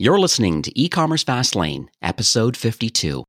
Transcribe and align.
You're 0.00 0.20
listening 0.20 0.62
to 0.62 0.80
E-commerce 0.80 1.24
Fastlane, 1.24 1.88
episode 2.02 2.56
52. 2.56 3.24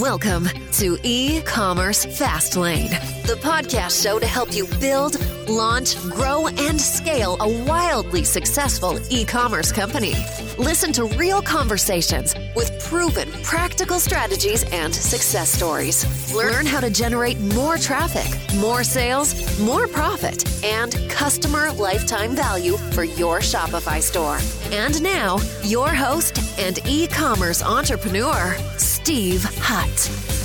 Welcome 0.00 0.48
to 0.72 0.98
E-commerce 1.04 2.06
Fastlane, 2.06 2.90
the 3.24 3.34
podcast 3.34 4.02
show 4.02 4.18
to 4.18 4.26
help 4.26 4.52
you 4.52 4.66
build, 4.80 5.16
launch, 5.50 6.00
grow, 6.02 6.46
and 6.46 6.80
scale 6.80 7.36
a 7.40 7.64
wildly 7.64 8.24
successful 8.24 8.98
e-commerce 9.10 9.72
company. 9.72 10.14
Listen 10.56 10.92
to 10.92 11.04
real 11.04 11.42
conversations 11.42 12.34
with 12.54 12.78
proven 12.84 13.30
practical 13.42 13.98
strategies 13.98 14.64
and 14.72 14.94
success 14.94 15.50
stories. 15.50 16.34
Learn 16.34 16.66
how 16.66 16.80
to 16.80 16.90
generate 16.90 17.38
more 17.40 17.76
traffic, 17.76 18.28
more 18.56 18.84
sales, 18.84 19.60
more 19.60 19.88
profit, 19.88 20.44
and 20.64 20.94
customer 21.10 21.72
lifetime 21.72 22.34
value 22.34 22.76
for 22.92 23.04
your 23.04 23.40
Shopify 23.40 24.00
store. 24.00 24.38
And 24.72 25.02
now, 25.02 25.38
your 25.62 25.88
host 25.88 26.38
and 26.58 26.78
e-commerce 26.86 27.62
entrepreneur, 27.62 28.56
Steve 28.76 29.42
Hutt. 29.58 30.39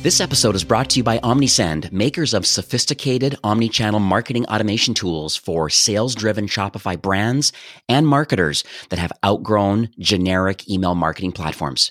This 0.00 0.20
episode 0.20 0.54
is 0.54 0.62
brought 0.62 0.90
to 0.90 1.00
you 1.00 1.02
by 1.02 1.18
Omnisend, 1.18 1.90
makers 1.90 2.32
of 2.32 2.46
sophisticated 2.46 3.36
omni-channel 3.42 3.98
marketing 3.98 4.46
automation 4.46 4.94
tools 4.94 5.34
for 5.34 5.68
sales-driven 5.68 6.46
Shopify 6.46 7.00
brands 7.00 7.52
and 7.88 8.06
marketers 8.06 8.62
that 8.90 9.00
have 9.00 9.10
outgrown 9.26 9.88
generic 9.98 10.70
email 10.70 10.94
marketing 10.94 11.32
platforms. 11.32 11.90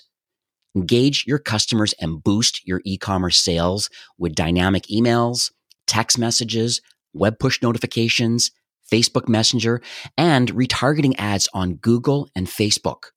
Engage 0.74 1.26
your 1.26 1.38
customers 1.38 1.92
and 2.00 2.24
boost 2.24 2.66
your 2.66 2.80
e-commerce 2.86 3.36
sales 3.36 3.90
with 4.16 4.34
dynamic 4.34 4.84
emails, 4.84 5.52
text 5.86 6.18
messages, 6.18 6.80
web 7.12 7.38
push 7.38 7.60
notifications, 7.60 8.50
Facebook 8.90 9.28
Messenger, 9.28 9.82
and 10.16 10.50
retargeting 10.54 11.14
ads 11.18 11.46
on 11.52 11.74
Google 11.74 12.30
and 12.34 12.46
Facebook. 12.46 13.10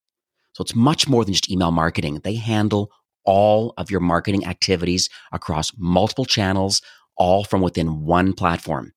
So 0.52 0.64
it's 0.64 0.76
much 0.76 1.08
more 1.08 1.24
than 1.24 1.34
just 1.34 1.50
email 1.50 1.72
marketing. 1.72 2.20
They 2.26 2.36
handle 2.36 2.92
all 3.26 3.74
of 3.78 3.92
your 3.92 4.00
marketing 4.00 4.46
activities 4.46 5.10
across 5.32 5.72
multiple 5.78 6.26
channels, 6.26 6.82
all 7.18 7.44
from 7.44 7.62
within 7.62 8.06
one 8.06 8.34
platform. 8.34 8.94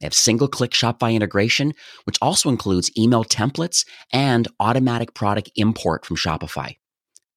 They 0.00 0.06
have 0.06 0.14
single 0.14 0.48
click 0.48 0.72
Shopify 0.72 1.14
integration, 1.14 1.72
which 2.04 2.18
also 2.20 2.48
includes 2.48 2.90
email 2.96 3.24
templates 3.24 3.86
and 4.12 4.48
automatic 4.60 5.14
product 5.14 5.50
import 5.56 6.04
from 6.04 6.16
Shopify. 6.16 6.76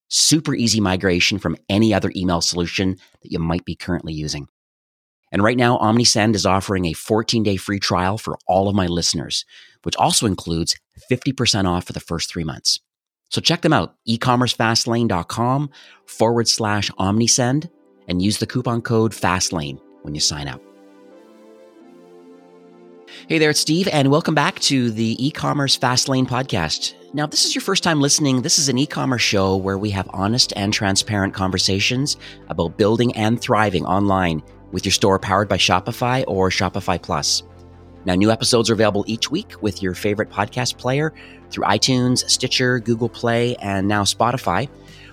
Super 0.09 0.55
easy 0.55 0.79
migration 0.79 1.37
from 1.37 1.57
any 1.69 1.93
other 1.93 2.11
email 2.15 2.41
solution 2.41 2.97
that 3.21 3.31
you 3.31 3.39
might 3.39 3.65
be 3.65 3.75
currently 3.75 4.13
using. 4.13 4.47
And 5.31 5.43
right 5.43 5.57
now, 5.57 5.77
Omnisend 5.77 6.35
is 6.35 6.45
offering 6.45 6.85
a 6.85 6.93
14 6.93 7.43
day 7.43 7.57
free 7.57 7.79
trial 7.79 8.17
for 8.17 8.37
all 8.47 8.69
of 8.69 8.75
my 8.75 8.87
listeners, 8.87 9.45
which 9.83 9.95
also 9.97 10.25
includes 10.25 10.75
50% 11.11 11.65
off 11.65 11.85
for 11.85 11.93
the 11.93 11.99
first 11.99 12.29
three 12.29 12.43
months. 12.43 12.79
So 13.29 13.41
check 13.41 13.61
them 13.61 13.73
out, 13.73 13.95
ecommercefastlane.com 14.07 15.69
forward 16.05 16.47
slash 16.47 16.91
omnisend 16.91 17.69
and 18.07 18.21
use 18.21 18.37
the 18.37 18.47
coupon 18.47 18.81
code 18.81 19.13
FASTLANE 19.13 19.79
when 20.03 20.15
you 20.15 20.21
sign 20.21 20.47
up. 20.47 20.61
Hey 23.27 23.39
there, 23.39 23.49
it's 23.49 23.59
Steve, 23.59 23.87
and 23.91 24.11
welcome 24.11 24.35
back 24.35 24.59
to 24.61 24.91
the 24.91 25.15
e-commerce 25.25 25.77
Fastlane 25.77 26.27
podcast. 26.27 26.93
Now, 27.13 27.25
if 27.25 27.31
this 27.31 27.45
is 27.45 27.55
your 27.55 27.61
first 27.61 27.83
time 27.83 27.99
listening, 27.99 28.41
this 28.41 28.59
is 28.59 28.69
an 28.69 28.77
e-commerce 28.77 29.21
show 29.21 29.55
where 29.55 29.77
we 29.77 29.89
have 29.91 30.09
honest 30.13 30.53
and 30.55 30.73
transparent 30.73 31.33
conversations 31.33 32.17
about 32.49 32.77
building 32.77 33.15
and 33.15 33.41
thriving 33.41 33.85
online 33.85 34.43
with 34.71 34.85
your 34.85 34.91
store 34.91 35.19
powered 35.19 35.49
by 35.49 35.57
Shopify 35.57 36.23
or 36.27 36.49
Shopify 36.49 37.01
Plus. 37.01 37.43
Now, 38.07 38.15
new 38.15 38.31
episodes 38.31 38.69
are 38.69 38.73
available 38.73 39.03
each 39.05 39.29
week 39.29 39.61
with 39.61 39.83
your 39.83 39.93
favorite 39.93 40.29
podcast 40.29 40.77
player 40.77 41.13
through 41.49 41.65
iTunes, 41.65 42.19
Stitcher, 42.29 42.79
Google 42.79 43.09
Play, 43.09 43.57
and 43.57 43.85
now 43.85 44.03
Spotify. 44.03 44.69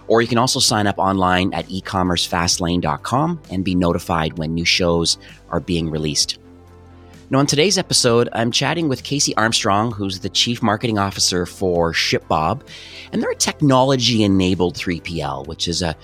Or 0.07 0.23
you 0.23 0.29
can 0.29 0.39
also 0.39 0.61
sign 0.61 0.87
up 0.87 0.97
online 0.97 1.53
at 1.55 1.67
ecommercefastlane.com 1.67 3.43
and 3.51 3.65
be 3.65 3.75
notified 3.75 4.39
when 4.39 4.55
new 4.55 4.65
shows 4.65 5.19
are 5.51 5.59
being 5.59 5.91
released. 5.91 6.39
Now, 7.31 7.41
on 7.41 7.47
today's 7.47 7.79
episode, 7.79 8.29
I'm 8.33 8.53
chatting 8.53 8.89
with 8.89 9.03
Casey 9.03 9.35
Armstrong, 9.35 9.91
who's 9.91 10.21
the 10.21 10.29
Chief 10.29 10.63
Marketing 10.63 10.97
Officer 10.97 11.47
for 11.47 11.93
ShipBob, 11.93 12.63
and 13.11 13.21
they're 13.21 13.33
a 13.33 13.35
technology 13.35 14.23
enabled 14.23 14.77
3PL, 14.77 15.49
which 15.49 15.67
is 15.67 15.83
a 15.83 15.97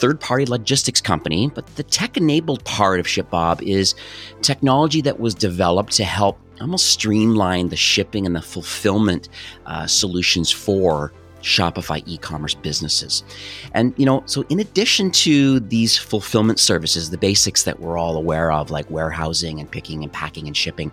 third 0.00 0.18
party 0.18 0.46
logistics 0.46 1.00
company. 1.00 1.50
But 1.54 1.66
the 1.76 1.82
tech 1.82 2.16
enabled 2.16 2.64
part 2.64 3.00
of 3.00 3.06
ShipBob 3.06 3.62
is 3.62 3.94
technology 4.42 5.00
that 5.02 5.20
was 5.20 5.34
developed 5.34 5.92
to 5.94 6.04
help 6.04 6.38
almost 6.60 6.86
streamline 6.86 7.68
the 7.68 7.76
shipping 7.76 8.26
and 8.26 8.34
the 8.36 8.42
fulfillment 8.42 9.28
uh, 9.66 9.86
solutions 9.86 10.50
for 10.50 11.12
Shopify 11.42 12.02
e-commerce 12.06 12.54
businesses. 12.54 13.22
And 13.72 13.94
you 13.96 14.06
know, 14.06 14.22
so 14.26 14.44
in 14.48 14.60
addition 14.60 15.10
to 15.12 15.60
these 15.60 15.96
fulfillment 15.96 16.58
services, 16.58 17.10
the 17.10 17.18
basics 17.18 17.64
that 17.64 17.80
we're 17.80 17.98
all 17.98 18.16
aware 18.16 18.52
of 18.52 18.70
like 18.70 18.90
warehousing 18.90 19.60
and 19.60 19.70
picking 19.70 20.02
and 20.02 20.12
packing 20.12 20.46
and 20.46 20.56
shipping, 20.56 20.90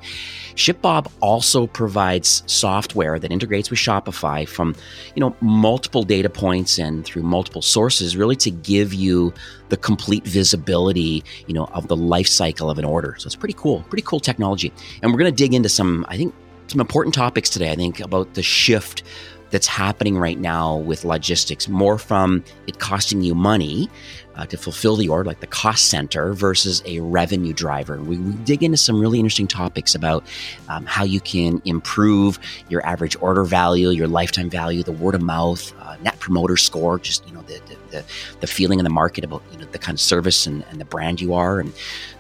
ShipBob 0.55 1.11
also 1.21 1.67
provides 1.67 2.43
software 2.47 3.19
that 3.19 3.31
integrates 3.31 3.69
with 3.69 3.79
Shopify 3.79 4.47
from, 4.47 4.75
you 5.15 5.19
know, 5.19 5.35
multiple 5.41 6.03
data 6.03 6.29
points 6.29 6.79
and 6.79 7.05
through 7.05 7.23
multiple 7.23 7.61
sources 7.61 8.15
really 8.17 8.35
to 8.37 8.51
give 8.51 8.93
you 8.93 9.33
the 9.69 9.77
complete 9.77 10.25
visibility, 10.25 11.23
you 11.47 11.53
know, 11.53 11.65
of 11.73 11.87
the 11.87 11.95
life 11.95 12.27
cycle 12.27 12.69
of 12.69 12.79
an 12.79 12.85
order. 12.85 13.15
So 13.17 13.27
it's 13.27 13.35
pretty 13.35 13.55
cool, 13.57 13.83
pretty 13.89 14.03
cool 14.03 14.19
technology. 14.19 14.71
And 15.01 15.11
we're 15.11 15.19
going 15.19 15.31
to 15.31 15.35
dig 15.35 15.53
into 15.53 15.69
some 15.69 16.05
I 16.07 16.17
think 16.17 16.33
some 16.67 16.81
important 16.81 17.15
topics 17.15 17.49
today, 17.49 17.71
I 17.71 17.75
think 17.75 17.99
about 18.01 18.33
the 18.33 18.43
shift 18.43 19.03
that's 19.49 19.67
happening 19.67 20.17
right 20.17 20.39
now 20.39 20.77
with 20.77 21.05
logistics, 21.05 21.67
more 21.67 21.97
from 21.97 22.43
it 22.67 22.79
costing 22.79 23.21
you 23.21 23.35
money 23.35 23.89
uh, 24.37 24.45
to 24.45 24.57
fulfill 24.57 24.95
the 24.95 25.09
order, 25.09 25.27
like 25.27 25.39
the 25.39 25.47
cost 25.47 25.89
center, 25.89 26.33
versus 26.33 26.81
a 26.85 26.99
revenue 26.99 27.53
driver. 27.53 27.97
We, 27.97 28.17
we 28.17 28.33
dig 28.43 28.63
into 28.63 28.77
some 28.77 28.99
really 28.99 29.19
interesting 29.19 29.47
topics 29.47 29.95
about 29.95 30.23
um, 30.69 30.85
how 30.85 31.03
you 31.03 31.19
can 31.19 31.61
improve 31.65 32.39
your 32.69 32.85
average 32.85 33.17
order 33.19 33.43
value, 33.43 33.89
your 33.89 34.07
lifetime 34.07 34.49
value, 34.49 34.83
the 34.83 34.91
word 34.91 35.15
of 35.15 35.21
mouth, 35.21 35.73
uh, 35.81 35.97
net 36.01 36.19
promoter 36.19 36.57
score, 36.57 36.99
just 36.99 37.27
you 37.27 37.33
know 37.33 37.41
the, 37.41 37.59
the 37.91 38.03
the, 38.39 38.47
feeling 38.47 38.79
in 38.79 38.83
the 38.83 38.89
market 38.89 39.23
about 39.23 39.41
you 39.51 39.57
know 39.57 39.65
the 39.71 39.79
kind 39.79 39.95
of 39.95 40.01
service 40.01 40.45
and, 40.45 40.63
and 40.69 40.79
the 40.79 40.85
brand 40.85 41.19
you 41.19 41.33
are, 41.33 41.59
and 41.59 41.73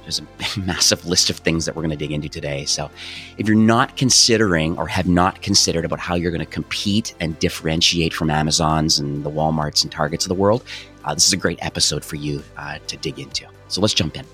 there's 0.03 0.19
a 0.19 0.59
massive 0.59 1.05
list 1.05 1.29
of 1.29 1.37
things 1.37 1.65
that 1.65 1.75
we're 1.75 1.81
going 1.81 1.91
to 1.91 1.97
dig 1.97 2.11
into 2.11 2.29
today. 2.29 2.65
So, 2.65 2.89
if 3.37 3.47
you're 3.47 3.57
not 3.57 3.97
considering 3.97 4.77
or 4.77 4.87
have 4.87 5.07
not 5.07 5.41
considered 5.41 5.85
about 5.85 5.99
how 5.99 6.15
you're 6.15 6.31
going 6.31 6.39
to 6.39 6.45
compete 6.45 7.13
and 7.19 7.37
differentiate 7.39 8.13
from 8.13 8.29
Amazons 8.29 8.99
and 8.99 9.23
the 9.23 9.31
WalMarts 9.31 9.83
and 9.83 9.91
Targets 9.91 10.25
of 10.25 10.29
the 10.29 10.35
world, 10.35 10.63
uh, 11.07 11.13
this 11.13 11.25
is 11.25 11.33
a 11.33 11.37
great 11.37 11.57
episode 11.61 12.03
for 12.03 12.17
you 12.17 12.43
uh, 12.57 12.77
to 12.87 12.97
dig 12.97 13.17
into. 13.17 13.45
So, 13.69 13.81
let's 13.81 13.93
jump 13.93 14.17
in. 14.17 14.25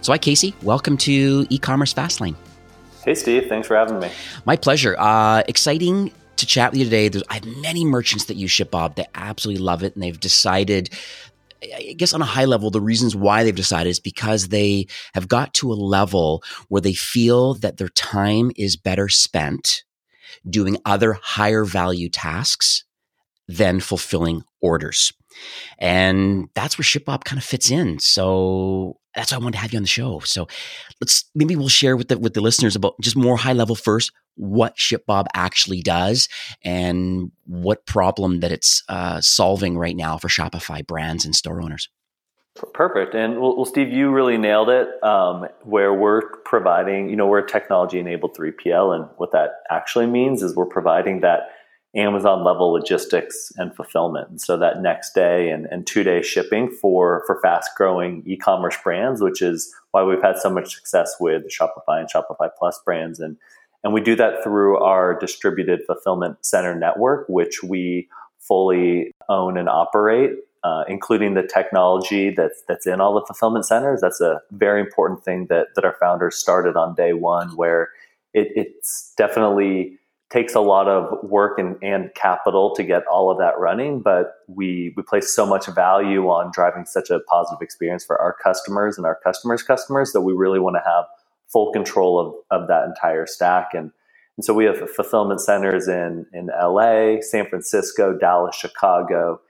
So, 0.00 0.12
hi, 0.12 0.18
Casey. 0.18 0.54
Welcome 0.62 0.96
to 0.98 1.46
e-commerce 1.50 1.92
Fastlane. 1.92 2.34
Hey, 3.04 3.14
Steve. 3.14 3.46
Thanks 3.48 3.68
for 3.68 3.76
having 3.76 3.98
me. 3.98 4.10
My 4.46 4.56
pleasure. 4.56 4.96
Uh, 4.98 5.42
exciting 5.46 6.12
to 6.36 6.46
chat 6.46 6.72
with 6.72 6.78
you 6.78 6.84
today. 6.84 7.08
There's, 7.08 7.24
I 7.28 7.34
have 7.34 7.46
many 7.58 7.84
merchants 7.84 8.24
that 8.26 8.36
use 8.36 8.50
ShipBob 8.50 8.96
that 8.96 9.10
absolutely 9.14 9.62
love 9.62 9.82
it, 9.82 9.94
and 9.94 10.02
they've 10.02 10.18
decided 10.18 10.90
I 11.62 11.94
guess 11.96 12.14
on 12.14 12.22
a 12.22 12.26
high 12.26 12.46
level, 12.46 12.70
the 12.70 12.80
reasons 12.80 13.14
why 13.14 13.44
they've 13.44 13.54
decided 13.54 13.90
is 13.90 14.00
because 14.00 14.48
they 14.48 14.86
have 15.14 15.28
got 15.28 15.52
to 15.54 15.72
a 15.72 15.74
level 15.74 16.42
where 16.68 16.80
they 16.80 16.94
feel 16.94 17.54
that 17.54 17.76
their 17.76 17.88
time 17.88 18.50
is 18.56 18.76
better 18.76 19.08
spent 19.08 19.84
doing 20.48 20.78
other 20.84 21.18
higher 21.22 21.64
value 21.64 22.08
tasks 22.08 22.84
than 23.46 23.80
fulfilling 23.80 24.42
orders. 24.62 25.12
And 25.78 26.48
that's 26.54 26.78
where 26.78 26.84
ShipBob 26.84 27.24
kind 27.24 27.38
of 27.38 27.44
fits 27.44 27.70
in. 27.70 27.98
So 27.98 28.98
that's 29.14 29.32
why 29.32 29.36
I 29.36 29.38
wanted 29.38 29.52
to 29.52 29.58
have 29.58 29.72
you 29.72 29.78
on 29.78 29.82
the 29.82 29.88
show. 29.88 30.20
So 30.20 30.46
let's 31.00 31.24
maybe 31.34 31.56
we'll 31.56 31.68
share 31.68 31.96
with 31.96 32.08
the 32.08 32.18
with 32.18 32.34
the 32.34 32.40
listeners 32.40 32.76
about 32.76 32.94
just 33.00 33.16
more 33.16 33.36
high 33.36 33.52
level 33.52 33.74
first 33.74 34.12
what 34.36 34.76
ShipBob 34.76 35.26
actually 35.34 35.82
does 35.82 36.28
and 36.64 37.30
what 37.46 37.84
problem 37.84 38.40
that 38.40 38.52
it's 38.52 38.82
uh, 38.88 39.20
solving 39.20 39.76
right 39.76 39.96
now 39.96 40.16
for 40.16 40.28
Shopify 40.28 40.86
brands 40.86 41.24
and 41.24 41.34
store 41.34 41.60
owners. 41.60 41.88
Perfect. 42.74 43.14
And 43.14 43.40
well, 43.40 43.64
Steve, 43.64 43.92
you 43.92 44.10
really 44.10 44.36
nailed 44.36 44.70
it. 44.70 44.88
Um, 45.04 45.46
where 45.62 45.94
we're 45.94 46.22
providing, 46.44 47.08
you 47.08 47.16
know, 47.16 47.26
we're 47.26 47.38
a 47.38 47.46
technology 47.46 47.98
enabled 47.98 48.36
3PL, 48.36 48.94
and 48.94 49.08
what 49.18 49.32
that 49.32 49.62
actually 49.70 50.06
means 50.06 50.42
is 50.42 50.56
we're 50.56 50.66
providing 50.66 51.20
that 51.20 51.50
Amazon 51.96 52.44
level 52.44 52.70
logistics 52.70 53.52
and 53.56 53.74
fulfillment. 53.74 54.30
And 54.30 54.40
so 54.40 54.56
that 54.56 54.80
next 54.80 55.12
day 55.12 55.50
and, 55.50 55.66
and 55.66 55.86
two 55.86 56.04
day 56.04 56.22
shipping 56.22 56.70
for, 56.70 57.24
for 57.26 57.40
fast 57.40 57.70
growing 57.76 58.22
e 58.26 58.36
commerce 58.36 58.76
brands, 58.82 59.20
which 59.20 59.42
is 59.42 59.74
why 59.90 60.04
we've 60.04 60.22
had 60.22 60.38
so 60.38 60.50
much 60.50 60.74
success 60.74 61.16
with 61.18 61.44
Shopify 61.48 61.98
and 61.98 62.08
Shopify 62.08 62.48
Plus 62.56 62.80
brands. 62.84 63.18
And, 63.18 63.36
and 63.82 63.92
we 63.92 64.00
do 64.00 64.14
that 64.16 64.44
through 64.44 64.78
our 64.78 65.18
distributed 65.18 65.80
fulfillment 65.84 66.44
center 66.44 66.76
network, 66.78 67.28
which 67.28 67.62
we 67.62 68.08
fully 68.38 69.12
own 69.28 69.56
and 69.56 69.68
operate. 69.68 70.32
Uh, 70.62 70.84
including 70.88 71.32
the 71.32 71.42
technology 71.42 72.28
that's 72.28 72.62
that's 72.68 72.86
in 72.86 73.00
all 73.00 73.14
the 73.14 73.24
fulfillment 73.24 73.64
centers. 73.64 74.02
That's 74.02 74.20
a 74.20 74.42
very 74.50 74.82
important 74.82 75.24
thing 75.24 75.46
that 75.46 75.68
that 75.74 75.86
our 75.86 75.96
founders 75.98 76.36
started 76.36 76.76
on 76.76 76.94
day 76.94 77.14
one, 77.14 77.56
where 77.56 77.88
it, 78.34 78.48
it's 78.54 79.14
definitely 79.16 79.98
takes 80.30 80.54
a 80.54 80.60
lot 80.60 80.86
of 80.86 81.28
work 81.28 81.58
and, 81.58 81.76
and 81.82 82.14
capital 82.14 82.74
to 82.76 82.84
get 82.84 83.04
all 83.06 83.30
of 83.30 83.38
that 83.38 83.58
running, 83.58 84.00
but 84.00 84.34
we 84.46 84.94
we 84.96 85.02
place 85.02 85.34
so 85.34 85.44
much 85.44 85.66
value 85.66 86.28
on 86.28 86.50
driving 86.54 86.86
such 86.86 87.10
a 87.10 87.20
positive 87.20 87.60
experience 87.60 88.04
for 88.04 88.20
our 88.20 88.36
customers 88.42 88.96
and 88.96 89.06
our 89.06 89.18
customers' 89.24 89.62
customers 89.62 90.12
that 90.12 90.20
we 90.20 90.32
really 90.32 90.60
want 90.60 90.76
to 90.76 90.82
have 90.88 91.04
full 91.52 91.72
control 91.72 92.18
of, 92.18 92.60
of 92.62 92.68
that 92.68 92.84
entire 92.84 93.26
stack. 93.26 93.70
And, 93.74 93.90
and 94.36 94.44
so 94.44 94.54
we 94.54 94.64
have 94.64 94.78
fulfillment 94.90 95.40
centers 95.40 95.88
in, 95.88 96.26
in 96.32 96.46
LA, 96.46 97.20
San 97.20 97.48
Francisco, 97.48 98.16
Dallas, 98.16 98.54
Chicago, 98.54 99.40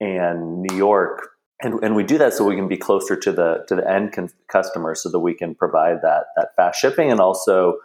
and 0.00 0.62
New 0.62 0.76
York. 0.76 1.30
And, 1.60 1.82
and 1.82 1.96
we 1.96 2.04
do 2.04 2.18
that 2.18 2.32
so 2.32 2.44
we 2.44 2.54
can 2.54 2.68
be 2.68 2.76
closer 2.76 3.16
to 3.16 3.32
the 3.32 3.64
to 3.66 3.74
the 3.74 3.90
end 3.90 4.12
con- 4.12 4.30
customer 4.46 4.94
so 4.94 5.10
that 5.10 5.18
we 5.18 5.34
can 5.34 5.56
provide 5.56 6.02
that 6.02 6.26
that 6.36 6.54
fast 6.54 6.80
shipping 6.80 7.10
and 7.10 7.20
also 7.20 7.78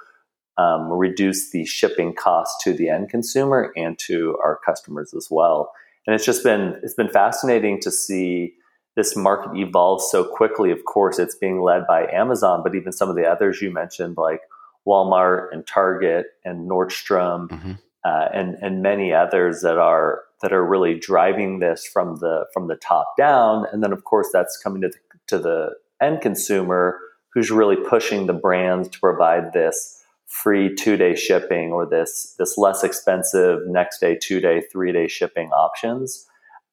um, 0.57 0.91
reduce 0.91 1.51
the 1.51 1.65
shipping 1.65 2.13
cost 2.13 2.61
to 2.61 2.73
the 2.73 2.89
end 2.89 3.09
consumer 3.09 3.71
and 3.75 3.97
to 3.99 4.37
our 4.43 4.59
customers 4.65 5.13
as 5.13 5.27
well. 5.31 5.71
And 6.05 6.15
it's 6.15 6.25
just 6.25 6.43
been 6.43 6.79
it's 6.83 6.93
been 6.93 7.09
fascinating 7.09 7.79
to 7.81 7.91
see 7.91 8.53
this 8.95 9.15
market 9.15 9.55
evolve 9.57 10.01
so 10.01 10.23
quickly. 10.23 10.71
Of 10.71 10.85
course, 10.85 11.17
it's 11.17 11.35
being 11.35 11.61
led 11.61 11.87
by 11.87 12.07
Amazon, 12.11 12.61
but 12.63 12.75
even 12.75 12.91
some 12.91 13.09
of 13.09 13.15
the 13.15 13.25
others 13.25 13.61
you 13.61 13.71
mentioned, 13.71 14.17
like 14.17 14.41
Walmart 14.87 15.47
and 15.51 15.65
Target 15.65 16.27
and 16.45 16.69
Nordstrom, 16.69 17.47
mm-hmm. 17.49 17.71
uh, 18.03 18.27
and 18.33 18.55
and 18.61 18.81
many 18.81 19.13
others 19.13 19.61
that 19.61 19.77
are 19.77 20.23
that 20.41 20.53
are 20.53 20.63
really 20.63 20.99
driving 20.99 21.59
this 21.59 21.87
from 21.87 22.17
the 22.17 22.45
from 22.53 22.67
the 22.67 22.75
top 22.75 23.15
down. 23.17 23.65
And 23.71 23.81
then, 23.81 23.93
of 23.93 24.03
course, 24.03 24.27
that's 24.31 24.57
coming 24.57 24.81
to 24.81 24.89
the, 24.89 24.97
to 25.27 25.39
the 25.39 25.69
end 26.01 26.21
consumer 26.21 26.99
who's 27.33 27.49
really 27.49 27.77
pushing 27.77 28.27
the 28.27 28.33
brands 28.33 28.89
to 28.89 28.99
provide 28.99 29.53
this 29.53 30.02
free 30.33 30.73
two 30.73 30.97
day 30.97 31.15
shipping 31.15 31.71
or 31.71 31.85
this 31.85 32.33
this 32.39 32.57
less 32.57 32.83
expensive 32.83 33.59
next 33.67 33.99
day, 33.99 34.17
two 34.19 34.39
day, 34.39 34.61
three 34.71 34.91
day 34.91 35.07
shipping 35.07 35.49
options. 35.49 36.25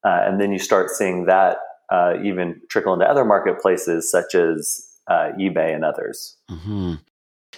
Uh, 0.02 0.22
and 0.24 0.40
then 0.40 0.50
you 0.50 0.58
start 0.58 0.88
seeing 0.88 1.26
that 1.26 1.58
uh, 1.92 2.14
even 2.24 2.60
trickle 2.70 2.94
into 2.94 3.04
other 3.04 3.24
marketplaces 3.24 4.10
such 4.10 4.34
as 4.34 4.86
uh, 5.08 5.30
eBay 5.38 5.74
and 5.74 5.84
others. 5.84 6.38
Mm-hmm. 6.50 6.94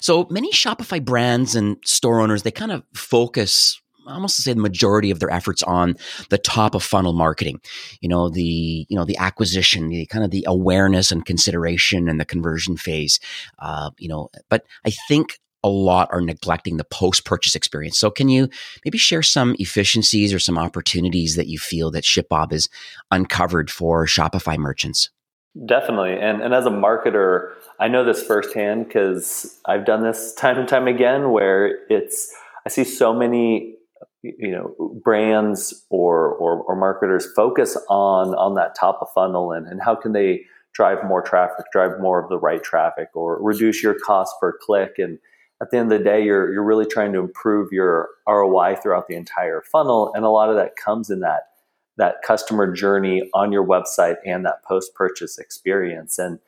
So 0.00 0.26
many 0.28 0.50
Shopify 0.50 1.04
brands 1.04 1.54
and 1.54 1.76
store 1.84 2.20
owners 2.20 2.42
they 2.42 2.50
kind 2.50 2.72
of 2.72 2.82
focus 2.94 3.80
almost 4.08 4.34
to 4.34 4.42
say 4.42 4.52
the 4.52 4.60
majority 4.60 5.12
of 5.12 5.20
their 5.20 5.30
efforts 5.30 5.62
on 5.62 5.96
the 6.30 6.38
top 6.38 6.74
of 6.74 6.82
funnel 6.82 7.12
marketing 7.12 7.60
you 8.00 8.08
know 8.08 8.28
the 8.28 8.84
you 8.88 8.96
know 8.96 9.04
the 9.04 9.16
acquisition 9.16 9.88
the 9.88 10.04
kind 10.06 10.24
of 10.24 10.32
the 10.32 10.44
awareness 10.48 11.12
and 11.12 11.24
consideration 11.24 12.08
and 12.08 12.18
the 12.18 12.24
conversion 12.24 12.76
phase 12.76 13.20
uh, 13.60 13.90
you 13.98 14.08
know 14.08 14.28
but 14.48 14.66
i 14.84 14.90
think 15.08 15.38
a 15.64 15.68
lot 15.68 16.08
are 16.10 16.20
neglecting 16.20 16.76
the 16.76 16.84
post 16.84 17.24
purchase 17.24 17.54
experience. 17.54 17.98
So, 17.98 18.10
can 18.10 18.28
you 18.28 18.48
maybe 18.84 18.98
share 18.98 19.22
some 19.22 19.54
efficiencies 19.58 20.32
or 20.32 20.38
some 20.38 20.58
opportunities 20.58 21.36
that 21.36 21.46
you 21.46 21.58
feel 21.58 21.90
that 21.92 22.04
ShipBob 22.04 22.52
has 22.52 22.68
uncovered 23.10 23.70
for 23.70 24.06
Shopify 24.06 24.56
merchants? 24.58 25.10
Definitely. 25.66 26.14
And, 26.14 26.40
and 26.40 26.54
as 26.54 26.64
a 26.64 26.70
marketer, 26.70 27.52
I 27.78 27.88
know 27.88 28.04
this 28.04 28.22
firsthand 28.22 28.86
because 28.86 29.58
I've 29.66 29.84
done 29.84 30.02
this 30.02 30.32
time 30.34 30.58
and 30.58 30.66
time 30.66 30.88
again 30.88 31.30
where 31.30 31.86
it's, 31.90 32.34
I 32.64 32.70
see 32.70 32.84
so 32.84 33.12
many 33.12 33.76
you 34.22 34.52
know 34.52 35.00
brands 35.02 35.84
or, 35.90 36.28
or, 36.34 36.62
or 36.62 36.76
marketers 36.76 37.26
focus 37.34 37.76
on 37.88 38.34
on 38.34 38.54
that 38.54 38.74
top 38.74 38.98
of 39.02 39.08
funnel 39.14 39.52
and, 39.52 39.66
and 39.66 39.80
how 39.82 39.94
can 39.94 40.12
they 40.12 40.42
drive 40.72 41.04
more 41.04 41.22
traffic 41.22 41.66
drive 41.72 42.00
more 42.00 42.22
of 42.22 42.28
the 42.28 42.38
right 42.38 42.62
traffic 42.62 43.08
or 43.14 43.42
reduce 43.42 43.82
your 43.82 43.98
cost 43.98 44.34
per 44.40 44.56
click 44.62 44.92
and 44.98 45.18
at 45.62 45.70
the 45.70 45.78
end 45.78 45.92
of 45.92 45.98
the 45.98 46.04
day, 46.04 46.24
you're 46.24 46.52
you're 46.52 46.64
really 46.64 46.86
trying 46.86 47.12
to 47.12 47.20
improve 47.20 47.70
your 47.70 48.08
ROI 48.28 48.76
throughout 48.82 49.06
the 49.06 49.14
entire 49.14 49.62
funnel, 49.62 50.12
and 50.14 50.24
a 50.24 50.28
lot 50.28 50.50
of 50.50 50.56
that 50.56 50.74
comes 50.76 51.08
in 51.08 51.20
that 51.20 51.50
that 51.96 52.16
customer 52.26 52.72
journey 52.72 53.30
on 53.32 53.52
your 53.52 53.64
website 53.64 54.16
and 54.26 54.44
that 54.44 54.64
post 54.64 54.94
purchase 54.94 55.38
experience. 55.38 56.18
And 56.18 56.40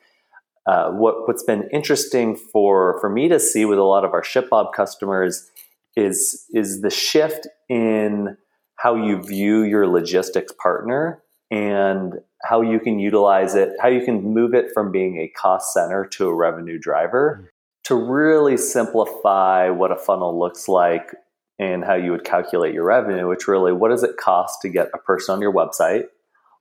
uh, 0.65 0.91
what 0.91 1.27
what's 1.27 1.43
been 1.43 1.69
interesting 1.71 2.35
for 2.35 2.99
for 2.99 3.09
me 3.09 3.29
to 3.29 3.39
see 3.39 3.63
with 3.63 3.79
a 3.79 3.83
lot 3.83 4.03
of 4.03 4.11
our 4.11 4.21
ShipBob 4.21 4.73
customers 4.73 5.49
is 5.95 6.45
is 6.53 6.81
the 6.81 6.89
shift 6.89 7.47
in 7.69 8.35
how 8.75 8.95
you 8.95 9.23
view 9.23 9.61
your 9.63 9.87
logistics 9.87 10.51
partner 10.61 11.23
and 11.49 12.15
how 12.43 12.61
you 12.61 12.81
can 12.81 12.99
utilize 12.99 13.55
it, 13.55 13.69
how 13.79 13.87
you 13.87 14.03
can 14.03 14.21
move 14.21 14.53
it 14.53 14.71
from 14.73 14.91
being 14.91 15.17
a 15.19 15.29
cost 15.39 15.73
center 15.73 16.05
to 16.05 16.27
a 16.27 16.33
revenue 16.33 16.77
driver. 16.77 17.49
To 17.85 17.95
really 17.95 18.57
simplify 18.57 19.69
what 19.69 19.91
a 19.91 19.95
funnel 19.95 20.39
looks 20.39 20.67
like 20.67 21.15
and 21.59 21.83
how 21.83 21.93
you 21.93 22.11
would 22.11 22.23
calculate 22.23 22.73
your 22.73 22.83
revenue, 22.83 23.27
which 23.27 23.47
really 23.47 23.71
what 23.71 23.89
does 23.89 24.03
it 24.03 24.17
cost 24.17 24.61
to 24.61 24.69
get 24.69 24.89
a 24.93 24.97
person 24.97 25.33
on 25.33 25.41
your 25.41 25.53
website 25.53 26.05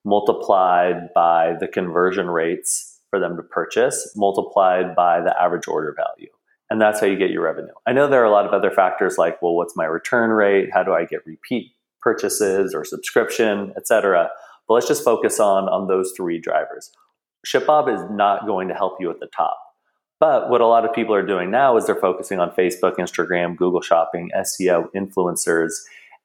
multiplied 0.05 1.09
by 1.15 1.55
the 1.59 1.67
conversion 1.67 2.29
rates 2.29 3.01
for 3.09 3.19
them 3.19 3.37
to 3.37 3.43
purchase, 3.43 4.13
multiplied 4.15 4.95
by 4.95 5.21
the 5.21 5.35
average 5.41 5.67
order 5.67 5.97
value. 5.97 6.31
And 6.69 6.81
that's 6.81 7.01
how 7.01 7.07
you 7.07 7.17
get 7.17 7.31
your 7.31 7.43
revenue. 7.43 7.73
I 7.87 7.93
know 7.93 8.07
there 8.07 8.21
are 8.21 8.27
a 8.27 8.31
lot 8.31 8.45
of 8.45 8.53
other 8.53 8.71
factors 8.71 9.17
like, 9.17 9.41
well, 9.41 9.55
what's 9.55 9.77
my 9.77 9.85
return 9.87 10.31
rate? 10.31 10.71
How 10.75 10.83
do 10.83 10.93
I 10.93 11.07
get 11.07 11.25
repeat 11.25 11.73
purchases 12.03 12.75
or 12.75 12.85
subscription, 12.85 13.73
et 13.77 13.87
cetera? 13.87 14.29
But 14.69 14.75
let's 14.75 14.89
just 14.89 15.05
focus 15.05 15.41
on, 15.41 15.71
on 15.71 15.89
those 15.89 16.13
three 16.15 16.39
drivers. 16.39 16.91
ShipBob 17.47 17.95
is 17.95 18.11
not 18.11 18.47
going 18.47 18.69
to 18.69 18.75
help 18.75 19.01
you 19.01 19.11
at 19.11 19.21
the 19.21 19.29
top 19.35 19.59
but 20.25 20.49
what 20.49 20.63
a 20.63 20.67
lot 20.67 20.87
of 20.87 20.95
people 20.95 21.15
are 21.15 21.27
doing 21.27 21.51
now 21.51 21.77
is 21.77 21.85
they're 21.85 21.95
focusing 21.95 22.41
on 22.41 22.51
Facebook, 22.53 22.97
Instagram, 22.97 23.55
Google 23.55 23.83
Shopping, 23.83 24.31
SEO, 24.35 24.87
influencers. 24.97 25.73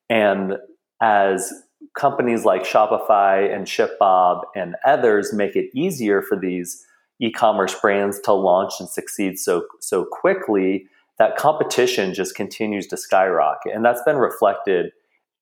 And 0.09 0.53
as 1.01 1.51
companies 1.97 2.45
like 2.45 2.63
Shopify 2.63 3.53
and 3.53 3.65
ShipBob 3.65 4.43
and 4.55 4.77
others 4.85 5.33
make 5.33 5.57
it 5.57 5.69
easier 5.75 6.21
for 6.21 6.39
these 6.39 6.81
e-commerce 7.19 7.77
brands 7.77 8.21
to 8.21 8.31
launch 8.31 8.75
and 8.79 8.87
succeed 8.87 9.37
so 9.37 9.65
so 9.81 10.05
quickly, 10.09 10.85
that 11.17 11.35
competition 11.35 12.13
just 12.13 12.35
continues 12.35 12.87
to 12.87 12.95
skyrocket. 12.95 13.75
And 13.75 13.83
that's 13.83 14.03
been 14.03 14.15
reflected 14.15 14.93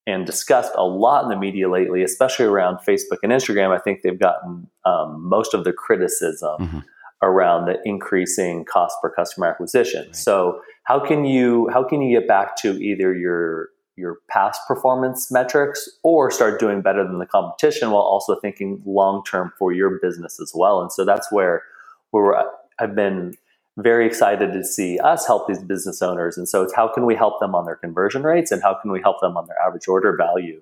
and 0.07 0.25
discussed 0.25 0.71
a 0.75 0.83
lot 0.83 1.25
in 1.25 1.29
the 1.29 1.37
media 1.37 1.69
lately, 1.69 2.01
especially 2.01 2.45
around 2.45 2.79
Facebook 2.79 3.19
and 3.21 3.31
Instagram. 3.31 3.69
I 3.69 3.77
think 3.77 4.01
they've 4.01 4.17
gotten 4.17 4.67
um, 4.83 5.29
most 5.29 5.53
of 5.53 5.63
the 5.63 5.73
criticism. 5.73 6.57
Mm-hmm 6.59 6.79
around 7.21 7.65
the 7.65 7.79
increasing 7.85 8.65
cost 8.65 8.95
per 9.01 9.09
customer 9.09 9.47
acquisition. 9.47 10.05
Right. 10.05 10.15
So 10.15 10.61
how 10.83 10.99
can 10.99 11.25
you 11.25 11.69
how 11.73 11.83
can 11.83 12.01
you 12.01 12.19
get 12.19 12.27
back 12.27 12.55
to 12.57 12.81
either 12.81 13.15
your 13.15 13.69
your 13.97 14.19
past 14.29 14.61
performance 14.67 15.31
metrics 15.31 15.89
or 16.03 16.29
start 16.29 16.59
doing 16.59 16.81
better 16.81 17.03
than 17.03 17.17
the 17.17 17.25
competition 17.25 17.89
while 17.89 18.03
also 18.03 18.39
thinking 18.39 18.81
long 18.85 19.23
term 19.25 19.51
for 19.57 19.73
your 19.73 19.99
business 19.99 20.39
as 20.39 20.51
well. 20.55 20.81
And 20.81 20.91
so 20.91 21.03
that's 21.03 21.31
where 21.31 21.63
where 22.11 22.35
I've 22.79 22.95
been 22.95 23.35
very 23.77 24.07
excited 24.07 24.53
to 24.53 24.63
see 24.63 24.99
us 24.99 25.27
help 25.27 25.47
these 25.47 25.61
business 25.61 26.01
owners. 26.01 26.37
And 26.37 26.47
so 26.47 26.63
it's 26.63 26.73
how 26.73 26.87
can 26.87 27.05
we 27.05 27.15
help 27.15 27.39
them 27.39 27.53
on 27.53 27.65
their 27.65 27.75
conversion 27.75 28.23
rates 28.23 28.51
and 28.51 28.61
how 28.61 28.75
can 28.75 28.91
we 28.91 29.01
help 29.01 29.19
them 29.21 29.35
on 29.35 29.47
their 29.47 29.59
average 29.59 29.87
order 29.87 30.15
value? 30.15 30.61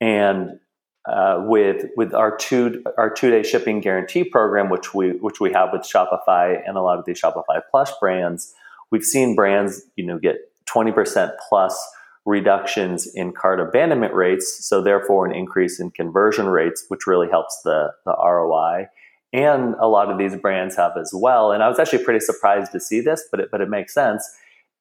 And 0.00 0.58
uh, 1.06 1.42
with 1.46 1.86
with 1.96 2.12
our 2.14 2.36
two 2.36 2.82
our 2.98 3.10
two 3.10 3.30
day 3.30 3.42
shipping 3.42 3.80
guarantee 3.80 4.24
program, 4.24 4.68
which 4.68 4.94
we 4.94 5.10
which 5.12 5.40
we 5.40 5.52
have 5.52 5.70
with 5.72 5.82
Shopify 5.82 6.60
and 6.66 6.76
a 6.76 6.82
lot 6.82 6.98
of 6.98 7.04
these 7.04 7.20
Shopify 7.20 7.60
Plus 7.70 7.92
brands, 8.00 8.54
we've 8.90 9.04
seen 9.04 9.34
brands 9.34 9.82
you 9.96 10.04
know 10.04 10.18
get 10.18 10.36
twenty 10.66 10.92
percent 10.92 11.32
plus 11.48 11.76
reductions 12.24 13.06
in 13.14 13.32
cart 13.32 13.60
abandonment 13.60 14.12
rates, 14.12 14.66
so 14.66 14.82
therefore 14.82 15.26
an 15.26 15.34
increase 15.34 15.78
in 15.78 15.90
conversion 15.92 16.46
rates, 16.46 16.84
which 16.88 17.06
really 17.06 17.28
helps 17.28 17.60
the 17.62 17.92
the 18.04 18.12
ROI. 18.12 18.86
And 19.32 19.74
a 19.74 19.86
lot 19.86 20.10
of 20.10 20.18
these 20.18 20.34
brands 20.36 20.76
have 20.76 20.92
as 20.96 21.12
well. 21.14 21.52
And 21.52 21.62
I 21.62 21.68
was 21.68 21.78
actually 21.78 22.04
pretty 22.04 22.20
surprised 22.20 22.72
to 22.72 22.80
see 22.80 23.00
this, 23.00 23.24
but 23.30 23.40
it, 23.40 23.48
but 23.50 23.60
it 23.60 23.68
makes 23.68 23.92
sense. 23.92 24.26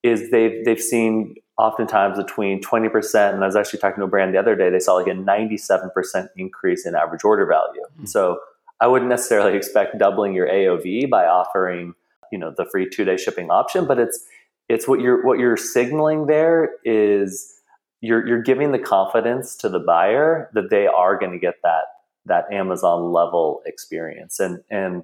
Is 0.05 0.31
they've 0.31 0.63
they've 0.65 0.81
seen 0.81 1.35
oftentimes 1.57 2.17
between 2.17 2.61
20% 2.61 3.33
and 3.33 3.43
i 3.43 3.45
was 3.45 3.55
actually 3.55 3.79
talking 3.79 4.01
to 4.01 4.03
a 4.03 4.07
brand 4.07 4.33
the 4.33 4.37
other 4.37 4.55
day 4.55 4.69
they 4.69 4.79
saw 4.79 4.93
like 4.95 5.07
a 5.07 5.11
97% 5.11 6.27
increase 6.35 6.85
in 6.85 6.95
average 6.95 7.23
order 7.23 7.45
value 7.45 7.81
mm-hmm. 7.81 8.05
so 8.05 8.39
i 8.81 8.87
wouldn't 8.87 9.09
necessarily 9.09 9.55
expect 9.55 9.97
doubling 9.97 10.33
your 10.33 10.47
aov 10.47 11.09
by 11.09 11.25
offering 11.25 11.93
you 12.31 12.37
know 12.37 12.53
the 12.55 12.65
free 12.65 12.89
two 12.89 13.05
day 13.05 13.15
shipping 13.15 13.49
option 13.49 13.85
but 13.85 13.99
it's 13.99 14.25
it's 14.67 14.87
what 14.87 14.99
you're 14.99 15.25
what 15.25 15.39
you're 15.39 15.57
signaling 15.57 16.25
there 16.25 16.71
is 16.83 17.53
you're 18.01 18.27
you're 18.27 18.41
giving 18.41 18.71
the 18.71 18.79
confidence 18.79 19.55
to 19.55 19.69
the 19.69 19.79
buyer 19.79 20.49
that 20.53 20.69
they 20.69 20.87
are 20.87 21.17
going 21.17 21.31
to 21.31 21.39
get 21.39 21.55
that 21.63 21.85
that 22.25 22.51
amazon 22.51 23.13
level 23.13 23.61
experience 23.65 24.39
and 24.41 24.59
and 24.69 25.03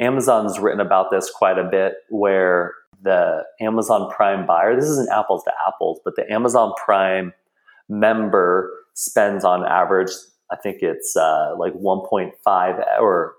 amazon's 0.00 0.58
written 0.58 0.80
about 0.80 1.10
this 1.10 1.30
quite 1.30 1.58
a 1.58 1.64
bit 1.64 1.94
where 2.08 2.72
the 3.02 3.44
Amazon 3.60 4.10
Prime 4.10 4.46
buyer, 4.46 4.74
this 4.76 4.88
isn't 4.88 5.10
apples 5.10 5.42
to 5.44 5.52
apples, 5.66 6.00
but 6.04 6.16
the 6.16 6.30
Amazon 6.32 6.72
Prime 6.76 7.32
member 7.88 8.70
spends 8.94 9.44
on 9.44 9.64
average, 9.64 10.10
I 10.50 10.56
think 10.56 10.82
it's 10.82 11.16
uh, 11.16 11.54
like 11.58 11.72
1.5 11.74 13.00
or 13.00 13.34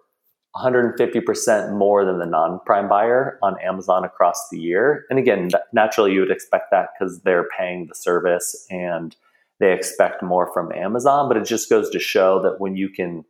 150% 0.56 1.78
more 1.78 2.04
than 2.04 2.20
the 2.20 2.26
non-prime 2.26 2.90
buyer 2.90 3.40
on 3.42 3.56
Amazon 3.62 4.04
across 4.04 4.50
the 4.52 4.60
year. 4.60 5.06
And 5.10 5.18
again, 5.18 5.50
naturally 5.72 6.14
you 6.14 6.20
would 6.20 6.32
expect 6.32 6.72
that 6.72 6.90
because 6.94 7.22
they're 7.22 7.48
paying 7.58 7.88
the 7.88 7.96
service 7.96 8.66
and 8.70 9.16
they 9.60 9.72
expect 9.74 10.24
more 10.24 10.52
from 10.52 10.72
Amazon, 10.74 11.30
but 11.30 11.38
it 11.38 11.46
just 11.46 11.70
goes 11.70 11.90
to 11.92 12.00
show 12.00 12.42
that 12.42 12.60
when 12.60 12.76
you 12.76 12.90
can 12.90 13.24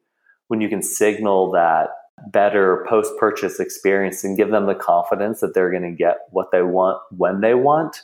when 0.48 0.60
you 0.60 0.68
can 0.68 0.82
signal 0.82 1.52
that 1.52 1.90
better 2.28 2.86
post-purchase 2.90 3.60
experience 3.60 4.24
and 4.24 4.38
give 4.38 4.52
them 4.52 4.66
the 4.66 4.76
confidence 4.76 5.40
that 5.40 5.54
they're 5.54 5.72
going 5.72 5.90
to 5.90 5.96
get 5.96 6.18
what 6.32 6.52
they 6.52 6.62
want 6.62 7.02
when 7.16 7.42
they 7.42 7.54
want, 7.54 8.04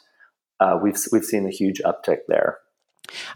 uh, 0.59 0.79
we've 0.81 0.97
we've 1.11 1.25
seen 1.25 1.45
a 1.45 1.51
huge 1.51 1.81
uptick 1.85 2.19
there. 2.27 2.57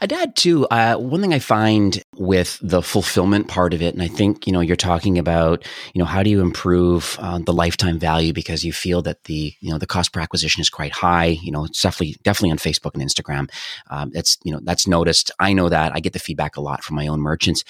I'd 0.02 0.14
add 0.14 0.36
too. 0.36 0.68
Uh, 0.68 0.96
one 0.96 1.22
thing 1.22 1.34
I 1.34 1.40
find 1.40 2.04
with 2.18 2.60
the 2.62 2.82
fulfillment 2.82 3.48
part 3.48 3.74
of 3.74 3.82
it, 3.82 3.94
and 3.94 4.04
I 4.04 4.08
think 4.08 4.48
you 4.48 4.54
know 4.54 4.60
you're 4.60 4.76
talking 4.76 5.18
about 5.18 5.66
you 5.94 6.00
know 6.00 6.06
how 6.06 6.24
do 6.24 6.30
you 6.30 6.42
improve 6.42 7.18
uh, 7.20 7.40
the 7.40 7.54
lifetime 7.54 8.00
value 8.00 8.34
because 8.34 8.64
you 8.64 8.74
feel 8.74 9.02
that 9.04 9.24
the 9.26 9.54
you 9.60 9.72
know 9.72 9.78
the 9.78 9.88
cost 9.88 10.14
per 10.14 10.20
acquisition 10.20 10.62
is 10.62 10.70
quite 10.70 10.92
high. 10.92 11.38
You 11.42 11.52
know, 11.52 11.66
it's 11.66 11.82
definitely 11.82 12.18
definitely 12.24 12.52
on 12.52 12.58
Facebook 12.58 12.94
and 12.94 13.04
Instagram. 13.04 13.50
Um, 13.90 14.12
it's 14.14 14.38
you 14.44 14.52
know 14.52 14.60
that's 14.64 14.88
noticed. 14.88 15.32
I 15.40 15.54
know 15.54 15.70
that 15.70 15.92
I 15.96 16.00
get 16.00 16.14
the 16.14 16.20
feedback 16.20 16.58
a 16.58 16.62
lot 16.62 16.84
from 16.84 16.96
my 16.96 17.08
own 17.08 17.22
merchants. 17.22 17.64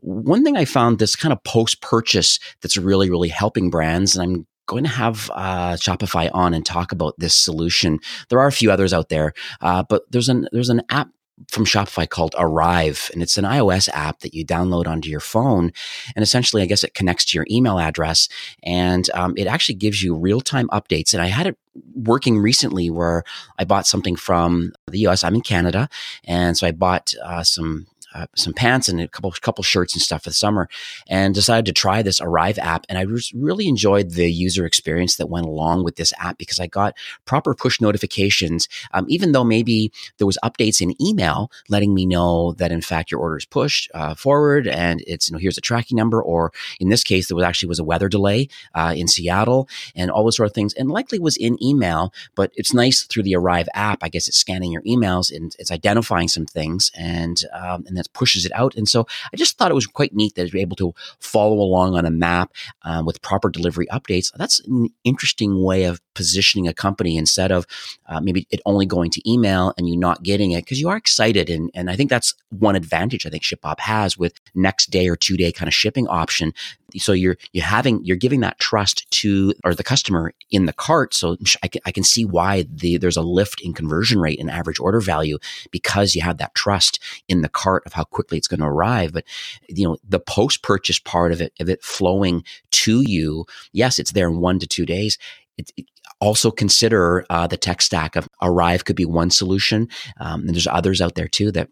One 0.00 0.44
thing 0.44 0.56
I 0.56 0.64
found 0.64 0.98
this 0.98 1.16
kind 1.16 1.32
of 1.32 1.42
post 1.44 1.80
purchase 1.80 2.38
that's 2.60 2.76
really 2.76 3.10
really 3.10 3.28
helping 3.28 3.70
brands, 3.70 4.16
and 4.16 4.22
I'm 4.22 4.46
going 4.66 4.84
to 4.84 4.90
have 4.90 5.30
uh, 5.32 5.74
Shopify 5.74 6.28
on 6.34 6.52
and 6.52 6.66
talk 6.66 6.92
about 6.92 7.14
this 7.18 7.34
solution. 7.34 8.00
There 8.28 8.40
are 8.40 8.48
a 8.48 8.52
few 8.52 8.70
others 8.70 8.92
out 8.92 9.08
there, 9.08 9.32
uh, 9.60 9.84
but 9.88 10.02
there's 10.10 10.28
an 10.28 10.48
there's 10.52 10.68
an 10.68 10.82
app 10.90 11.08
from 11.48 11.64
Shopify 11.64 12.08
called 12.08 12.34
Arrive, 12.38 13.10
and 13.12 13.22
it's 13.22 13.38
an 13.38 13.44
iOS 13.44 13.88
app 13.90 14.20
that 14.20 14.34
you 14.34 14.44
download 14.44 14.86
onto 14.86 15.08
your 15.08 15.20
phone. 15.20 15.72
And 16.14 16.22
essentially, 16.22 16.62
I 16.62 16.66
guess 16.66 16.84
it 16.84 16.94
connects 16.94 17.24
to 17.26 17.38
your 17.38 17.46
email 17.50 17.78
address, 17.78 18.28
and 18.62 19.08
um, 19.14 19.34
it 19.36 19.46
actually 19.46 19.76
gives 19.76 20.02
you 20.02 20.14
real 20.14 20.40
time 20.40 20.68
updates. 20.68 21.12
And 21.12 21.22
I 21.22 21.26
had 21.26 21.46
it 21.46 21.58
working 21.94 22.38
recently 22.38 22.90
where 22.90 23.22
I 23.58 23.64
bought 23.64 23.86
something 23.86 24.16
from 24.16 24.72
the 24.86 25.06
US. 25.06 25.24
I'm 25.24 25.34
in 25.34 25.42
Canada, 25.42 25.88
and 26.24 26.56
so 26.56 26.66
I 26.66 26.72
bought 26.72 27.14
uh, 27.22 27.42
some 27.42 27.86
uh, 28.16 28.26
some 28.34 28.54
pants 28.54 28.88
and 28.88 29.00
a 29.00 29.08
couple 29.08 29.30
couple 29.32 29.62
shirts 29.62 29.94
and 29.94 30.00
stuff 30.00 30.24
for 30.24 30.30
the 30.30 30.34
summer, 30.34 30.68
and 31.06 31.34
decided 31.34 31.66
to 31.66 31.72
try 31.72 32.02
this 32.02 32.20
Arrive 32.20 32.58
app. 32.58 32.86
And 32.88 32.98
I 32.98 33.04
really 33.34 33.68
enjoyed 33.68 34.12
the 34.12 34.30
user 34.32 34.64
experience 34.64 35.16
that 35.16 35.28
went 35.28 35.46
along 35.46 35.84
with 35.84 35.96
this 35.96 36.12
app 36.18 36.38
because 36.38 36.58
I 36.58 36.66
got 36.66 36.96
proper 37.26 37.54
push 37.54 37.80
notifications, 37.80 38.68
um, 38.94 39.04
even 39.08 39.32
though 39.32 39.44
maybe 39.44 39.92
there 40.16 40.26
was 40.26 40.38
updates 40.42 40.80
in 40.80 41.00
email 41.02 41.50
letting 41.68 41.94
me 41.94 42.06
know 42.06 42.52
that 42.52 42.72
in 42.72 42.80
fact 42.80 43.10
your 43.10 43.20
order 43.20 43.36
is 43.36 43.44
pushed 43.44 43.90
uh, 43.94 44.14
forward 44.14 44.66
and 44.66 45.02
it's 45.06 45.28
you 45.28 45.34
know 45.34 45.38
here's 45.38 45.58
a 45.58 45.62
tracking 45.62 45.96
number, 45.96 46.22
or 46.22 46.52
in 46.80 46.88
this 46.88 47.04
case 47.04 47.28
there 47.28 47.36
was 47.36 47.44
actually 47.44 47.68
was 47.68 47.78
a 47.78 47.84
weather 47.84 48.08
delay 48.08 48.48
uh, 48.74 48.94
in 48.96 49.08
Seattle 49.08 49.68
and 49.94 50.10
all 50.10 50.24
those 50.24 50.36
sort 50.36 50.48
of 50.48 50.54
things, 50.54 50.72
and 50.74 50.90
likely 50.90 51.18
was 51.18 51.36
in 51.36 51.62
email. 51.62 52.12
But 52.34 52.52
it's 52.54 52.72
nice 52.72 53.04
through 53.04 53.24
the 53.24 53.36
Arrive 53.36 53.68
app. 53.74 53.98
I 54.02 54.08
guess 54.08 54.26
it's 54.26 54.38
scanning 54.38 54.72
your 54.72 54.82
emails 54.82 55.34
and 55.34 55.54
it's 55.58 55.70
identifying 55.70 56.28
some 56.28 56.46
things 56.46 56.90
and 56.94 57.42
um, 57.52 57.84
and 57.86 57.96
that 58.06 58.12
pushes 58.12 58.46
it 58.46 58.52
out. 58.54 58.74
And 58.76 58.88
so 58.88 59.06
I 59.32 59.36
just 59.36 59.58
thought 59.58 59.70
it 59.70 59.74
was 59.74 59.86
quite 59.86 60.14
neat 60.14 60.34
that 60.34 60.52
you're 60.52 60.60
able 60.60 60.76
to 60.76 60.94
follow 61.20 61.56
along 61.56 61.96
on 61.96 62.06
a 62.06 62.10
map 62.10 62.52
um, 62.82 63.04
with 63.06 63.22
proper 63.22 63.50
delivery 63.50 63.86
updates. 63.92 64.32
That's 64.36 64.60
an 64.60 64.88
interesting 65.04 65.62
way 65.62 65.84
of 65.84 66.00
positioning 66.16 66.66
a 66.66 66.74
company 66.74 67.16
instead 67.16 67.52
of 67.52 67.66
uh, 68.06 68.20
maybe 68.20 68.48
it 68.50 68.60
only 68.66 68.86
going 68.86 69.10
to 69.10 69.30
email 69.30 69.72
and 69.78 69.88
you 69.88 69.96
not 69.96 70.24
getting 70.24 70.50
it 70.50 70.64
because 70.64 70.80
you 70.80 70.88
are 70.88 70.96
excited. 70.96 71.48
And, 71.48 71.70
and 71.74 71.90
I 71.90 71.94
think 71.94 72.10
that's 72.10 72.34
one 72.50 72.74
advantage 72.74 73.26
I 73.26 73.30
think 73.30 73.42
ShipBob 73.42 73.78
has 73.80 74.16
with 74.18 74.40
next 74.54 74.90
day 74.90 75.08
or 75.08 75.16
two 75.16 75.36
day 75.36 75.52
kind 75.52 75.68
of 75.68 75.74
shipping 75.74 76.08
option. 76.08 76.52
So 76.96 77.12
you're 77.12 77.36
you're 77.52 77.64
having 77.64 78.02
you're 78.04 78.16
giving 78.16 78.40
that 78.40 78.58
trust 78.58 79.10
to 79.10 79.52
or 79.64 79.74
the 79.74 79.84
customer 79.84 80.32
in 80.50 80.66
the 80.66 80.72
cart. 80.72 81.14
So 81.14 81.36
I 81.62 81.68
can, 81.68 81.82
I 81.84 81.92
can 81.92 82.04
see 82.04 82.24
why 82.24 82.64
the 82.72 82.96
there's 82.96 83.16
a 83.16 83.22
lift 83.22 83.60
in 83.60 83.74
conversion 83.74 84.20
rate 84.20 84.40
and 84.40 84.50
average 84.50 84.80
order 84.80 85.00
value 85.00 85.38
because 85.70 86.14
you 86.14 86.22
have 86.22 86.38
that 86.38 86.54
trust 86.54 87.00
in 87.28 87.42
the 87.42 87.48
cart 87.48 87.82
of 87.86 87.92
how 87.92 88.04
quickly 88.04 88.38
it's 88.38 88.48
going 88.48 88.60
to 88.60 88.66
arrive. 88.66 89.12
But 89.12 89.24
you 89.68 89.86
know 89.86 89.96
the 90.08 90.20
post 90.20 90.62
purchase 90.62 90.98
part 90.98 91.32
of 91.32 91.40
it 91.40 91.52
of 91.60 91.68
it 91.68 91.82
flowing 91.82 92.44
to 92.70 93.02
you 93.02 93.46
yes 93.72 93.98
it's 93.98 94.12
there 94.12 94.28
in 94.28 94.40
1 94.40 94.58
to 94.60 94.66
2 94.66 94.86
days. 94.86 95.18
It, 95.58 95.70
it, 95.76 95.86
also 96.20 96.50
consider 96.50 97.24
uh, 97.30 97.46
the 97.46 97.56
tech 97.56 97.82
stack 97.82 98.16
of 98.16 98.28
arrive 98.42 98.84
could 98.84 98.96
be 98.96 99.04
one 99.04 99.30
solution 99.30 99.88
um, 100.18 100.40
and 100.40 100.54
there's 100.54 100.66
others 100.66 101.00
out 101.00 101.14
there 101.14 101.28
too 101.28 101.52
that 101.52 101.68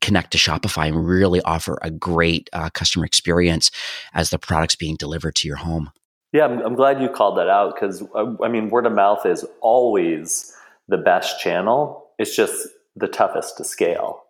connect 0.00 0.30
to 0.32 0.38
Shopify 0.38 0.88
and 0.88 1.06
really 1.06 1.40
offer 1.42 1.78
a 1.82 1.90
great 1.90 2.48
uh, 2.52 2.70
customer 2.70 3.04
experience 3.04 3.70
as 4.14 4.30
the 4.30 4.38
product's 4.38 4.76
being 4.76 4.96
delivered 4.96 5.34
to 5.36 5.48
your 5.48 5.56
home. 5.56 5.90
Yeah, 6.32 6.44
I'm, 6.44 6.60
I'm 6.60 6.74
glad 6.74 7.00
you 7.00 7.08
called 7.08 7.38
that 7.38 7.48
out 7.48 7.74
because 7.74 8.02
uh, 8.14 8.34
I 8.42 8.48
mean, 8.48 8.68
word 8.68 8.86
of 8.86 8.92
mouth 8.92 9.24
is 9.24 9.44
always 9.60 10.54
the 10.86 10.98
best 10.98 11.40
channel. 11.40 12.10
It's 12.18 12.36
just 12.36 12.68
the 12.96 13.08
toughest 13.08 13.56
to 13.56 13.64
scale, 13.64 14.24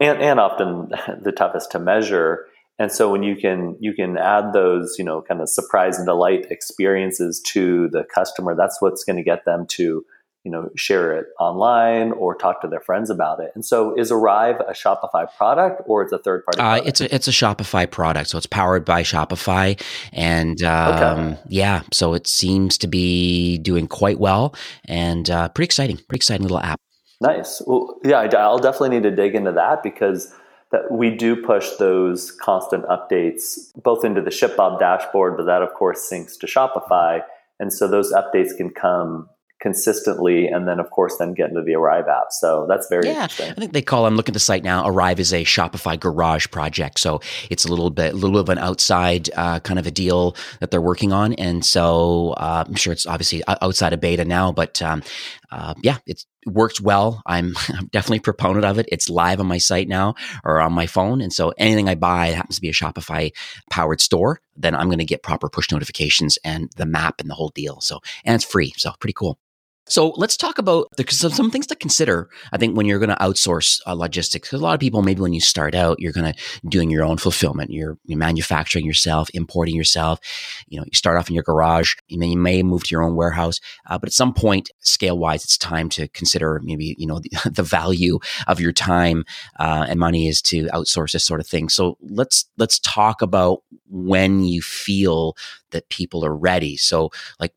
and 0.00 0.20
and 0.22 0.40
often 0.40 0.92
the 1.22 1.32
toughest 1.32 1.72
to 1.72 1.78
measure. 1.78 2.46
And 2.78 2.92
so 2.92 3.10
when 3.10 3.22
you 3.22 3.36
can 3.36 3.76
you 3.80 3.94
can 3.94 4.18
add 4.18 4.52
those 4.52 4.96
you 4.98 5.04
know 5.04 5.22
kind 5.22 5.40
of 5.40 5.48
surprise 5.48 5.96
and 5.98 6.06
delight 6.06 6.46
experiences 6.50 7.40
to 7.46 7.88
the 7.88 8.04
customer, 8.04 8.54
that's 8.54 8.80
what's 8.80 9.04
going 9.04 9.16
to 9.16 9.22
get 9.22 9.44
them 9.44 9.66
to 9.70 10.04
you 10.46 10.52
know 10.52 10.70
share 10.76 11.18
it 11.18 11.26
online 11.40 12.12
or 12.12 12.34
talk 12.36 12.60
to 12.62 12.68
their 12.68 12.80
friends 12.80 13.10
about 13.10 13.40
it. 13.40 13.50
And 13.54 13.64
so 13.64 13.98
is 13.98 14.12
arrive 14.12 14.60
a 14.60 14.72
shopify 14.72 15.26
product 15.36 15.82
or 15.86 16.02
it's 16.02 16.12
a 16.12 16.18
third 16.18 16.44
party 16.44 16.60
uh, 16.60 16.86
it's 16.86 17.00
a 17.00 17.12
it's 17.12 17.26
a 17.26 17.32
shopify 17.32 17.90
product 17.90 18.30
so 18.30 18.38
it's 18.38 18.46
powered 18.46 18.84
by 18.84 19.02
shopify. 19.02 19.80
And 20.12 20.62
um, 20.62 21.18
okay. 21.18 21.38
yeah 21.48 21.82
so 21.92 22.14
it 22.14 22.26
seems 22.28 22.78
to 22.78 22.86
be 22.86 23.58
doing 23.58 23.88
quite 23.88 24.20
well 24.20 24.54
and 24.84 25.28
uh, 25.28 25.48
pretty 25.48 25.66
exciting 25.66 25.96
pretty 25.96 26.18
exciting 26.18 26.42
little 26.42 26.60
app. 26.60 26.78
Nice. 27.20 27.60
Well 27.66 27.98
yeah 28.04 28.20
i'll 28.38 28.58
definitely 28.58 28.90
need 28.90 29.02
to 29.02 29.10
dig 29.10 29.34
into 29.34 29.52
that 29.52 29.82
because 29.82 30.32
that 30.76 30.92
we 30.92 31.10
do 31.10 31.36
push 31.36 31.70
those 31.78 32.30
constant 32.30 32.84
updates 32.86 33.70
both 33.82 34.04
into 34.04 34.20
the 34.20 34.30
shipbob 34.30 34.78
dashboard 34.78 35.36
but 35.36 35.46
that 35.46 35.62
of 35.62 35.72
course 35.74 36.08
syncs 36.10 36.38
to 36.38 36.46
shopify. 36.46 37.20
And 37.58 37.72
so 37.72 37.88
those 37.88 38.12
updates 38.12 38.54
can 38.56 38.70
come 38.70 39.28
consistently 39.62 40.46
and 40.46 40.68
then 40.68 40.78
of 40.78 40.90
course 40.90 41.16
then 41.16 41.32
get 41.32 41.48
into 41.48 41.62
the 41.62 41.74
arrive 41.74 42.08
app. 42.08 42.26
So 42.30 42.66
that's 42.68 42.88
very 42.88 43.06
yeah, 43.06 43.22
interesting. 43.22 43.52
I 43.52 43.54
think 43.54 43.72
they 43.72 43.80
call 43.80 44.04
i'm 44.04 44.16
looking 44.16 44.32
at 44.32 44.34
the 44.34 44.40
site 44.40 44.62
now 44.62 44.86
arrive 44.86 45.18
is 45.18 45.32
a 45.32 45.44
shopify 45.44 45.98
garage 45.98 46.48
project. 46.48 47.00
So 47.00 47.20
it's 47.48 47.64
a 47.64 47.68
little 47.68 47.90
bit 47.90 48.12
a 48.12 48.16
little 48.16 48.32
bit 48.32 48.40
of 48.40 48.48
an 48.50 48.58
outside 48.58 49.30
uh, 49.34 49.60
kind 49.60 49.78
of 49.78 49.86
a 49.86 49.90
deal 49.90 50.36
that 50.60 50.70
they're 50.70 50.80
working 50.82 51.12
on. 51.12 51.32
And 51.34 51.64
so 51.64 52.34
uh, 52.36 52.64
i'm 52.66 52.74
sure 52.74 52.92
it's 52.92 53.06
obviously 53.06 53.42
outside 53.48 53.94
of 53.94 54.00
beta 54.00 54.26
now 54.26 54.52
but 54.52 54.82
um, 54.82 55.02
uh, 55.50 55.72
yeah 55.82 55.98
it 56.06 56.22
works 56.46 56.80
well. 56.80 57.22
I'm, 57.26 57.54
I'm 57.68 57.86
definitely 57.88 58.20
proponent 58.20 58.64
of 58.64 58.78
it. 58.78 58.86
It's 58.90 59.10
live 59.10 59.40
on 59.40 59.46
my 59.46 59.58
site 59.58 59.88
now 59.88 60.14
or 60.44 60.60
on 60.60 60.72
my 60.72 60.86
phone. 60.86 61.20
And 61.20 61.32
so 61.32 61.52
anything 61.58 61.88
i 61.88 61.94
buy 61.94 62.28
happens 62.28 62.56
to 62.56 62.60
be 62.60 62.68
a 62.68 62.72
shopify 62.72 63.32
powered 63.70 64.00
store 64.00 64.40
then 64.56 64.74
i'm 64.74 64.88
going 64.88 64.98
to 64.98 65.04
get 65.04 65.22
proper 65.22 65.48
push 65.48 65.70
notifications 65.70 66.38
and 66.44 66.70
the 66.76 66.86
map 66.86 67.20
and 67.20 67.28
the 67.28 67.34
whole 67.34 67.50
deal. 67.50 67.80
So 67.80 68.00
and 68.24 68.34
it's 68.34 68.44
free. 68.44 68.72
So 68.76 68.92
pretty 69.00 69.12
cool 69.12 69.38
so 69.88 70.12
let's 70.16 70.36
talk 70.36 70.58
about 70.58 70.88
the, 70.96 71.04
some, 71.10 71.30
some 71.30 71.50
things 71.50 71.66
to 71.68 71.76
consider. 71.76 72.28
I 72.52 72.58
think 72.58 72.76
when 72.76 72.86
you're 72.86 72.98
going 72.98 73.10
to 73.10 73.16
outsource 73.16 73.80
uh, 73.86 73.94
logistics, 73.94 74.52
a 74.52 74.58
lot 74.58 74.74
of 74.74 74.80
people, 74.80 75.02
maybe 75.02 75.20
when 75.20 75.32
you 75.32 75.40
start 75.40 75.74
out, 75.74 76.00
you're 76.00 76.12
going 76.12 76.32
to 76.32 76.40
doing 76.68 76.90
your 76.90 77.04
own 77.04 77.18
fulfillment. 77.18 77.70
You're, 77.70 77.96
you're, 78.04 78.16
manufacturing 78.18 78.86
yourself, 78.86 79.28
importing 79.34 79.76
yourself. 79.76 80.18
You 80.68 80.80
know, 80.80 80.84
you 80.86 80.94
start 80.94 81.18
off 81.18 81.28
in 81.28 81.34
your 81.34 81.44
garage. 81.44 81.94
You 82.08 82.18
may, 82.18 82.28
you 82.28 82.38
may 82.38 82.62
move 82.62 82.84
to 82.84 82.90
your 82.90 83.02
own 83.02 83.14
warehouse, 83.14 83.60
uh, 83.86 83.98
but 83.98 84.08
at 84.08 84.14
some 84.14 84.34
point, 84.34 84.70
scale 84.80 85.18
wise, 85.18 85.44
it's 85.44 85.58
time 85.58 85.88
to 85.90 86.08
consider 86.08 86.60
maybe 86.64 86.96
you 86.98 87.06
know 87.06 87.20
the, 87.20 87.30
the 87.50 87.62
value 87.62 88.18
of 88.46 88.58
your 88.58 88.72
time 88.72 89.24
uh, 89.58 89.86
and 89.88 90.00
money 90.00 90.28
is 90.28 90.42
to 90.42 90.66
outsource 90.68 91.12
this 91.12 91.24
sort 91.24 91.40
of 91.40 91.46
thing. 91.46 91.68
So 91.68 91.96
let's 92.00 92.46
let's 92.56 92.78
talk 92.80 93.22
about 93.22 93.62
when 93.88 94.44
you 94.44 94.62
feel 94.62 95.36
that 95.70 95.88
people 95.90 96.24
are 96.24 96.34
ready. 96.34 96.76
So 96.76 97.10
like 97.38 97.52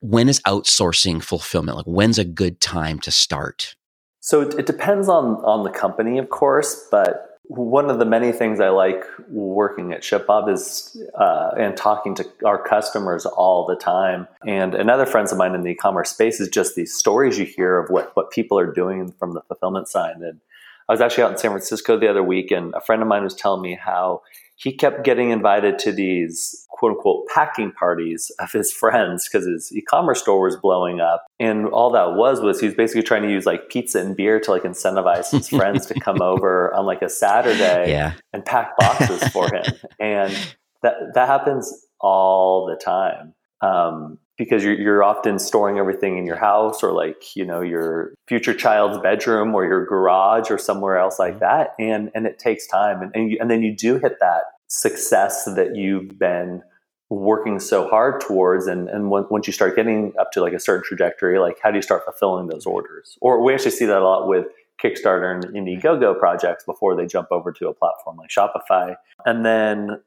when 0.00 0.28
is 0.28 0.40
outsourcing 0.40 1.22
fulfillment? 1.22 1.76
Like 1.76 1.86
when's 1.86 2.18
a 2.18 2.24
good 2.24 2.60
time 2.60 2.98
to 3.00 3.10
start? 3.10 3.76
So 4.20 4.40
it 4.42 4.66
depends 4.66 5.08
on 5.08 5.36
on 5.44 5.64
the 5.64 5.70
company, 5.70 6.18
of 6.18 6.30
course, 6.30 6.86
but 6.90 7.34
one 7.48 7.90
of 7.90 7.98
the 7.98 8.06
many 8.06 8.32
things 8.32 8.58
I 8.58 8.70
like 8.70 9.04
working 9.28 9.92
at 9.92 10.00
ShipBob 10.00 10.50
is 10.50 10.96
uh, 11.18 11.50
and 11.58 11.76
talking 11.76 12.14
to 12.14 12.26
our 12.46 12.62
customers 12.62 13.26
all 13.26 13.66
the 13.66 13.76
time. 13.76 14.26
And 14.46 14.74
another 14.74 15.04
friends 15.04 15.30
of 15.30 15.36
mine 15.36 15.54
in 15.54 15.62
the 15.62 15.70
e-commerce 15.70 16.10
space 16.10 16.40
is 16.40 16.48
just 16.48 16.74
these 16.74 16.94
stories 16.94 17.38
you 17.38 17.44
hear 17.44 17.78
of 17.78 17.90
what 17.90 18.16
what 18.16 18.30
people 18.30 18.58
are 18.58 18.72
doing 18.72 19.12
from 19.12 19.32
the 19.32 19.42
fulfillment 19.42 19.88
side. 19.88 20.16
And 20.16 20.40
I 20.88 20.92
was 20.92 21.02
actually 21.02 21.24
out 21.24 21.32
in 21.32 21.38
San 21.38 21.50
Francisco 21.50 21.98
the 21.98 22.08
other 22.08 22.22
week, 22.22 22.50
and 22.50 22.74
a 22.74 22.80
friend 22.80 23.02
of 23.02 23.08
mine 23.08 23.24
was 23.24 23.34
telling 23.34 23.62
me 23.62 23.74
how 23.74 24.22
he 24.64 24.72
kept 24.72 25.04
getting 25.04 25.28
invited 25.28 25.78
to 25.80 25.92
these 25.92 26.66
quote 26.70 26.92
unquote 26.92 27.26
packing 27.32 27.70
parties 27.70 28.32
of 28.40 28.50
his 28.50 28.72
friends 28.72 29.28
because 29.28 29.46
his 29.46 29.70
e-commerce 29.76 30.22
store 30.22 30.40
was 30.40 30.56
blowing 30.56 31.00
up. 31.00 31.26
And 31.38 31.66
all 31.66 31.92
that 31.92 32.14
was 32.14 32.40
was 32.40 32.60
he 32.60 32.66
was 32.66 32.74
basically 32.74 33.02
trying 33.02 33.22
to 33.22 33.30
use 33.30 33.44
like 33.44 33.68
pizza 33.68 34.00
and 34.00 34.16
beer 34.16 34.40
to 34.40 34.50
like 34.50 34.62
incentivize 34.62 35.30
his 35.30 35.48
friends 35.50 35.84
to 35.86 36.00
come 36.00 36.22
over 36.22 36.72
on 36.74 36.86
like 36.86 37.02
a 37.02 37.10
Saturday 37.10 37.90
yeah. 37.90 38.14
and 38.32 38.42
pack 38.42 38.74
boxes 38.78 39.28
for 39.28 39.54
him. 39.54 39.64
And 40.00 40.34
that 40.82 40.94
that 41.12 41.28
happens 41.28 41.86
all 42.00 42.66
the 42.66 42.76
time. 42.76 43.34
Um, 43.60 44.18
because 44.36 44.64
you're, 44.64 44.74
you're 44.74 45.04
often 45.04 45.38
storing 45.38 45.78
everything 45.78 46.18
in 46.18 46.26
your 46.26 46.36
house 46.36 46.82
or 46.82 46.92
like 46.92 47.36
you 47.36 47.44
know 47.44 47.60
your 47.60 48.14
future 48.26 48.52
child's 48.52 48.98
bedroom 48.98 49.54
or 49.54 49.64
your 49.64 49.86
garage 49.86 50.50
or 50.50 50.58
somewhere 50.58 50.98
else 50.98 51.18
like 51.20 51.34
mm-hmm. 51.34 51.44
that 51.44 51.74
and 51.78 52.10
and 52.16 52.26
it 52.26 52.38
takes 52.38 52.66
time 52.66 53.00
and 53.00 53.12
and, 53.14 53.30
you, 53.30 53.38
and 53.40 53.48
then 53.48 53.62
you 53.62 53.74
do 53.74 53.96
hit 53.98 54.16
that 54.20 54.42
success 54.74 55.44
that 55.44 55.76
you've 55.76 56.18
been 56.18 56.62
working 57.10 57.60
so 57.60 57.86
hard 57.88 58.20
towards 58.20 58.66
and 58.66 58.88
and 58.88 59.10
once 59.10 59.46
you 59.46 59.52
start 59.52 59.76
getting 59.76 60.12
up 60.18 60.32
to 60.32 60.40
like 60.40 60.52
a 60.52 60.58
certain 60.58 60.82
trajectory 60.82 61.38
like 61.38 61.56
how 61.62 61.70
do 61.70 61.76
you 61.76 61.82
start 61.82 62.02
fulfilling 62.04 62.48
those 62.48 62.66
orders? 62.66 63.16
Or 63.20 63.42
we 63.42 63.54
actually 63.54 63.70
see 63.70 63.84
that 63.84 63.98
a 63.98 64.04
lot 64.04 64.26
with 64.26 64.46
kickstarter 64.82 65.32
and 65.32 65.44
indiegogo 65.54 66.18
projects 66.18 66.64
before 66.64 66.96
they 66.96 67.06
jump 67.06 67.28
over 67.30 67.52
to 67.52 67.68
a 67.68 67.74
platform 67.74 68.16
like 68.16 68.30
shopify. 68.30 68.96
And 69.24 69.46
then 69.46 70.00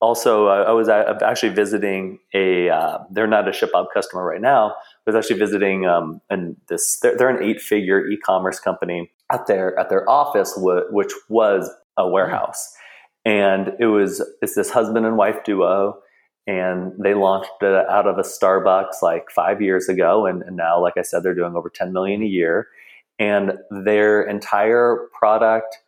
also 0.00 0.46
uh, 0.46 0.64
i 0.68 0.70
was 0.70 0.88
actually 0.88 1.52
visiting 1.52 2.18
a 2.32 2.68
uh, 2.68 2.98
they're 3.10 3.26
not 3.26 3.48
a 3.48 3.50
shipbob 3.50 3.86
customer 3.92 4.24
right 4.24 4.40
now 4.40 4.70
I 4.70 5.10
was 5.10 5.16
actually 5.16 5.38
visiting 5.38 5.86
um, 5.86 6.20
and 6.30 6.56
this 6.68 6.98
they're, 7.00 7.16
they're 7.16 7.36
an 7.36 7.42
eight 7.42 7.60
figure 7.60 8.06
e-commerce 8.06 8.60
company 8.60 9.10
at 9.32 9.46
their 9.46 9.78
at 9.78 9.90
their 9.90 10.08
office 10.08 10.54
which 10.56 11.12
was 11.28 11.70
a 11.96 12.08
warehouse 12.08 12.74
and 13.28 13.72
it 13.78 13.86
was 13.86 14.22
it's 14.42 14.54
this 14.54 14.70
husband 14.70 15.06
and 15.06 15.16
wife 15.16 15.44
duo 15.44 15.98
and 16.46 16.92
they 16.98 17.12
launched 17.14 17.50
it 17.60 17.86
out 17.90 18.06
of 18.06 18.16
a 18.18 18.22
starbucks 18.22 19.02
like 19.02 19.30
five 19.30 19.60
years 19.60 19.88
ago 19.88 20.26
and, 20.26 20.42
and 20.42 20.56
now 20.56 20.80
like 20.80 20.96
i 20.96 21.02
said 21.02 21.22
they're 21.22 21.34
doing 21.34 21.54
over 21.54 21.68
10 21.68 21.92
million 21.92 22.22
a 22.22 22.26
year 22.26 22.68
and 23.18 23.52
their 23.70 24.22
entire 24.22 25.08
product 25.18 25.78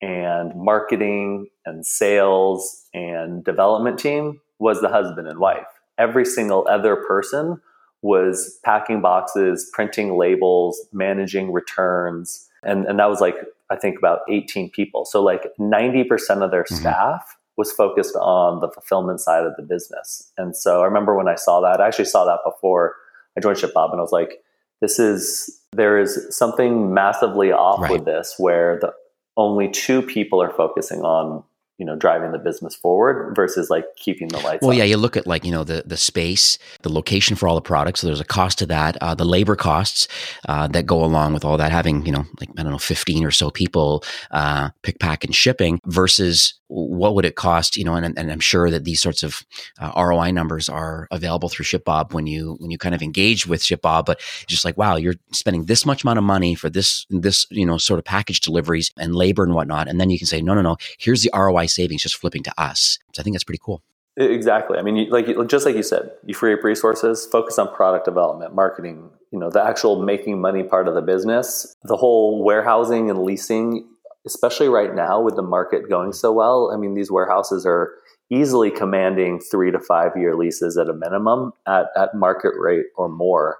and 0.00 0.54
marketing 0.56 1.48
and 1.66 1.86
sales 1.86 2.86
and 2.94 3.44
development 3.44 3.98
team 3.98 4.40
was 4.58 4.80
the 4.80 4.88
husband 4.88 5.28
and 5.28 5.38
wife. 5.38 5.66
Every 5.98 6.24
single 6.24 6.66
other 6.68 6.96
person 6.96 7.60
was 8.02 8.58
packing 8.64 9.02
boxes, 9.02 9.70
printing 9.74 10.16
labels, 10.16 10.80
managing 10.92 11.52
returns. 11.52 12.48
And, 12.62 12.86
and 12.86 12.98
that 12.98 13.10
was 13.10 13.20
like, 13.20 13.36
I 13.70 13.76
think 13.76 13.98
about 13.98 14.20
18 14.28 14.70
people. 14.70 15.04
So, 15.04 15.22
like 15.22 15.42
90% 15.58 16.42
of 16.42 16.50
their 16.50 16.64
mm-hmm. 16.64 16.74
staff 16.74 17.36
was 17.56 17.70
focused 17.72 18.16
on 18.16 18.60
the 18.60 18.68
fulfillment 18.68 19.20
side 19.20 19.44
of 19.44 19.54
the 19.56 19.62
business. 19.62 20.32
And 20.38 20.56
so 20.56 20.80
I 20.80 20.86
remember 20.86 21.14
when 21.14 21.28
I 21.28 21.34
saw 21.34 21.60
that, 21.60 21.80
I 21.80 21.86
actually 21.86 22.06
saw 22.06 22.24
that 22.24 22.38
before 22.44 22.94
I 23.36 23.40
joined 23.40 23.58
ShipBob, 23.58 23.90
and 23.92 24.00
I 24.00 24.02
was 24.02 24.12
like, 24.12 24.42
this 24.80 24.98
is, 24.98 25.60
there 25.72 25.98
is 25.98 26.26
something 26.30 26.94
massively 26.94 27.52
off 27.52 27.80
right. 27.80 27.92
with 27.92 28.06
this 28.06 28.34
where 28.38 28.78
the 28.80 28.94
only 29.36 29.70
two 29.70 30.00
people 30.00 30.42
are 30.42 30.50
focusing 30.50 31.02
on 31.02 31.44
you 31.80 31.86
know 31.86 31.96
driving 31.96 32.30
the 32.30 32.38
business 32.38 32.76
forward 32.76 33.34
versus 33.34 33.70
like 33.70 33.84
keeping 33.96 34.28
the 34.28 34.38
lights 34.38 34.62
well 34.62 34.70
on. 34.70 34.76
yeah 34.76 34.84
you 34.84 34.96
look 34.96 35.16
at 35.16 35.26
like 35.26 35.44
you 35.44 35.50
know 35.50 35.64
the 35.64 35.82
the 35.86 35.96
space 35.96 36.58
the 36.82 36.92
location 36.92 37.36
for 37.36 37.48
all 37.48 37.54
the 37.54 37.60
products. 37.60 38.00
So 38.00 38.06
there's 38.06 38.20
a 38.20 38.24
cost 38.24 38.58
to 38.58 38.66
that 38.66 38.96
uh, 39.00 39.14
the 39.14 39.24
labor 39.24 39.56
costs 39.56 40.06
uh, 40.48 40.68
that 40.68 40.86
go 40.86 41.02
along 41.02 41.34
with 41.34 41.44
all 41.44 41.56
that 41.56 41.72
having 41.72 42.04
you 42.06 42.12
know 42.12 42.24
like 42.38 42.50
i 42.58 42.62
don't 42.62 42.72
know 42.72 42.78
15 42.78 43.24
or 43.24 43.30
so 43.30 43.50
people 43.50 44.04
uh, 44.30 44.70
pick 44.82 44.98
pack 44.98 45.24
and 45.24 45.34
shipping 45.34 45.80
versus 45.86 46.54
what 46.68 47.14
would 47.14 47.24
it 47.24 47.34
cost 47.34 47.76
you 47.76 47.84
know 47.84 47.94
and, 47.94 48.16
and 48.16 48.30
i'm 48.30 48.40
sure 48.40 48.70
that 48.70 48.84
these 48.84 49.00
sorts 49.00 49.22
of 49.22 49.42
uh, 49.80 49.92
roi 49.96 50.30
numbers 50.30 50.68
are 50.68 51.08
available 51.10 51.48
through 51.48 51.64
shipbob 51.64 52.12
when 52.12 52.26
you 52.26 52.56
when 52.60 52.70
you 52.70 52.78
kind 52.78 52.94
of 52.94 53.02
engage 53.02 53.46
with 53.46 53.62
shipbob. 53.62 54.06
But 54.06 54.18
it's 54.18 54.46
just 54.46 54.64
like 54.64 54.76
wow 54.76 54.96
you're 54.96 55.14
spending 55.32 55.64
this 55.64 55.86
much 55.86 56.04
amount 56.04 56.18
of 56.18 56.24
money 56.24 56.54
for 56.54 56.70
this 56.70 57.06
this 57.10 57.46
you 57.50 57.66
know 57.66 57.78
sort 57.78 57.98
of 57.98 58.04
package 58.04 58.40
deliveries 58.40 58.90
and 58.98 59.14
labor 59.14 59.42
and 59.42 59.54
whatnot. 59.54 59.88
And 59.88 60.00
then 60.00 60.10
you 60.10 60.18
can 60.18 60.26
say 60.26 60.42
no 60.42 60.54
no 60.54 60.62
no 60.62 60.76
here's 60.98 61.22
the 61.22 61.30
roi 61.34 61.66
savings 61.70 62.02
just 62.02 62.16
flipping 62.16 62.42
to 62.42 62.52
us. 62.60 62.98
So 63.14 63.20
i 63.20 63.22
think 63.22 63.34
that's 63.34 63.44
pretty 63.44 63.60
cool. 63.62 63.82
Exactly. 64.16 64.78
I 64.78 64.82
mean 64.82 65.08
like 65.10 65.26
just 65.48 65.64
like 65.64 65.76
you 65.76 65.82
said 65.82 66.10
you 66.24 66.34
free 66.34 66.52
up 66.54 66.64
resources 66.64 67.26
focus 67.30 67.58
on 67.58 67.74
product 67.74 68.04
development 68.04 68.54
marketing 68.54 69.10
you 69.32 69.38
know 69.38 69.50
the 69.50 69.62
actual 69.64 70.02
making 70.02 70.40
money 70.40 70.62
part 70.62 70.88
of 70.88 70.94
the 70.94 71.02
business. 71.02 71.76
The 71.84 71.96
whole 71.96 72.42
warehousing 72.44 73.08
and 73.08 73.22
leasing 73.22 73.86
especially 74.26 74.68
right 74.68 74.94
now 74.94 75.20
with 75.20 75.36
the 75.36 75.42
market 75.42 75.88
going 75.88 76.12
so 76.12 76.32
well, 76.32 76.70
I 76.72 76.76
mean, 76.76 76.94
these 76.94 77.10
warehouses 77.10 77.64
are 77.66 77.94
easily 78.30 78.70
commanding 78.70 79.40
three 79.40 79.70
to 79.70 79.80
five 79.80 80.12
year 80.16 80.36
leases 80.36 80.76
at 80.76 80.88
a 80.88 80.92
minimum 80.92 81.52
at, 81.66 81.86
at 81.96 82.14
market 82.14 82.52
rate 82.58 82.86
or 82.96 83.08
more. 83.08 83.58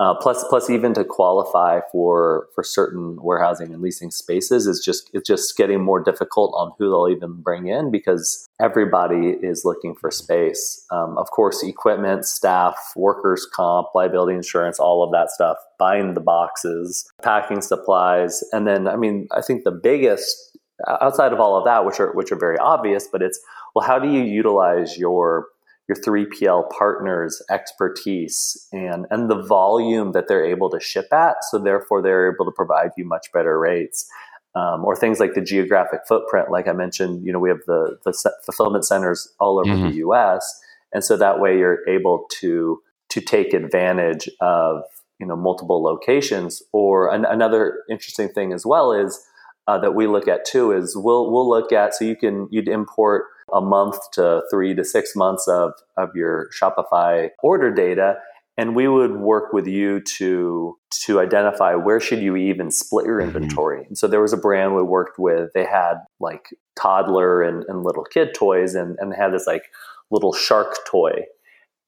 Uh, 0.00 0.12
plus, 0.12 0.44
plus, 0.48 0.68
even 0.68 0.92
to 0.92 1.04
qualify 1.04 1.80
for 1.92 2.48
for 2.52 2.64
certain 2.64 3.16
warehousing 3.22 3.72
and 3.72 3.80
leasing 3.80 4.10
spaces 4.10 4.66
is 4.66 4.82
just 4.84 5.08
it's 5.14 5.28
just 5.28 5.56
getting 5.56 5.80
more 5.80 6.02
difficult 6.02 6.52
on 6.56 6.72
who 6.78 6.86
they'll 6.90 7.14
even 7.16 7.40
bring 7.40 7.68
in 7.68 7.92
because 7.92 8.48
everybody 8.60 9.36
is 9.40 9.64
looking 9.64 9.94
for 9.94 10.10
space. 10.10 10.84
Um, 10.90 11.16
of 11.16 11.30
course, 11.30 11.62
equipment, 11.62 12.24
staff, 12.24 12.76
workers' 12.96 13.46
comp, 13.46 13.88
liability 13.94 14.34
insurance, 14.34 14.80
all 14.80 15.04
of 15.04 15.12
that 15.12 15.30
stuff. 15.30 15.58
Buying 15.78 16.14
the 16.14 16.20
boxes, 16.20 17.08
packing 17.22 17.60
supplies, 17.60 18.42
and 18.52 18.66
then 18.66 18.88
I 18.88 18.96
mean, 18.96 19.28
I 19.30 19.42
think 19.42 19.62
the 19.62 19.70
biggest 19.70 20.58
outside 20.88 21.32
of 21.32 21.38
all 21.38 21.56
of 21.56 21.64
that, 21.66 21.86
which 21.86 22.00
are 22.00 22.12
which 22.14 22.32
are 22.32 22.38
very 22.38 22.58
obvious, 22.58 23.06
but 23.10 23.22
it's 23.22 23.40
well, 23.74 23.86
how 23.86 23.98
do 23.98 24.08
you 24.08 24.22
utilize 24.22 24.98
your 24.98 25.46
your 25.88 25.96
3PL 25.96 26.70
partners' 26.70 27.42
expertise 27.50 28.68
and, 28.72 29.06
and 29.10 29.30
the 29.30 29.42
volume 29.42 30.12
that 30.12 30.28
they're 30.28 30.44
able 30.44 30.70
to 30.70 30.80
ship 30.80 31.12
at. 31.12 31.44
So 31.50 31.58
therefore, 31.58 32.02
they're 32.02 32.32
able 32.32 32.46
to 32.46 32.52
provide 32.52 32.90
you 32.96 33.04
much 33.04 33.30
better 33.32 33.58
rates. 33.58 34.08
Um, 34.56 34.84
or 34.84 34.94
things 34.94 35.18
like 35.18 35.34
the 35.34 35.40
geographic 35.40 36.00
footprint, 36.06 36.50
like 36.50 36.68
I 36.68 36.72
mentioned, 36.72 37.26
you 37.26 37.32
know, 37.32 37.40
we 37.40 37.48
have 37.48 37.62
the, 37.66 37.98
the 38.04 38.12
fulfillment 38.44 38.86
centers 38.86 39.32
all 39.40 39.58
over 39.58 39.68
mm-hmm. 39.68 39.88
the 39.88 39.96
U.S., 39.96 40.60
and 40.92 41.02
so 41.02 41.16
that 41.16 41.40
way 41.40 41.58
you're 41.58 41.86
able 41.88 42.26
to 42.38 42.80
to 43.10 43.20
take 43.20 43.52
advantage 43.52 44.28
of 44.40 44.84
you 45.18 45.26
know 45.26 45.36
multiple 45.36 45.82
locations. 45.82 46.62
Or 46.72 47.12
an, 47.12 47.24
another 47.24 47.82
interesting 47.90 48.28
thing 48.28 48.52
as 48.52 48.64
well 48.64 48.92
is 48.92 49.20
uh, 49.66 49.78
that 49.78 49.94
we 49.94 50.06
look 50.06 50.28
at 50.28 50.44
too 50.44 50.72
is 50.72 50.96
we'll 50.96 51.32
we'll 51.32 51.48
look 51.48 51.72
at 51.72 51.94
so 51.94 52.04
you 52.04 52.16
can 52.16 52.48
you'd 52.50 52.68
import 52.68 53.24
a 53.52 53.60
month 53.60 53.98
to 54.12 54.42
three 54.50 54.74
to 54.74 54.84
six 54.84 55.14
months 55.14 55.46
of, 55.48 55.72
of 55.96 56.10
your 56.14 56.48
Shopify 56.58 57.28
order 57.42 57.72
data. 57.72 58.16
And 58.56 58.76
we 58.76 58.86
would 58.86 59.16
work 59.16 59.52
with 59.52 59.66
you 59.66 60.00
to 60.18 60.78
to 61.06 61.20
identify 61.20 61.74
where 61.74 61.98
should 61.98 62.20
you 62.20 62.36
even 62.36 62.70
split 62.70 63.04
your 63.04 63.18
mm-hmm. 63.18 63.36
inventory. 63.36 63.80
Mm-hmm. 63.80 63.88
And 63.88 63.98
so 63.98 64.06
there 64.06 64.20
was 64.20 64.32
a 64.32 64.36
brand 64.36 64.76
we 64.76 64.82
worked 64.82 65.18
with. 65.18 65.50
They 65.54 65.64
had 65.64 65.94
like 66.20 66.46
toddler 66.80 67.42
and, 67.42 67.64
and 67.68 67.82
little 67.82 68.04
kid 68.04 68.32
toys, 68.34 68.74
and, 68.76 68.96
and 69.00 69.10
they 69.10 69.16
had 69.16 69.32
this 69.32 69.46
like 69.46 69.64
little 70.10 70.32
shark 70.32 70.76
toy. 70.86 71.24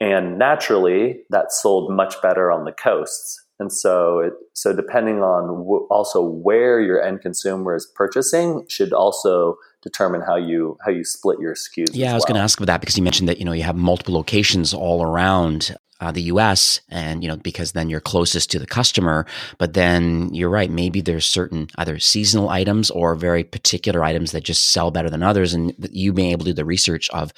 And 0.01 0.39
naturally, 0.39 1.23
that 1.31 1.53
sold 1.53 1.93
much 1.93 2.21
better 2.21 2.51
on 2.51 2.65
the 2.65 2.73
coasts. 2.73 3.43
And 3.59 3.73
so, 3.73 4.19
it, 4.19 4.33
so 4.53 4.75
depending 4.75 5.23
on 5.23 5.47
w- 5.47 5.87
also 5.91 6.23
where 6.23 6.81
your 6.81 7.03
end 7.03 7.23
consumer 7.23 7.75
is 7.75 7.91
purchasing, 7.95 8.67
should 8.69 8.93
also 8.93 9.57
determine 9.87 10.21
how 10.21 10.37
you 10.37 10.77
how 10.85 10.91
you 10.91 11.05
split 11.05 11.39
your 11.41 11.55
SKUs. 11.55 11.91
Yeah, 11.93 12.11
I 12.11 12.15
was 12.15 12.23
well. 12.23 12.35
going 12.35 12.41
to 12.41 12.43
ask 12.43 12.59
about 12.59 12.67
that 12.67 12.81
because 12.81 12.97
you 12.97 13.05
mentioned 13.05 13.29
that 13.29 13.39
you 13.39 13.45
know 13.45 13.53
you 13.53 13.63
have 13.63 13.77
multiple 13.77 14.15
locations 14.15 14.75
all 14.75 15.03
around 15.03 15.77
uh, 16.01 16.13
the 16.13 16.23
U.S. 16.23 16.81
and 16.91 17.23
you 17.23 17.29
know 17.29 17.37
because 17.37 17.73
then 17.73 17.89
you're 17.89 18.01
closest 18.01 18.51
to 18.51 18.59
the 18.59 18.67
customer. 18.67 19.27
But 19.59 19.75
then 19.75 20.35
you're 20.35 20.51
right, 20.51 20.71
maybe 20.71 21.01
there's 21.01 21.27
certain 21.27 21.69
either 21.77 21.99
seasonal 21.99 22.49
items 22.49 22.91
or 22.91 23.15
very 23.15 23.45
particular 23.45 24.05
items 24.05 24.33
that 24.33 24.45
just 24.45 24.73
sell 24.73 24.91
better 24.91 25.09
than 25.09 25.23
others, 25.23 25.55
and 25.55 25.73
you 25.91 26.13
being 26.13 26.33
able 26.33 26.45
to 26.45 26.51
do 26.51 26.55
the 26.55 26.65
research 26.65 27.09
of 27.11 27.33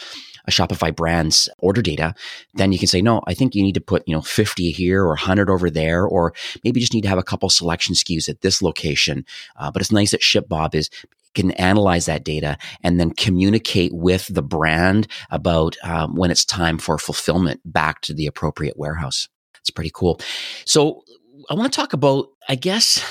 a 0.49 0.51
Shopify 0.51 0.95
brand's 0.95 1.49
order 1.59 1.83
data, 1.83 2.15
then 2.55 2.73
you 2.73 2.79
can 2.79 2.89
say, 2.89 3.03
no, 3.03 3.23
I 3.27 3.35
think 3.35 3.55
you 3.55 3.63
need 3.63 3.75
to 3.75 3.81
put, 3.81 4.03
you 4.09 4.15
know, 4.15 4.23
50 4.23 4.73
here 4.73 5.03
or 5.03 5.11
100 5.11 5.51
over 5.51 5.71
there, 5.71 6.07
or 6.07 6.33
maybe 6.65 6.81
just 6.81 6.95
need 6.95 7.03
to 7.03 7.09
have 7.09 7.19
a 7.19 7.23
couple 7.23 7.51
selection 7.51 7.95
SKUs 7.95 8.29
at 8.29 8.41
this 8.41 8.63
location. 8.63 9.25
Uh, 9.57 9.71
but 9.71 9.83
it's 9.83 9.93
nice 9.93 10.11
that 10.11 10.23
ShipBob 10.23 10.75
is 10.75 10.91
can 11.35 11.51
analyze 11.53 12.07
that 12.07 12.25
data 12.25 12.57
and 12.83 12.99
then 12.99 13.11
communicate 13.11 13.93
with 13.93 14.27
the 14.35 14.43
brand 14.43 15.07
about 15.31 15.77
um, 15.85 16.17
when 16.17 16.31
it's 16.31 16.45
time 16.45 16.79
for 16.79 16.99
fulfillment 16.99 17.61
back 17.65 18.01
to 18.01 18.15
the 18.15 18.27
appropriate 18.27 18.79
warehouse. 18.79 19.29
It's 19.61 19.71
pretty 19.71 19.91
cool. 19.93 20.21
So 20.65 21.05
I 21.51 21.55
want 21.55 21.73
to 21.73 21.77
talk 21.77 21.93
about, 21.93 22.29
I 22.49 22.55
guess, 22.55 23.05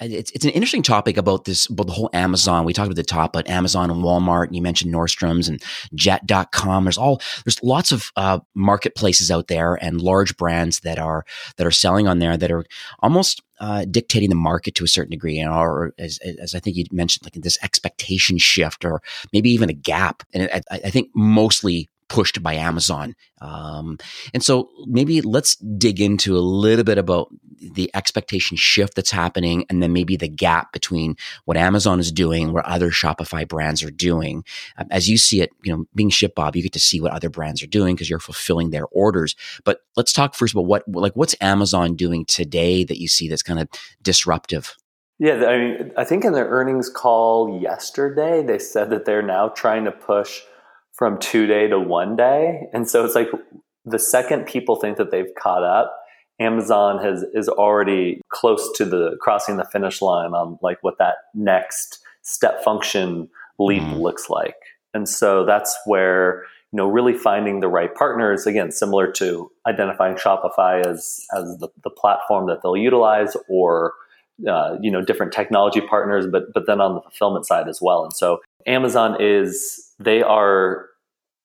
it's, 0.00 0.30
it's 0.32 0.44
an 0.44 0.50
interesting 0.50 0.82
topic 0.82 1.16
about 1.16 1.44
this, 1.44 1.66
about 1.66 1.86
the 1.86 1.92
whole 1.92 2.10
Amazon. 2.12 2.64
We 2.64 2.72
talked 2.72 2.86
about 2.86 2.96
the 2.96 3.02
top, 3.02 3.32
but 3.32 3.48
Amazon 3.48 3.90
and 3.90 4.02
Walmart, 4.02 4.46
and 4.46 4.56
you 4.56 4.62
mentioned 4.62 4.92
Nordstrom's 4.92 5.48
and 5.48 5.62
jet.com. 5.94 6.84
There's 6.84 6.98
all, 6.98 7.20
there's 7.44 7.62
lots 7.62 7.92
of 7.92 8.10
uh, 8.16 8.40
marketplaces 8.54 9.30
out 9.30 9.48
there 9.48 9.74
and 9.74 10.00
large 10.00 10.36
brands 10.36 10.80
that 10.80 10.98
are, 10.98 11.24
that 11.56 11.66
are 11.66 11.72
selling 11.72 12.08
on 12.08 12.18
there 12.18 12.36
that 12.36 12.50
are 12.50 12.64
almost 13.00 13.42
uh, 13.60 13.84
dictating 13.84 14.28
the 14.28 14.34
market 14.34 14.74
to 14.74 14.84
a 14.84 14.88
certain 14.88 15.10
degree, 15.10 15.42
know, 15.42 15.52
or 15.52 15.94
as, 15.98 16.18
as 16.40 16.54
I 16.54 16.58
think 16.58 16.76
you 16.76 16.84
mentioned, 16.90 17.24
like 17.24 17.34
this 17.34 17.58
expectation 17.62 18.38
shift 18.38 18.84
or 18.84 19.02
maybe 19.32 19.50
even 19.50 19.70
a 19.70 19.74
gap. 19.74 20.24
And 20.34 20.48
I, 20.52 20.62
I 20.70 20.90
think 20.90 21.10
mostly 21.14 21.88
pushed 22.12 22.42
by 22.42 22.52
Amazon. 22.52 23.16
Um, 23.40 23.96
and 24.34 24.44
so 24.44 24.68
maybe 24.86 25.22
let's 25.22 25.56
dig 25.56 25.98
into 25.98 26.36
a 26.36 26.44
little 26.44 26.84
bit 26.84 26.98
about 26.98 27.28
the 27.58 27.90
expectation 27.94 28.54
shift 28.54 28.94
that's 28.96 29.10
happening 29.10 29.64
and 29.70 29.82
then 29.82 29.94
maybe 29.94 30.16
the 30.16 30.28
gap 30.28 30.74
between 30.74 31.16
what 31.46 31.56
Amazon 31.56 31.98
is 32.00 32.12
doing, 32.12 32.52
what 32.52 32.66
other 32.66 32.90
Shopify 32.90 33.48
brands 33.48 33.82
are 33.82 33.90
doing. 33.90 34.44
Um, 34.76 34.88
as 34.90 35.08
you 35.08 35.16
see 35.16 35.40
it, 35.40 35.52
you 35.64 35.74
know, 35.74 35.86
being 35.94 36.10
Ship 36.10 36.34
Bob, 36.34 36.54
you 36.54 36.62
get 36.62 36.74
to 36.74 36.80
see 36.80 37.00
what 37.00 37.12
other 37.12 37.30
brands 37.30 37.62
are 37.62 37.66
doing 37.66 37.94
because 37.94 38.10
you're 38.10 38.18
fulfilling 38.18 38.70
their 38.70 38.86
orders. 38.88 39.34
But 39.64 39.80
let's 39.96 40.12
talk 40.12 40.34
first 40.34 40.52
about 40.52 40.66
what, 40.66 40.82
like, 40.86 41.16
what's 41.16 41.34
Amazon 41.40 41.96
doing 41.96 42.26
today 42.26 42.84
that 42.84 43.00
you 43.00 43.08
see 43.08 43.26
that's 43.26 43.42
kind 43.42 43.58
of 43.58 43.68
disruptive? 44.02 44.76
Yeah, 45.18 45.46
I 45.46 45.56
mean, 45.56 45.92
I 45.96 46.04
think 46.04 46.26
in 46.26 46.34
their 46.34 46.48
earnings 46.48 46.90
call 46.90 47.58
yesterday, 47.58 48.42
they 48.42 48.58
said 48.58 48.90
that 48.90 49.06
they're 49.06 49.22
now 49.22 49.48
trying 49.48 49.86
to 49.86 49.92
push 49.92 50.42
from 51.02 51.18
two 51.18 51.48
day 51.48 51.66
to 51.66 51.80
one 51.80 52.14
day. 52.14 52.68
And 52.72 52.88
so 52.88 53.04
it's 53.04 53.16
like 53.16 53.26
the 53.84 53.98
second 53.98 54.46
people 54.46 54.76
think 54.76 54.98
that 54.98 55.10
they've 55.10 55.34
caught 55.36 55.64
up, 55.64 55.92
Amazon 56.38 57.02
has 57.02 57.24
is 57.34 57.48
already 57.48 58.20
close 58.28 58.70
to 58.76 58.84
the 58.84 59.16
crossing 59.20 59.56
the 59.56 59.64
finish 59.64 60.00
line 60.00 60.32
on 60.32 60.60
like 60.62 60.78
what 60.82 60.98
that 60.98 61.16
next 61.34 61.98
step 62.22 62.62
function 62.62 63.28
leap 63.58 63.82
mm. 63.82 64.00
looks 64.00 64.30
like. 64.30 64.54
And 64.94 65.08
so 65.08 65.44
that's 65.44 65.76
where 65.86 66.44
you 66.70 66.76
know 66.76 66.86
really 66.86 67.14
finding 67.14 67.58
the 67.58 67.68
right 67.68 67.92
partners 67.92 68.46
again 68.46 68.70
similar 68.70 69.10
to 69.10 69.50
identifying 69.66 70.14
Shopify 70.14 70.86
as 70.86 71.26
as 71.34 71.58
the, 71.58 71.68
the 71.82 71.90
platform 71.90 72.46
that 72.46 72.62
they'll 72.62 72.76
utilize 72.76 73.36
or 73.48 73.94
uh, 74.48 74.76
you 74.80 74.92
know 74.92 75.02
different 75.02 75.32
technology 75.32 75.80
partners 75.80 76.28
but 76.30 76.52
but 76.54 76.68
then 76.68 76.80
on 76.80 76.94
the 76.94 77.00
fulfillment 77.00 77.44
side 77.44 77.66
as 77.66 77.80
well 77.82 78.04
and 78.04 78.14
so 78.14 78.38
Amazon 78.68 79.16
is 79.20 79.92
they 79.98 80.22
are 80.22 80.86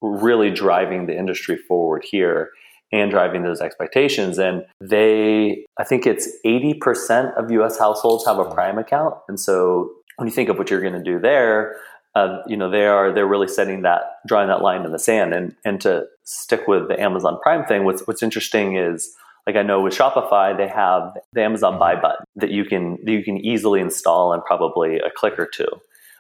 really 0.02 0.52
driving 0.52 1.06
the 1.06 1.18
industry 1.18 1.58
forward 1.58 2.06
here 2.10 2.52
and 2.92 3.12
driving 3.12 3.44
those 3.44 3.62
expectations. 3.62 4.38
And 4.38 4.66
they, 4.80 5.66
I 5.78 5.84
think 5.84 6.06
it's 6.06 6.30
80% 6.46 7.36
of 7.36 7.52
US 7.52 7.78
households 7.78 8.26
have 8.26 8.40
a 8.40 8.46
Prime 8.46 8.78
account. 8.78 9.16
And 9.28 9.40
so 9.40 9.92
when 10.18 10.28
you 10.28 10.34
think 10.34 10.50
of 10.50 10.58
what 10.58 10.70
you're 10.70 10.82
going 10.82 10.94
to 10.94 11.04
do 11.04 11.20
there, 11.20 11.76
uh, 12.16 12.42
you 12.48 12.58
know, 12.58 12.70
they 12.70 12.86
are, 12.86 13.14
they're 13.14 13.28
really 13.28 13.48
setting 13.48 13.82
that, 13.84 14.02
drawing 14.26 14.48
that 14.48 14.62
line 14.62 14.86
in 14.86 14.92
the 14.92 15.00
sand. 15.00 15.34
And, 15.34 15.56
and 15.66 15.82
to 15.82 16.06
stick 16.24 16.68
with 16.68 16.88
the 16.88 17.00
Amazon 17.00 17.38
Prime 17.42 17.66
thing, 17.66 17.84
what's, 17.84 18.08
what's 18.08 18.24
interesting 18.24 18.78
is, 18.78 19.14
like 19.46 19.56
I 19.56 19.62
know 19.62 19.82
with 19.82 19.94
Shopify, 19.94 20.58
they 20.58 20.68
have 20.68 21.18
the 21.34 21.42
Amazon 21.42 21.80
buy 21.80 21.96
button 21.96 22.26
that 22.36 22.52
you 22.52 22.66
can, 22.66 22.98
that 23.04 23.12
you 23.12 23.24
can 23.24 23.38
easily 23.38 23.80
install 23.80 24.34
in 24.34 24.42
probably 24.42 24.98
a 24.98 25.10
click 25.16 25.38
or 25.40 25.46
two 25.46 25.68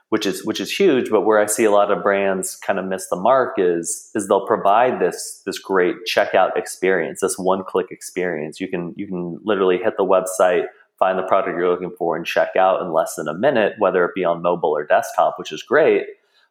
which 0.09 0.25
is 0.25 0.45
which 0.45 0.59
is 0.59 0.71
huge. 0.71 1.09
But 1.09 1.21
where 1.21 1.39
I 1.39 1.45
see 1.45 1.63
a 1.63 1.71
lot 1.71 1.91
of 1.91 2.03
brands 2.03 2.55
kind 2.55 2.79
of 2.79 2.85
miss 2.85 3.07
the 3.09 3.15
mark 3.15 3.55
is 3.57 4.09
is 4.15 4.27
they'll 4.27 4.47
provide 4.47 4.99
this 4.99 5.41
this 5.45 5.59
great 5.59 5.95
checkout 6.11 6.55
experience, 6.55 7.21
this 7.21 7.37
one 7.37 7.63
click 7.63 7.87
experience. 7.91 8.59
You 8.59 8.67
can 8.67 8.93
you 8.95 9.07
can 9.07 9.39
literally 9.43 9.77
hit 9.77 9.95
the 9.97 10.05
website, 10.05 10.65
find 10.97 11.17
the 11.17 11.23
product 11.23 11.57
you're 11.57 11.69
looking 11.69 11.95
for, 11.97 12.15
and 12.15 12.25
check 12.25 12.55
out 12.57 12.81
in 12.81 12.93
less 12.93 13.15
than 13.15 13.27
a 13.27 13.33
minute, 13.33 13.73
whether 13.79 14.05
it 14.05 14.15
be 14.15 14.23
on 14.23 14.41
mobile 14.41 14.69
or 14.69 14.85
desktop, 14.85 15.37
which 15.37 15.51
is 15.51 15.63
great. 15.63 16.05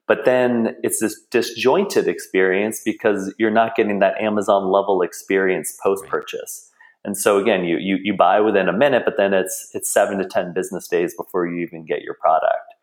But 0.07 0.25
then 0.25 0.77
it's 0.85 1.01
this 1.01 1.21
disjointed 1.31 2.07
experience 2.07 2.81
because 2.85 3.35
you're 3.39 3.51
not 3.51 3.75
getting 3.75 3.99
that 3.99 4.21
Amazon 4.21 4.71
level 4.71 5.03
experience 5.03 5.77
post 5.83 6.07
purchase. 6.07 6.71
And 7.05 7.17
so 7.17 7.39
again, 7.39 7.65
you, 7.65 7.79
you 7.79 7.99
you 8.03 8.17
buy 8.17 8.41
within 8.41 8.69
a 8.69 8.73
minute, 8.73 9.03
but 9.05 9.17
then 9.17 9.33
it's 9.33 9.71
it's 9.73 9.91
seven 9.91 10.19
to 10.19 10.27
ten 10.27 10.53
business 10.53 10.87
days 10.89 11.15
before 11.17 11.47
you 11.47 11.65
even 11.65 11.87
get 11.87 12.03
your 12.03 12.15
product. 12.15 12.76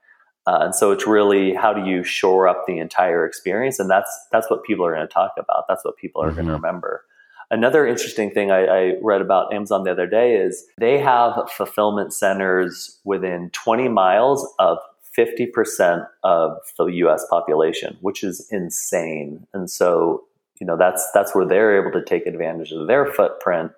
Uh, 0.46 0.60
and 0.62 0.76
so 0.76 0.92
it's 0.92 1.08
really 1.08 1.54
how 1.54 1.74
do 1.74 1.90
you 1.90 2.04
shore 2.04 2.48
up 2.48 2.66
the 2.68 2.78
entire 2.78 3.26
experience, 3.26 3.80
and 3.80 3.90
that's 3.90 4.12
that's 4.32 4.50
what 4.50 4.64
people 4.64 4.86
are 4.86 4.94
going 4.94 5.08
to 5.08 5.14
talk 5.14 5.32
about. 5.38 5.66
That's 5.68 5.86
what 5.86 5.96
people 5.98 6.22
are 6.22 6.28
mm-hmm. 6.28 6.36
going 6.36 6.48
to 6.48 6.54
remember. 6.54 7.06
Another 7.50 7.86
interesting 7.86 8.32
thing 8.32 8.52
I, 8.52 8.66
I, 8.66 8.94
read 9.02 9.22
about 9.22 9.54
Amazon 9.54 9.84
the 9.84 9.92
other 9.92 10.08
day 10.08 10.36
is 10.36 10.66
they 10.80 10.98
have 10.98 11.52
fulfillment 11.52 12.12
centers 12.12 13.00
within 13.04 13.52
20 13.52 13.90
miles 13.90 14.48
of 14.58 14.80
50% 15.16 16.08
of 16.24 16.58
the 16.80 16.86
U.S. 16.86 17.26
population, 17.30 17.98
which 18.02 18.24
is 18.24 18.48
insane. 18.50 19.46
And 19.54 19.70
so 19.70 20.24
you 20.60 20.68
know 20.68 20.78
that's 20.78 21.10
that's 21.14 21.36
where 21.36 21.46
they're 21.46 21.82
able 21.82 21.92
to 21.92 22.06
take 22.06 22.26
advantage 22.26 22.72
of 22.72 22.88
their 22.88 23.06
footprint 23.06 23.72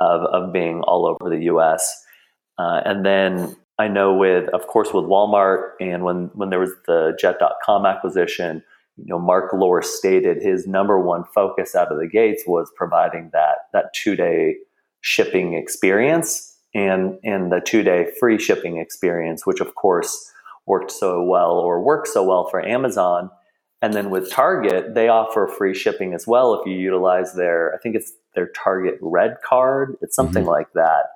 of 0.00 0.22
of 0.22 0.52
being 0.52 0.80
all 0.82 1.06
over 1.06 1.28
the 1.28 1.44
U.S. 1.44 2.04
Uh, 2.58 2.80
and 2.84 3.04
then 3.04 3.56
I 3.82 3.88
know 3.88 4.14
with, 4.14 4.48
of 4.50 4.68
course, 4.68 4.92
with 4.94 5.06
Walmart 5.06 5.70
and 5.80 6.04
when, 6.04 6.30
when 6.34 6.50
there 6.50 6.60
was 6.60 6.70
the 6.86 7.16
jet.com 7.18 7.84
acquisition, 7.84 8.62
you 8.96 9.06
know, 9.06 9.18
Mark 9.18 9.52
Lore 9.52 9.82
stated 9.82 10.40
his 10.40 10.68
number 10.68 11.00
one 11.00 11.24
focus 11.34 11.74
out 11.74 11.90
of 11.90 11.98
the 11.98 12.06
gates 12.06 12.44
was 12.46 12.70
providing 12.76 13.30
that, 13.32 13.56
that 13.72 13.86
two 13.92 14.14
day 14.14 14.58
shipping 15.00 15.54
experience 15.54 16.56
and, 16.76 17.18
and 17.24 17.50
the 17.50 17.60
two 17.60 17.82
day 17.82 18.12
free 18.20 18.38
shipping 18.38 18.76
experience, 18.76 19.44
which 19.46 19.60
of 19.60 19.74
course 19.74 20.30
worked 20.64 20.92
so 20.92 21.20
well 21.20 21.58
or 21.58 21.82
worked 21.82 22.06
so 22.06 22.22
well 22.22 22.48
for 22.48 22.64
Amazon. 22.64 23.30
And 23.80 23.94
then 23.94 24.10
with 24.10 24.30
Target, 24.30 24.94
they 24.94 25.08
offer 25.08 25.48
free 25.48 25.74
shipping 25.74 26.14
as 26.14 26.24
well 26.24 26.54
if 26.54 26.64
you 26.66 26.74
utilize 26.74 27.34
their, 27.34 27.74
I 27.74 27.78
think 27.78 27.96
it's 27.96 28.12
their 28.36 28.46
Target 28.46 28.96
Red 29.00 29.38
card. 29.44 29.96
It's 30.02 30.14
something 30.14 30.44
mm-hmm. 30.44 30.52
like 30.52 30.72
that 30.74 31.06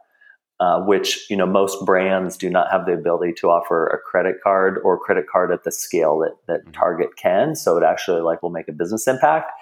uh, 0.58 0.80
which 0.80 1.26
you 1.28 1.36
know 1.36 1.46
most 1.46 1.84
brands 1.84 2.36
do 2.36 2.48
not 2.48 2.70
have 2.70 2.86
the 2.86 2.92
ability 2.92 3.32
to 3.34 3.48
offer 3.48 3.86
a 3.88 3.98
credit 3.98 4.36
card 4.42 4.78
or 4.84 4.98
credit 4.98 5.26
card 5.30 5.52
at 5.52 5.64
the 5.64 5.72
scale 5.72 6.18
that 6.18 6.36
that 6.46 6.62
mm-hmm. 6.62 6.72
Target 6.72 7.16
can. 7.16 7.54
So 7.54 7.76
it 7.76 7.84
actually 7.84 8.22
like 8.22 8.42
will 8.42 8.50
make 8.50 8.68
a 8.68 8.72
business 8.72 9.06
impact. 9.06 9.52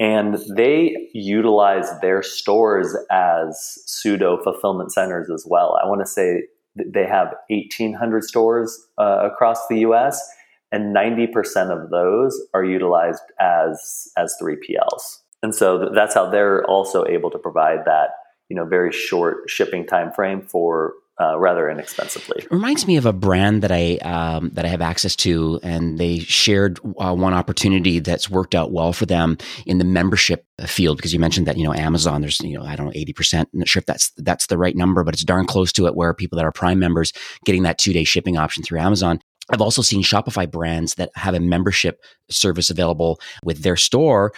And 0.00 0.38
they 0.54 1.10
utilize 1.12 1.88
their 2.00 2.22
stores 2.22 2.96
as 3.10 3.78
pseudo 3.84 4.40
fulfillment 4.42 4.92
centers 4.92 5.28
as 5.28 5.44
well. 5.44 5.76
I 5.82 5.88
want 5.88 6.00
to 6.02 6.06
say 6.06 6.44
they 6.76 7.04
have 7.04 7.34
1,800 7.48 8.22
stores 8.22 8.86
uh, 8.96 9.28
across 9.30 9.66
the 9.66 9.80
U.S. 9.80 10.22
and 10.70 10.94
90% 10.94 11.70
of 11.70 11.90
those 11.90 12.40
are 12.54 12.64
utilized 12.64 13.22
as 13.40 14.08
as 14.16 14.34
3PLs. 14.40 15.18
And 15.42 15.54
so 15.54 15.90
that's 15.94 16.14
how 16.14 16.30
they're 16.30 16.64
also 16.64 17.04
able 17.06 17.30
to 17.30 17.38
provide 17.38 17.84
that 17.84 18.10
you 18.48 18.56
know 18.56 18.64
very 18.64 18.92
short 18.92 19.48
shipping 19.48 19.86
time 19.86 20.12
frame 20.12 20.42
for 20.42 20.94
uh, 21.20 21.38
rather 21.38 21.68
inexpensively. 21.68 22.42
It 22.42 22.50
reminds 22.50 22.86
me 22.86 22.96
of 22.96 23.04
a 23.04 23.12
brand 23.12 23.62
that 23.62 23.72
I 23.72 23.96
um, 23.96 24.50
that 24.54 24.64
I 24.64 24.68
have 24.68 24.80
access 24.80 25.16
to, 25.16 25.58
and 25.62 25.98
they 25.98 26.20
shared 26.20 26.78
uh, 26.98 27.14
one 27.14 27.34
opportunity 27.34 27.98
that's 27.98 28.30
worked 28.30 28.54
out 28.54 28.70
well 28.70 28.92
for 28.92 29.04
them 29.04 29.36
in 29.66 29.78
the 29.78 29.84
membership 29.84 30.46
field 30.66 30.96
because 30.96 31.12
you 31.12 31.18
mentioned 31.18 31.46
that 31.46 31.56
you 31.56 31.64
know 31.64 31.74
Amazon. 31.74 32.20
There's 32.20 32.40
you 32.40 32.56
know 32.56 32.64
I 32.64 32.76
don't 32.76 32.86
know 32.86 32.92
eighty 32.94 33.12
percent. 33.12 33.48
Not 33.52 33.68
sure 33.68 33.80
if 33.80 33.86
that's 33.86 34.12
that's 34.18 34.46
the 34.46 34.58
right 34.58 34.76
number, 34.76 35.02
but 35.02 35.14
it's 35.14 35.24
darn 35.24 35.46
close 35.46 35.72
to 35.72 35.86
it. 35.86 35.96
Where 35.96 36.14
people 36.14 36.36
that 36.36 36.44
are 36.44 36.52
Prime 36.52 36.78
members 36.78 37.12
getting 37.44 37.64
that 37.64 37.78
two 37.78 37.92
day 37.92 38.04
shipping 38.04 38.36
option 38.36 38.62
through 38.62 38.80
Amazon. 38.80 39.20
I've 39.50 39.62
also 39.62 39.80
seen 39.80 40.02
Shopify 40.02 40.50
brands 40.50 40.96
that 40.96 41.10
have 41.14 41.34
a 41.34 41.40
membership 41.40 42.04
service 42.30 42.68
available 42.68 43.18
with 43.42 43.62
their 43.62 43.76
store 43.76 44.32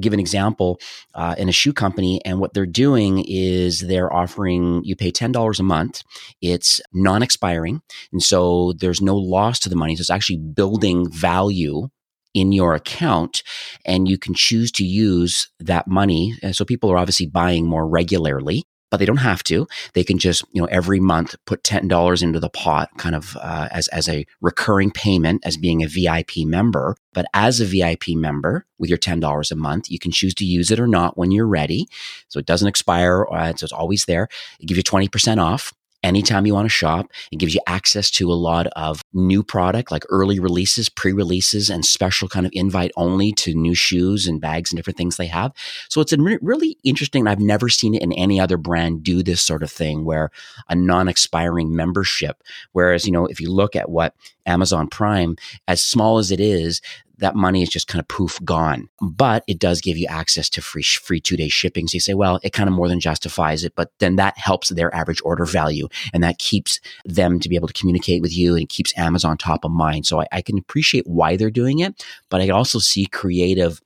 give 0.00 0.12
an 0.12 0.20
example 0.20 0.80
uh, 1.14 1.34
in 1.38 1.48
a 1.48 1.52
shoe 1.52 1.72
company, 1.72 2.20
and 2.24 2.40
what 2.40 2.54
they're 2.54 2.66
doing 2.66 3.24
is 3.26 3.80
they're 3.80 4.12
offering 4.12 4.82
you 4.84 4.96
pay 4.96 5.10
ten 5.10 5.32
dollars 5.32 5.60
a 5.60 5.64
month. 5.64 6.02
It's 6.40 6.80
non-expiring, 6.92 7.82
and 8.12 8.22
so 8.22 8.72
there's 8.74 9.00
no 9.00 9.16
loss 9.16 9.58
to 9.60 9.68
the 9.68 9.76
money. 9.76 9.96
So 9.96 10.00
it's 10.00 10.10
actually 10.10 10.38
building 10.38 11.10
value 11.10 11.88
in 12.34 12.52
your 12.52 12.74
account 12.74 13.42
and 13.84 14.06
you 14.06 14.18
can 14.18 14.34
choose 14.34 14.70
to 14.70 14.84
use 14.84 15.50
that 15.58 15.88
money. 15.88 16.34
And 16.42 16.54
so 16.54 16.64
people 16.64 16.90
are 16.92 16.98
obviously 16.98 17.26
buying 17.26 17.66
more 17.66 17.88
regularly 17.88 18.64
but 18.90 18.98
they 18.98 19.06
don't 19.06 19.18
have 19.18 19.42
to. 19.44 19.66
They 19.94 20.04
can 20.04 20.18
just, 20.18 20.44
you 20.52 20.60
know, 20.60 20.68
every 20.70 21.00
month 21.00 21.34
put 21.44 21.64
ten 21.64 21.88
dollars 21.88 22.22
into 22.22 22.40
the 22.40 22.48
pot, 22.48 22.90
kind 22.98 23.14
of 23.14 23.36
uh, 23.40 23.68
as 23.70 23.88
as 23.88 24.08
a 24.08 24.26
recurring 24.40 24.90
payment, 24.90 25.42
as 25.44 25.56
being 25.56 25.82
a 25.82 25.88
VIP 25.88 26.38
member. 26.38 26.96
But 27.12 27.26
as 27.34 27.60
a 27.60 27.64
VIP 27.64 28.10
member 28.10 28.66
with 28.78 28.90
your 28.90 28.98
ten 28.98 29.20
dollars 29.20 29.50
a 29.50 29.56
month, 29.56 29.90
you 29.90 29.98
can 29.98 30.10
choose 30.10 30.34
to 30.34 30.44
use 30.44 30.70
it 30.70 30.80
or 30.80 30.86
not 30.86 31.18
when 31.18 31.30
you're 31.30 31.46
ready. 31.46 31.88
So 32.28 32.38
it 32.38 32.46
doesn't 32.46 32.68
expire; 32.68 33.26
uh, 33.30 33.54
so 33.56 33.64
it's 33.64 33.72
always 33.72 34.04
there. 34.04 34.28
It 34.60 34.66
gives 34.66 34.76
you 34.76 34.82
twenty 34.82 35.08
percent 35.08 35.40
off 35.40 35.72
anytime 36.02 36.46
you 36.46 36.54
want 36.54 36.66
to 36.66 36.70
shop. 36.70 37.10
It 37.32 37.36
gives 37.36 37.54
you 37.54 37.60
access 37.66 38.10
to 38.12 38.30
a 38.30 38.34
lot 38.34 38.66
of 38.68 39.02
new 39.12 39.42
product 39.42 39.90
like 39.90 40.04
early 40.08 40.38
releases, 40.38 40.88
pre-releases, 40.88 41.70
and 41.70 41.84
special 41.84 42.28
kind 42.28 42.46
of 42.46 42.52
invite 42.54 42.90
only 42.96 43.32
to 43.32 43.54
new 43.54 43.74
shoes 43.74 44.26
and 44.26 44.40
bags 44.40 44.70
and 44.70 44.76
different 44.76 44.96
things 44.96 45.16
they 45.16 45.26
have. 45.26 45.52
So 45.88 46.00
it's 46.00 46.14
really 46.40 46.76
interesting. 46.84 47.26
I've 47.26 47.40
never 47.40 47.68
seen 47.68 47.94
it 47.94 48.02
in 48.02 48.12
any 48.12 48.38
other 48.40 48.56
brand 48.56 49.02
do 49.02 49.22
this 49.22 49.42
sort 49.42 49.62
of 49.62 49.70
thing 49.70 50.04
where 50.04 50.30
a 50.68 50.74
non-expiring 50.74 51.74
membership. 51.74 52.42
Whereas, 52.72 53.06
you 53.06 53.12
know, 53.12 53.26
if 53.26 53.40
you 53.40 53.50
look 53.50 53.74
at 53.74 53.90
what 53.90 54.14
Amazon 54.46 54.88
Prime, 54.88 55.36
as 55.66 55.82
small 55.82 56.18
as 56.18 56.30
it 56.30 56.40
is, 56.40 56.80
that 57.18 57.34
money 57.34 57.62
is 57.62 57.68
just 57.68 57.88
kind 57.88 58.00
of 58.00 58.08
poof 58.08 58.38
gone. 58.44 58.88
But 59.00 59.44
it 59.46 59.58
does 59.58 59.80
give 59.80 59.96
you 59.96 60.06
access 60.08 60.48
to 60.50 60.62
free 60.62 60.82
free 60.82 61.20
two 61.20 61.36
day 61.36 61.48
shipping. 61.48 61.86
So 61.86 61.96
you 61.96 62.00
say, 62.00 62.14
well, 62.14 62.40
it 62.42 62.52
kind 62.52 62.68
of 62.68 62.74
more 62.74 62.88
than 62.88 63.00
justifies 63.00 63.64
it, 63.64 63.74
but 63.76 63.90
then 63.98 64.16
that 64.16 64.38
helps 64.38 64.68
their 64.70 64.94
average 64.94 65.20
order 65.24 65.44
value, 65.44 65.88
and 66.12 66.22
that 66.22 66.38
keeps 66.38 66.80
them 67.04 67.40
to 67.40 67.48
be 67.48 67.56
able 67.56 67.68
to 67.68 67.74
communicate 67.74 68.22
with 68.22 68.36
you, 68.36 68.56
and 68.56 68.68
keeps 68.68 68.96
Amazon 68.96 69.36
top 69.36 69.64
of 69.64 69.70
mind. 69.70 70.06
So 70.06 70.20
I, 70.20 70.26
I 70.32 70.42
can 70.42 70.58
appreciate 70.58 71.06
why 71.06 71.36
they're 71.36 71.50
doing 71.50 71.80
it, 71.80 72.04
but 72.28 72.40
I 72.40 72.48
also 72.50 72.78
see 72.78 73.06
creative 73.06 73.80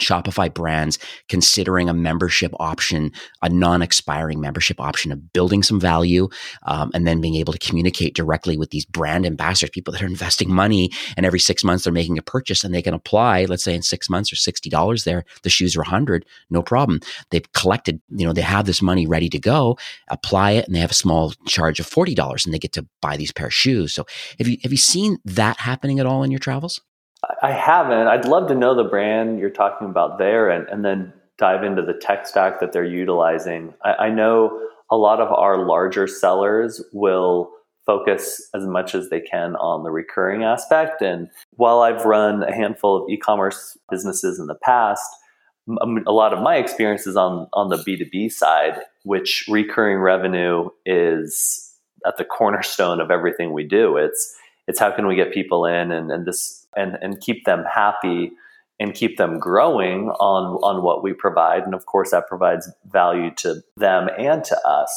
Shopify 0.00 0.52
brands 0.52 0.98
considering 1.28 1.88
a 1.88 1.94
membership 1.94 2.52
option, 2.58 3.12
a 3.42 3.48
non 3.48 3.82
expiring 3.82 4.40
membership 4.40 4.80
option 4.80 5.12
of 5.12 5.32
building 5.32 5.62
some 5.62 5.80
value 5.80 6.28
um, 6.64 6.90
and 6.94 7.06
then 7.06 7.20
being 7.20 7.36
able 7.36 7.52
to 7.52 7.58
communicate 7.58 8.14
directly 8.14 8.56
with 8.56 8.70
these 8.70 8.84
brand 8.84 9.26
ambassadors, 9.26 9.70
people 9.70 9.92
that 9.92 10.02
are 10.02 10.06
investing 10.06 10.52
money 10.52 10.90
and 11.16 11.26
every 11.26 11.38
six 11.38 11.62
months 11.62 11.84
they're 11.84 11.92
making 11.92 12.18
a 12.18 12.22
purchase 12.22 12.64
and 12.64 12.74
they 12.74 12.82
can 12.82 12.94
apply, 12.94 13.44
let's 13.44 13.64
say 13.64 13.74
in 13.74 13.82
six 13.82 14.08
months 14.10 14.32
or 14.32 14.36
$60 14.36 15.04
there, 15.04 15.24
the 15.42 15.50
shoes 15.50 15.76
are 15.76 15.80
100 15.80 16.24
no 16.50 16.62
problem. 16.62 17.00
They've 17.30 17.52
collected, 17.52 18.00
you 18.08 18.26
know, 18.26 18.32
they 18.32 18.40
have 18.40 18.66
this 18.66 18.82
money 18.82 19.06
ready 19.06 19.28
to 19.28 19.38
go, 19.38 19.78
apply 20.08 20.52
it 20.52 20.66
and 20.66 20.74
they 20.74 20.80
have 20.80 20.90
a 20.90 20.94
small 20.94 21.32
charge 21.46 21.80
of 21.80 21.88
$40 21.88 22.44
and 22.44 22.54
they 22.54 22.58
get 22.58 22.72
to 22.72 22.86
buy 23.00 23.16
these 23.16 23.32
pair 23.32 23.46
of 23.46 23.54
shoes. 23.54 23.92
So 23.92 24.06
have 24.38 24.48
you, 24.48 24.58
have 24.62 24.72
you 24.72 24.78
seen 24.78 25.18
that 25.24 25.58
happening 25.58 26.00
at 26.00 26.06
all 26.06 26.22
in 26.22 26.30
your 26.30 26.40
travels? 26.40 26.80
I 27.42 27.52
haven't. 27.52 28.06
I'd 28.06 28.24
love 28.24 28.48
to 28.48 28.54
know 28.54 28.74
the 28.74 28.88
brand 28.88 29.38
you're 29.38 29.50
talking 29.50 29.88
about 29.88 30.18
there 30.18 30.48
and, 30.48 30.68
and 30.68 30.84
then 30.84 31.12
dive 31.38 31.64
into 31.64 31.82
the 31.82 31.94
tech 31.94 32.26
stack 32.26 32.60
that 32.60 32.72
they're 32.72 32.84
utilizing. 32.84 33.74
I, 33.84 34.06
I 34.06 34.10
know 34.10 34.68
a 34.90 34.96
lot 34.96 35.20
of 35.20 35.30
our 35.32 35.66
larger 35.66 36.06
sellers 36.06 36.82
will 36.92 37.50
focus 37.86 38.48
as 38.54 38.64
much 38.66 38.94
as 38.94 39.08
they 39.08 39.20
can 39.20 39.56
on 39.56 39.82
the 39.82 39.90
recurring 39.90 40.44
aspect. 40.44 41.02
And 41.02 41.28
while 41.52 41.80
I've 41.80 42.04
run 42.04 42.42
a 42.42 42.54
handful 42.54 43.02
of 43.02 43.10
e-commerce 43.10 43.76
businesses 43.90 44.38
in 44.38 44.46
the 44.46 44.58
past, 44.62 45.08
a 46.06 46.12
lot 46.12 46.32
of 46.32 46.42
my 46.42 46.56
experience 46.56 47.06
is 47.06 47.16
on 47.16 47.46
on 47.52 47.68
the 47.68 47.76
B2B 47.76 48.32
side, 48.32 48.80
which 49.04 49.44
recurring 49.48 49.98
revenue 49.98 50.68
is 50.84 51.74
at 52.06 52.16
the 52.16 52.24
cornerstone 52.24 53.00
of 53.00 53.10
everything 53.10 53.52
we 53.52 53.66
do. 53.66 53.96
It's 53.96 54.34
it's 54.70 54.78
how 54.78 54.92
can 54.92 55.08
we 55.08 55.16
get 55.16 55.34
people 55.34 55.66
in 55.66 55.90
and, 55.90 56.12
and 56.12 56.24
this 56.24 56.64
and 56.76 56.96
and 57.02 57.20
keep 57.20 57.44
them 57.44 57.64
happy 57.64 58.30
and 58.78 58.94
keep 58.94 59.18
them 59.18 59.40
growing 59.40 60.10
on 60.20 60.44
on 60.62 60.84
what 60.84 61.02
we 61.02 61.12
provide. 61.12 61.64
And 61.64 61.74
of 61.74 61.86
course 61.86 62.12
that 62.12 62.28
provides 62.28 62.70
value 62.92 63.32
to 63.38 63.62
them 63.76 64.08
and 64.16 64.44
to 64.44 64.56
us. 64.64 64.90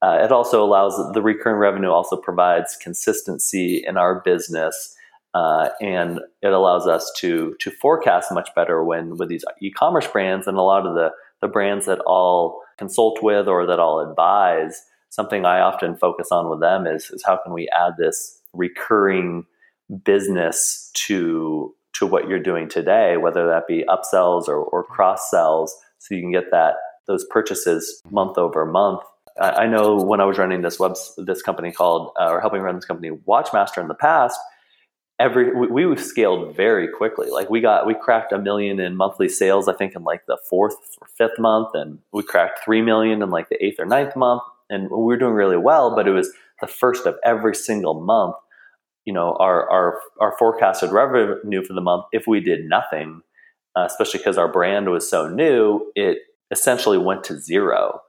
Uh, 0.00 0.20
it 0.22 0.30
also 0.30 0.64
allows 0.64 0.94
the 1.14 1.20
recurring 1.20 1.58
revenue 1.58 1.90
also 1.90 2.16
provides 2.16 2.76
consistency 2.80 3.84
in 3.84 3.96
our 3.96 4.20
business 4.20 4.94
uh, 5.34 5.70
and 5.80 6.20
it 6.40 6.52
allows 6.52 6.86
us 6.86 7.10
to 7.16 7.56
to 7.58 7.72
forecast 7.72 8.30
much 8.30 8.50
better 8.54 8.84
when 8.84 9.16
with 9.16 9.28
these 9.28 9.44
e-commerce 9.60 10.06
brands 10.06 10.46
and 10.46 10.56
a 10.56 10.62
lot 10.62 10.86
of 10.86 10.94
the 10.94 11.10
the 11.40 11.48
brands 11.48 11.86
that 11.86 12.00
I'll 12.06 12.60
consult 12.78 13.20
with 13.20 13.48
or 13.48 13.66
that 13.66 13.80
I'll 13.80 13.98
advise. 13.98 14.80
Something 15.10 15.44
I 15.44 15.60
often 15.60 15.96
focus 15.96 16.28
on 16.30 16.50
with 16.50 16.60
them 16.60 16.86
is, 16.86 17.10
is 17.10 17.24
how 17.24 17.38
can 17.42 17.52
we 17.52 17.68
add 17.68 17.94
this 17.98 18.37
recurring 18.52 19.44
business 20.04 20.90
to 20.94 21.74
to 21.94 22.06
what 22.06 22.28
you're 22.28 22.38
doing 22.38 22.68
today, 22.68 23.16
whether 23.16 23.48
that 23.48 23.66
be 23.66 23.84
upsells 23.88 24.46
or, 24.46 24.58
or 24.58 24.84
cross 24.84 25.30
sells, 25.30 25.76
so 25.98 26.14
you 26.14 26.20
can 26.20 26.30
get 26.30 26.50
that 26.50 26.74
those 27.06 27.24
purchases 27.24 28.02
month 28.10 28.38
over 28.38 28.64
month. 28.66 29.00
I, 29.40 29.50
I 29.50 29.66
know 29.66 29.96
when 29.96 30.20
I 30.20 30.24
was 30.24 30.38
running 30.38 30.62
this 30.62 30.78
web 30.78 30.96
this 31.16 31.42
company 31.42 31.72
called 31.72 32.12
uh, 32.20 32.28
or 32.30 32.40
helping 32.40 32.60
run 32.60 32.76
this 32.76 32.84
company 32.84 33.10
Watchmaster 33.26 33.80
in 33.80 33.88
the 33.88 33.94
past, 33.94 34.38
every 35.18 35.52
we, 35.54 35.86
we 35.86 35.96
scaled 35.96 36.54
very 36.54 36.88
quickly. 36.88 37.30
Like 37.30 37.50
we 37.50 37.60
got 37.60 37.86
we 37.86 37.94
cracked 37.94 38.32
a 38.32 38.38
million 38.38 38.78
in 38.78 38.96
monthly 38.96 39.28
sales, 39.28 39.68
I 39.68 39.74
think 39.74 39.94
in 39.94 40.04
like 40.04 40.26
the 40.26 40.38
fourth 40.48 40.76
or 41.00 41.08
fifth 41.16 41.38
month, 41.38 41.70
and 41.74 41.98
we 42.12 42.22
cracked 42.22 42.60
three 42.64 42.82
million 42.82 43.22
in 43.22 43.30
like 43.30 43.48
the 43.48 43.64
eighth 43.64 43.80
or 43.80 43.86
ninth 43.86 44.14
month, 44.14 44.42
and 44.70 44.90
we 44.90 44.98
were 44.98 45.16
doing 45.16 45.34
really 45.34 45.56
well. 45.56 45.94
But 45.94 46.06
it 46.06 46.12
was 46.12 46.30
the 46.60 46.66
first 46.66 47.06
of 47.06 47.16
every 47.24 47.54
single 47.54 48.00
month 48.00 48.36
you 49.04 49.12
know 49.12 49.36
our 49.40 49.68
our 49.70 50.00
our 50.20 50.36
forecasted 50.38 50.90
revenue 50.90 51.64
for 51.64 51.72
the 51.72 51.80
month 51.80 52.04
if 52.12 52.26
we 52.26 52.40
did 52.40 52.68
nothing 52.68 53.22
uh, 53.76 53.84
especially 53.86 54.18
because 54.18 54.38
our 54.38 54.50
brand 54.50 54.90
was 54.90 55.08
so 55.08 55.28
new 55.28 55.90
it 55.94 56.18
essentially 56.50 56.98
went 56.98 57.24
to 57.24 57.38
zero 57.38 58.00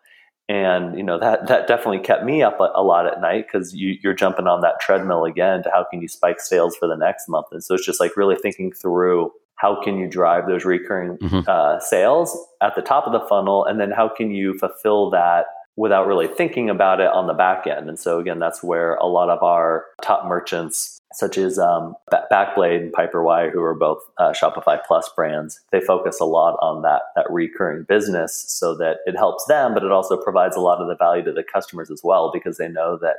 and 0.50 0.98
you 0.98 1.04
know 1.04 1.20
that 1.20 1.48
that 1.48 1.68
definitely 1.68 2.00
kept 2.00 2.26
me 2.26 2.42
up 2.42 2.60
a, 2.60 2.70
a 2.76 2.84
lot 2.84 3.08
at 3.08 3.22
night 3.22 3.46
because 3.48 3.74
you, 3.74 3.98
you're 4.04 4.14
jumping 4.14 4.48
on 4.48 4.62
that 4.62 4.80
treadmill 4.82 5.24
again 5.24 5.64
to 5.64 5.70
how 5.70 5.86
can 5.90 6.02
you 6.02 6.08
spike 6.08 6.42
sales 6.42 6.76
for 6.76 6.88
the 6.88 6.98
next 6.98 7.30
month 7.30 7.46
and 7.52 7.64
so 7.64 7.76
it's 7.76 7.86
just 7.86 8.00
like 8.00 8.18
really 8.18 8.36
thinking 8.36 8.72
through 8.72 9.32
how 9.56 9.82
can 9.82 9.98
you 9.98 10.08
drive 10.08 10.48
those 10.48 10.66
recurring 10.66 11.18
mm-hmm. 11.18 11.42
uh, 11.48 11.80
sales 11.80 12.38
at 12.62 12.76
the 12.76 12.82
top 12.82 13.06
of 13.06 13.14
the 13.14 13.26
funnel 13.28 13.64
and 13.64 13.80
then 13.80 13.92
how 13.92 14.10
can 14.10 14.32
you 14.32 14.58
fulfill 14.58 15.10
that 15.10 15.46
without 15.80 16.06
really 16.06 16.28
thinking 16.28 16.70
about 16.70 17.00
it 17.00 17.08
on 17.08 17.26
the 17.28 17.34
back 17.34 17.66
end. 17.66 17.88
And 17.88 17.98
so 17.98 18.20
again, 18.20 18.38
that's 18.38 18.62
where 18.62 18.96
a 18.96 19.06
lot 19.06 19.30
of 19.30 19.42
our 19.42 19.86
top 20.02 20.28
merchants, 20.28 21.00
such 21.14 21.38
as 21.38 21.58
um, 21.58 21.96
BaKblade 22.12 22.82
and 22.82 22.92
Piper 22.92 23.24
Wai, 23.24 23.50
who 23.50 23.62
are 23.62 23.74
both 23.74 24.00
uh, 24.18 24.34
Shopify 24.34 24.78
Plus 24.86 25.10
brands, 25.16 25.62
they 25.72 25.80
focus 25.80 26.20
a 26.20 26.26
lot 26.26 26.58
on 26.62 26.82
that 26.82 27.04
that 27.16 27.32
recurring 27.32 27.84
business, 27.84 28.44
so 28.48 28.76
that 28.76 28.98
it 29.06 29.16
helps 29.16 29.46
them, 29.46 29.74
but 29.74 29.84
it 29.84 29.92
also 29.92 30.18
provides 30.18 30.58
a 30.58 30.60
lot 30.60 30.82
of 30.82 30.90
the 30.90 30.98
value 30.98 31.24
to 31.24 31.32
the 31.32 31.44
customers 31.44 31.90
as 31.90 32.02
well, 32.04 32.30
because 32.34 32.58
they 32.58 32.68
know 32.68 32.98
that 33.02 33.16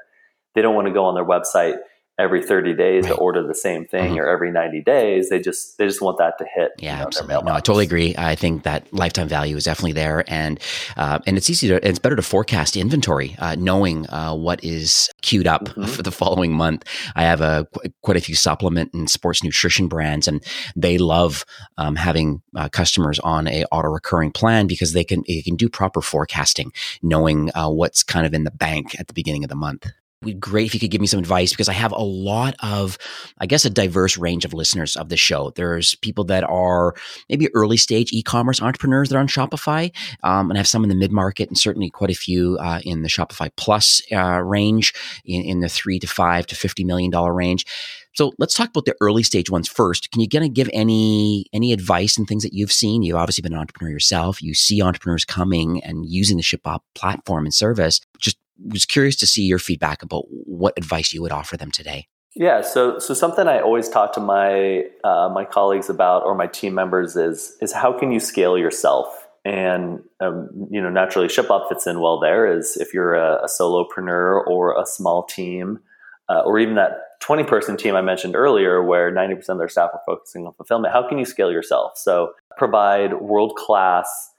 they 0.55 0.61
don't 0.61 0.75
want 0.75 0.87
to 0.87 0.93
go 0.93 1.05
on 1.07 1.15
their 1.15 1.25
website 1.25 1.79
every 2.21 2.43
30 2.43 2.75
days 2.75 3.07
to 3.07 3.15
order 3.15 3.47
the 3.47 3.55
same 3.55 3.87
thing 3.87 4.11
mm-hmm. 4.11 4.19
or 4.19 4.29
every 4.29 4.51
90 4.51 4.83
days. 4.83 5.31
They 5.31 5.41
just 5.41 5.79
they 5.79 5.87
just 5.87 6.03
want 6.03 6.19
that 6.19 6.37
to 6.39 6.45
hit 6.55 6.73
yeah 6.79 7.07
you 7.13 7.27
know, 7.27 7.41
no 7.41 7.53
i 7.53 7.61
totally 7.61 7.85
agree. 7.85 8.15
I 8.17 8.35
think 8.35 8.65
that 8.65 8.93
lifetime 8.93 9.29
value 9.29 9.57
is 9.57 9.65
definitely 9.65 9.93
there 9.93 10.25
and 10.29 10.61
uh, 10.97 11.19
and 11.27 11.37
it's 11.37 11.49
easy 11.49 11.69
to 11.69 11.87
it's 11.87 11.99
better 11.99 12.17
to 12.17 12.23
forecast 12.23 12.77
inventory 12.77 13.35
uh, 13.39 13.57
knowing 13.59 14.09
uh, 14.11 14.35
what 14.35 14.63
is 14.63 15.09
queued 15.23 15.47
up 15.47 15.65
mm-hmm. 15.69 15.85
for 15.85 16.03
the 16.03 16.13
following 16.13 16.53
month. 16.53 16.85
I 17.17 17.23
have 17.23 17.41
a 17.41 17.67
quite 18.03 18.17
a 18.17 18.21
few 18.21 18.35
supplement 18.35 18.93
and 18.93 19.09
sports 19.09 19.43
nutrition 19.43 19.89
brands 19.89 20.29
and 20.29 20.45
they 20.77 20.99
love 20.99 21.45
um, 21.79 21.97
having 21.97 22.43
uh, 22.55 22.69
customers 22.69 23.19
on 23.21 23.49
a 23.49 23.65
auto 23.73 23.89
recurring 23.89 24.31
plan 24.31 24.67
because 24.67 24.93
they 24.93 25.05
can 25.05 25.25
they 25.27 25.43
can 25.43 25.57
do 25.57 25.69
proper 25.69 26.03
forecasting 26.03 26.73
knowing 27.03 27.51
uh, 27.55 27.69
what's 27.69 28.03
kind 28.03 28.27
of 28.27 28.35
in 28.35 28.45
the 28.45 28.51
bank 28.51 28.99
at 29.01 29.07
the 29.07 29.15
beginning 29.15 29.45
of 29.45 29.49
the 29.49 29.57
month 29.57 29.87
would 30.23 30.35
be 30.35 30.39
great 30.39 30.67
if 30.67 30.75
you 30.75 30.81
could 30.81 30.91
give 30.91 31.01
me 31.01 31.07
some 31.07 31.19
advice 31.19 31.51
because 31.51 31.69
I 31.71 31.73
have 31.73 31.93
a 31.93 32.03
lot 32.03 32.55
of, 32.63 32.99
I 33.39 33.47
guess, 33.47 33.65
a 33.65 33.71
diverse 33.71 34.19
range 34.19 34.45
of 34.45 34.53
listeners 34.53 34.95
of 34.95 35.09
the 35.09 35.17
show. 35.17 35.51
There's 35.57 35.95
people 35.97 36.25
that 36.25 36.45
are 36.45 36.95
maybe 37.31 37.49
early 37.55 37.79
stage 37.79 38.13
e-commerce 38.13 38.61
entrepreneurs 38.61 39.09
that 39.09 39.17
are 39.17 39.21
on 39.21 39.29
Shopify, 39.29 39.91
um, 40.23 40.51
and 40.51 40.59
I 40.59 40.61
have 40.61 40.69
some 40.69 40.83
in 40.83 40.91
the 40.91 40.95
mid 40.95 41.11
market, 41.11 41.49
and 41.49 41.57
certainly 41.57 41.89
quite 41.89 42.11
a 42.11 42.15
few 42.15 42.59
uh, 42.61 42.81
in 42.85 43.01
the 43.01 43.09
Shopify 43.09 43.51
Plus 43.57 44.03
uh, 44.13 44.43
range, 44.43 44.93
in, 45.25 45.43
in, 45.43 45.61
the 45.61 45.71
three 45.71 45.99
to 45.99 46.07
five 46.07 46.47
to 46.49 46.55
fifty 46.55 46.85
million 46.85 47.11
dollar 47.11 47.33
range. 47.33 47.65
So 48.13 48.33
let's 48.39 48.55
talk 48.55 48.69
about 48.69 48.85
the 48.85 48.97
early 49.01 49.23
stage 49.23 49.49
ones 49.49 49.69
first. 49.69 50.11
Can 50.11 50.21
you 50.21 50.29
of 50.35 50.53
give 50.53 50.69
any 50.75 51.47
any 51.55 51.73
advice 51.73 52.19
and 52.19 52.29
things 52.29 52.43
that 52.43 52.53
you've 52.53 52.73
seen? 52.73 53.03
You've 53.03 53.17
obviously 53.17 53.43
been 53.43 53.55
an 53.55 53.59
entrepreneur 53.59 53.93
yourself. 53.93 54.43
You 54.43 54.53
see 54.53 54.83
entrepreneurs 54.83 55.25
coming 55.25 55.83
and 55.83 56.05
using 56.07 56.37
the 56.37 56.43
ShipBob 56.43 56.81
platform 56.95 57.47
and 57.47 57.55
service. 57.55 58.01
Just 58.19 58.37
was 58.69 58.85
curious 58.85 59.17
to 59.17 59.27
see 59.27 59.43
your 59.43 59.59
feedback 59.59 60.03
about 60.03 60.25
what 60.29 60.75
advice 60.77 61.13
you 61.13 61.23
would 61.23 61.33
offer 61.33 61.57
them 61.57 61.71
today. 61.71 62.07
Yeah, 62.37 62.61
so 62.61 62.99
so 62.99 63.13
something 63.13 63.49
I 63.49 63.61
always 63.61 63.89
talk 63.89 64.13
to 64.15 64.21
my 64.21 64.85
uh, 65.03 65.29
my 65.33 65.45
colleagues 65.45 65.91
about 65.91 66.23
or 66.25 66.35
my 66.35 66.47
team 66.47 66.75
members 66.75 67.17
is 67.17 67.57
is 67.61 67.73
how 67.73 67.93
can 67.93 68.13
you 68.13 68.21
scale 68.21 68.57
yourself? 68.57 69.09
And 69.45 70.03
um, 70.21 70.69
you 70.71 70.81
know, 70.81 70.91
naturally, 70.91 71.27
ShipBob 71.27 71.69
fits 71.69 71.87
in 71.87 72.01
well. 72.01 72.21
There 72.21 72.47
is 72.47 72.77
if 72.77 72.95
you're 72.95 73.15
a, 73.15 73.43
a 73.43 73.49
solopreneur 73.49 74.47
or 74.47 74.81
a 74.81 74.87
small 74.87 75.25
team, 75.25 75.81
uh, 76.29 76.43
or 76.45 76.59
even 76.61 76.77
that 76.77 77.21
20 77.21 77.45
person 77.45 77.77
team 77.77 77.97
I 77.97 78.01
mentioned 78.01 78.37
earlier, 78.37 78.83
where 78.83 79.13
90% 79.13 79.49
of 79.49 79.59
their 79.59 79.69
staff 79.69 79.91
are 79.93 80.01
focusing 80.07 80.47
on 80.47 80.55
fulfillment. 80.55 80.93
How 80.93 81.07
can 81.07 81.19
you 81.19 81.25
scale 81.25 81.51
yourself? 81.51 81.93
So 81.97 82.33
provide 82.57 83.21
world 83.21 83.57
class 83.57 84.30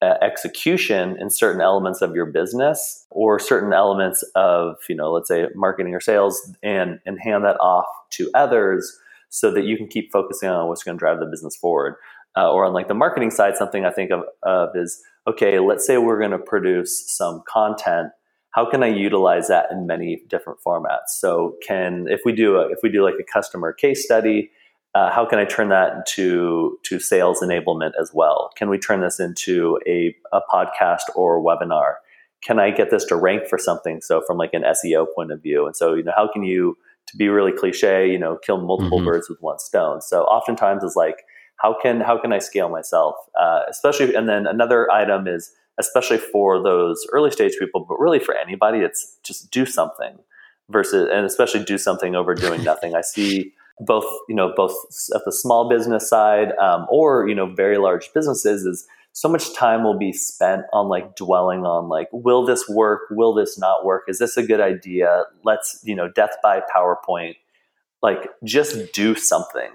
uh, 0.00 0.14
execution 0.22 1.16
in 1.20 1.30
certain 1.30 1.60
elements 1.60 2.02
of 2.02 2.14
your 2.14 2.26
business 2.26 3.06
or 3.10 3.38
certain 3.38 3.72
elements 3.72 4.22
of 4.34 4.76
you 4.88 4.94
know 4.94 5.10
let's 5.10 5.28
say 5.28 5.46
marketing 5.54 5.94
or 5.94 6.00
sales 6.00 6.54
and 6.62 7.00
and 7.04 7.18
hand 7.20 7.44
that 7.44 7.56
off 7.60 7.86
to 8.10 8.30
others 8.34 8.96
so 9.30 9.50
that 9.50 9.64
you 9.64 9.76
can 9.76 9.88
keep 9.88 10.10
focusing 10.12 10.48
on 10.48 10.68
what's 10.68 10.82
going 10.82 10.96
to 10.96 10.98
drive 10.98 11.18
the 11.20 11.26
business 11.26 11.56
forward. 11.56 11.96
Uh, 12.36 12.50
or 12.52 12.64
on 12.64 12.72
like 12.72 12.86
the 12.86 12.94
marketing 12.94 13.30
side 13.30 13.56
something 13.56 13.84
i 13.84 13.90
think 13.90 14.12
of, 14.12 14.22
of 14.44 14.68
is 14.76 15.02
okay 15.26 15.58
let's 15.58 15.84
say 15.84 15.96
we're 15.96 16.18
going 16.18 16.30
to 16.30 16.38
produce 16.38 17.10
some 17.10 17.42
content. 17.48 18.08
How 18.50 18.70
can 18.70 18.82
i 18.82 18.86
utilize 18.86 19.48
that 19.48 19.66
in 19.72 19.86
many 19.86 20.22
different 20.28 20.60
formats? 20.64 21.08
So 21.18 21.56
can 21.66 22.06
if 22.08 22.20
we 22.24 22.32
do 22.32 22.56
a, 22.56 22.68
if 22.68 22.78
we 22.82 22.90
do 22.90 23.02
like 23.02 23.16
a 23.18 23.24
customer 23.24 23.72
case 23.72 24.04
study 24.04 24.52
uh, 24.98 25.12
how 25.12 25.24
can 25.24 25.38
I 25.38 25.44
turn 25.44 25.68
that 25.68 25.92
into 25.94 26.76
to 26.82 26.98
sales 26.98 27.40
enablement 27.40 27.92
as 28.00 28.10
well? 28.12 28.50
Can 28.56 28.68
we 28.68 28.78
turn 28.78 29.00
this 29.00 29.20
into 29.20 29.78
a, 29.86 30.12
a 30.32 30.40
podcast 30.52 31.02
or 31.14 31.38
a 31.38 31.40
webinar? 31.40 31.94
Can 32.42 32.58
I 32.58 32.72
get 32.72 32.90
this 32.90 33.04
to 33.04 33.16
rank 33.16 33.46
for 33.46 33.58
something? 33.58 34.00
So 34.00 34.22
from 34.26 34.38
like 34.38 34.54
an 34.54 34.62
SEO 34.62 35.06
point 35.14 35.30
of 35.30 35.40
view, 35.40 35.66
and 35.66 35.76
so 35.76 35.94
you 35.94 36.02
know, 36.02 36.12
how 36.16 36.28
can 36.32 36.42
you 36.42 36.76
to 37.06 37.16
be 37.16 37.28
really 37.28 37.52
cliche, 37.52 38.10
you 38.10 38.18
know, 38.18 38.38
kill 38.44 38.60
multiple 38.60 38.98
mm-hmm. 38.98 39.06
birds 39.06 39.28
with 39.28 39.38
one 39.40 39.60
stone? 39.60 40.00
So 40.00 40.24
oftentimes 40.24 40.82
is 40.82 40.96
like, 40.96 41.22
how 41.58 41.76
can 41.80 42.00
how 42.00 42.18
can 42.20 42.32
I 42.32 42.40
scale 42.40 42.68
myself? 42.68 43.14
Uh, 43.40 43.60
especially, 43.70 44.16
and 44.16 44.28
then 44.28 44.48
another 44.48 44.90
item 44.90 45.28
is 45.28 45.52
especially 45.78 46.18
for 46.18 46.60
those 46.60 47.06
early 47.12 47.30
stage 47.30 47.52
people, 47.56 47.86
but 47.88 48.00
really 48.00 48.18
for 48.18 48.34
anybody, 48.34 48.78
it's 48.78 49.16
just 49.22 49.52
do 49.52 49.64
something 49.64 50.18
versus, 50.70 51.08
and 51.12 51.24
especially 51.24 51.62
do 51.62 51.78
something 51.78 52.16
over 52.16 52.34
doing 52.34 52.64
nothing. 52.72 52.96
I 52.96 53.02
see 53.02 53.52
both 53.80 54.06
you 54.28 54.34
know 54.34 54.52
both 54.56 54.74
at 55.14 55.22
the 55.24 55.32
small 55.32 55.68
business 55.68 56.08
side 56.08 56.52
um, 56.58 56.86
or 56.90 57.28
you 57.28 57.34
know 57.34 57.46
very 57.46 57.78
large 57.78 58.12
businesses 58.12 58.64
is 58.64 58.86
so 59.18 59.28
much 59.28 59.52
time 59.52 59.82
will 59.82 59.98
be 59.98 60.12
spent 60.12 60.62
on 60.72 60.88
like 60.88 61.16
dwelling 61.16 61.66
on 61.66 61.88
like 61.88 62.08
will 62.12 62.46
this 62.46 62.68
work? 62.68 63.02
Will 63.10 63.34
this 63.34 63.58
not 63.58 63.84
work? 63.84 64.04
Is 64.06 64.20
this 64.20 64.36
a 64.36 64.44
good 64.44 64.60
idea? 64.60 65.24
Let's 65.44 65.80
you 65.82 65.96
know 65.96 66.08
death 66.08 66.36
by 66.40 66.60
powerpoint. 66.74 67.34
Like 68.00 68.28
just 68.44 68.92
do 68.92 69.16
something. 69.16 69.70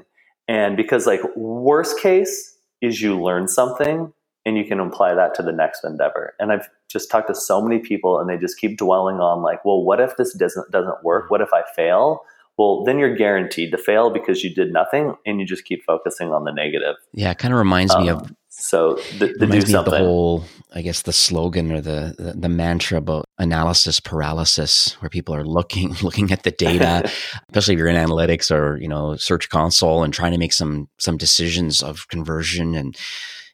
And 0.48 0.78
because 0.78 1.06
like 1.06 1.22
worst 1.36 2.00
case 2.00 2.58
is 2.82 3.02
you 3.02 3.22
learn 3.22 3.50
something 3.50 4.14
and 4.46 4.58
you 4.58 4.64
can 4.64 4.80
apply 4.80 5.14
that 5.16 5.34
to 5.36 5.44
the 5.44 5.52
next 5.52 5.84
endeavor. 5.84 6.36
And 6.40 6.52
i've 6.52 6.70
just 6.90 7.12
talked 7.12 7.28
to 7.28 7.36
so 7.36 7.62
many 7.62 7.80
people 7.80 8.20
and 8.20 8.30
they 8.30 8.38
just 8.38 8.58
keep 8.58 8.78
dwelling 8.78 9.18
on 9.18 9.42
like 9.42 9.66
well 9.66 9.84
what 9.84 10.00
if 10.00 10.16
this 10.16 10.34
doesn't 10.34 10.72
doesn't 10.72 11.04
work? 11.04 11.30
What 11.30 11.42
if 11.42 11.50
i 11.54 11.64
fail 11.76 12.24
well 12.58 12.84
then 12.84 13.00
you're 13.00 13.16
guaranteed 13.16 13.72
to 13.72 13.78
fail 13.78 14.10
because 14.10 14.44
you 14.44 14.54
did 14.54 14.72
nothing 14.72 15.16
and 15.26 15.40
you 15.40 15.46
just 15.46 15.66
keep 15.66 15.84
focusing 15.84 16.32
on 16.32 16.44
the 16.44 16.52
negative 16.52 16.96
yeah 17.14 17.32
it 17.32 17.38
kind 17.38 17.54
of 17.54 17.58
reminds 17.58 17.94
um, 17.94 18.04
me 18.04 18.10
of 18.10 18.20
um, 18.20 18.38
so 18.50 18.96
the, 19.18 19.34
the 19.40 19.48
me 19.48 19.58
of 19.58 19.86
the 19.86 19.98
whole 19.98 20.44
i 20.74 20.82
guess 20.82 21.02
the 21.04 21.14
slogan 21.14 21.72
or 21.72 21.82
the, 21.82 22.16
the, 22.18 22.34
the 22.34 22.50
mantra 22.50 22.98
about 22.98 23.26
analysis 23.38 24.00
paralysis 24.00 24.94
where 25.02 25.10
people 25.10 25.36
are 25.36 25.46
looking 25.46 25.94
looking 26.04 26.32
at 26.32 26.44
the 26.44 26.52
data 26.52 27.04
especially 27.50 27.74
if 27.74 27.78
you're 27.78 27.88
in 27.88 27.96
analytics 27.96 28.54
or 28.54 28.78
you 28.78 28.88
know 28.88 29.16
search 29.16 29.50
console 29.50 30.04
and 30.04 30.14
trying 30.14 30.32
to 30.32 30.38
make 30.38 30.54
some 30.54 30.88
some 31.00 31.18
decisions 31.18 31.82
of 31.82 32.08
conversion 32.10 32.76
and 32.76 32.98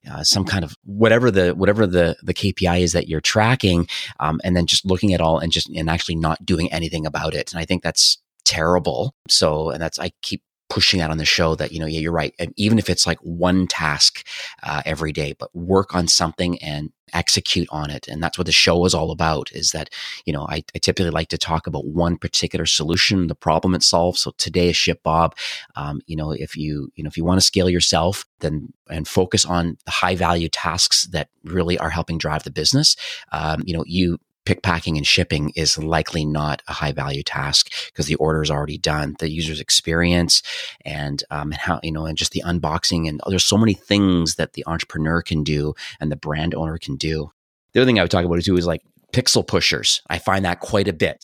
uh, 0.10 0.24
some 0.24 0.46
kind 0.46 0.64
of 0.64 0.76
whatever 0.86 1.30
the 1.30 1.52
whatever 1.52 1.86
the 1.86 2.16
the 2.24 2.34
KPI 2.34 2.82
is 2.82 2.94
that 2.94 3.10
you're 3.10 3.20
tracking, 3.20 3.88
um, 4.20 4.40
and 4.44 4.56
then 4.56 4.66
just 4.66 4.86
looking 4.86 5.14
at 5.14 5.22
all 5.22 5.40
and 5.40 5.52
just 5.52 5.70
and 5.70 5.90
actually 5.90 6.16
not 6.16 6.46
doing 6.46 6.72
anything 6.72 7.06
about 7.06 7.34
it. 7.34 7.52
And 7.52 7.60
I 7.60 7.66
think 7.66 7.84
that's 7.84 8.18
terrible. 8.50 9.14
So, 9.28 9.70
and 9.70 9.82
that's 9.82 10.00
I 10.00 10.12
keep 10.24 10.42
pushing 10.70 11.00
that 11.00 11.10
on 11.10 11.18
the 11.18 11.26
show 11.26 11.56
that 11.56 11.72
you 11.72 11.80
know 11.80 11.88
yeah 11.88 12.00
you're 12.00 12.12
right. 12.12 12.34
And 12.40 12.54
even 12.56 12.80
if 12.80 12.90
it's 12.90 13.08
like 13.08 13.20
one 13.20 13.68
task 13.68 14.26
uh, 14.64 14.82
every 14.86 15.12
day 15.12 15.36
but 15.38 15.54
work 15.56 15.96
on 15.96 16.08
something 16.08 16.60
and 16.60 16.92
execute 17.14 17.68
on 17.72 17.90
it. 17.90 18.08
And 18.08 18.22
that's 18.22 18.38
what 18.38 18.46
the 18.46 18.52
show 18.52 18.86
is 18.86 18.94
all 18.94 19.10
about 19.10 19.52
is 19.52 19.72
that 19.72 19.90
you 20.26 20.34
know 20.34 20.46
I, 20.48 20.64
I 20.76 20.80
typically 20.80 21.10
like 21.10 21.30
to 21.30 21.40
talk 21.40 21.66
about 21.66 21.88
one 21.88 22.18
particular 22.18 22.68
solution 22.68 23.28
the 23.28 23.36
problem 23.36 23.74
it 23.74 23.84
solves. 23.84 24.22
So 24.22 24.32
today 24.38 24.70
is 24.70 24.76
ShipBob 24.76 25.34
um, 25.76 26.02
you 26.06 26.16
know 26.16 26.32
if 26.32 26.56
you 26.56 26.92
you 26.96 27.04
know 27.04 27.08
if 27.08 27.18
you 27.18 27.26
want 27.26 27.40
to 27.40 27.46
scale 27.46 27.70
yourself 27.70 28.26
then 28.40 28.72
and 28.90 29.08
focus 29.08 29.46
on 29.46 29.78
the 29.86 29.92
high 29.92 30.16
value 30.16 30.50
tasks 30.50 31.08
that 31.08 31.30
really 31.44 31.80
are 31.80 31.90
helping 31.90 32.18
drive 32.20 32.44
the 32.44 32.52
business 32.52 32.96
um, 33.32 33.64
you 33.66 33.76
know 33.76 33.84
you 33.88 34.20
pick 34.50 34.64
packing 34.64 34.98
and 34.98 35.06
shipping 35.06 35.52
is 35.56 35.78
likely 35.78 36.26
not 36.26 36.64
a 36.68 36.74
high 36.74 36.92
value 36.92 37.22
task 37.22 37.72
because 37.86 38.08
the 38.08 38.16
order 38.16 38.42
is 38.42 38.50
already 38.50 38.80
done 38.80 39.16
the 39.20 39.30
user's 39.30 39.60
experience 39.60 40.42
and 40.84 41.24
um, 41.30 41.52
how 41.52 41.80
you 41.84 41.92
know 41.92 42.08
and 42.08 42.18
just 42.18 42.32
the 42.32 42.42
unboxing 42.44 43.08
and 43.08 43.22
there's 43.28 43.44
so 43.44 43.60
many 43.60 43.76
things 43.76 44.38
that 44.38 44.54
the 44.54 44.64
entrepreneur 44.66 45.22
can 45.22 45.44
do 45.44 45.76
and 46.00 46.12
the 46.12 46.16
brand 46.16 46.56
owner 46.56 46.80
can 46.80 46.96
do. 46.96 47.32
The 47.74 47.82
other 47.82 47.86
thing 47.86 48.00
i 48.00 48.02
would 48.02 48.10
talk 48.10 48.26
about 48.26 48.42
too 48.42 48.58
is 48.58 48.66
like 48.66 48.82
pixel 49.14 49.46
pushers. 49.46 50.02
I 50.10 50.18
find 50.18 50.44
that 50.46 50.62
quite 50.62 50.88
a 50.88 50.94
bit 50.94 51.24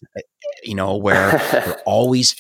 you 0.64 0.76
know 0.76 0.96
where 0.96 1.32
they're 1.52 1.82
always 1.88 2.36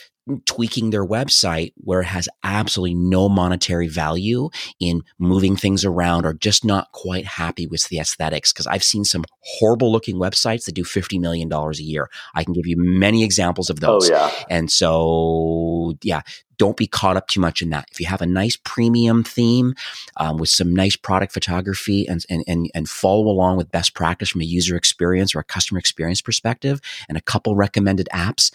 tweaking 0.45 0.89
their 0.89 1.05
website 1.05 1.73
where 1.77 2.01
it 2.01 2.05
has 2.05 2.27
absolutely 2.43 2.95
no 2.95 3.29
monetary 3.29 3.87
value 3.87 4.49
in 4.79 5.03
moving 5.19 5.55
things 5.55 5.85
around 5.85 6.25
or 6.25 6.33
just 6.33 6.65
not 6.65 6.91
quite 6.91 7.25
happy 7.25 7.67
with 7.67 7.87
the 7.89 7.99
aesthetics. 7.99 8.51
Cause 8.51 8.65
I've 8.65 8.83
seen 8.83 9.05
some 9.05 9.23
horrible 9.41 9.91
looking 9.91 10.15
websites 10.15 10.65
that 10.65 10.73
do 10.73 10.83
$50 10.83 11.19
million 11.19 11.51
a 11.51 11.71
year. 11.75 12.09
I 12.33 12.43
can 12.43 12.53
give 12.53 12.65
you 12.65 12.75
many 12.77 13.23
examples 13.23 13.69
of 13.69 13.79
those. 13.79 14.09
Oh, 14.09 14.13
yeah. 14.13 14.31
And 14.49 14.71
so, 14.71 15.93
yeah, 16.01 16.21
don't 16.57 16.77
be 16.77 16.87
caught 16.87 17.17
up 17.17 17.27
too 17.27 17.39
much 17.39 17.61
in 17.61 17.69
that. 17.69 17.87
If 17.91 17.99
you 17.99 18.07
have 18.07 18.21
a 18.21 18.25
nice 18.25 18.57
premium 18.63 19.23
theme 19.23 19.75
um, 20.17 20.37
with 20.37 20.49
some 20.49 20.73
nice 20.73 20.95
product 20.95 21.33
photography 21.33 22.07
and, 22.07 22.23
and, 22.29 22.43
and, 22.47 22.69
and 22.73 22.89
follow 22.89 23.27
along 23.27 23.57
with 23.57 23.71
best 23.71 23.93
practice 23.93 24.29
from 24.29 24.41
a 24.41 24.45
user 24.45 24.75
experience 24.75 25.35
or 25.35 25.39
a 25.39 25.43
customer 25.43 25.79
experience 25.79 26.21
perspective 26.21 26.79
and 27.09 27.17
a 27.17 27.21
couple 27.21 27.55
recommended 27.55 28.07
apps, 28.13 28.51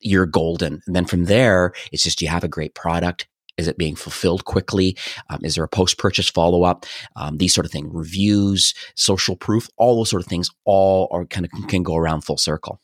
you're 0.00 0.26
golden. 0.26 0.82
And 0.86 0.96
then 0.96 1.04
from 1.04 1.24
there, 1.24 1.72
it's 1.92 2.02
just 2.02 2.22
you 2.22 2.28
have 2.28 2.44
a 2.44 2.48
great 2.48 2.74
product. 2.74 3.28
Is 3.56 3.68
it 3.68 3.76
being 3.76 3.94
fulfilled 3.94 4.46
quickly? 4.46 4.96
Um, 5.28 5.40
is 5.42 5.54
there 5.54 5.64
a 5.64 5.68
post 5.68 5.98
purchase 5.98 6.30
follow 6.30 6.62
up? 6.62 6.86
Um, 7.16 7.36
these 7.36 7.54
sort 7.54 7.66
of 7.66 7.72
things, 7.72 7.90
reviews, 7.92 8.74
social 8.94 9.36
proof, 9.36 9.68
all 9.76 9.96
those 9.96 10.08
sort 10.08 10.22
of 10.22 10.28
things, 10.28 10.48
all 10.64 11.08
are 11.10 11.26
kind 11.26 11.44
of 11.44 11.68
can 11.68 11.82
go 11.82 11.96
around 11.96 12.22
full 12.22 12.38
circle. 12.38 12.80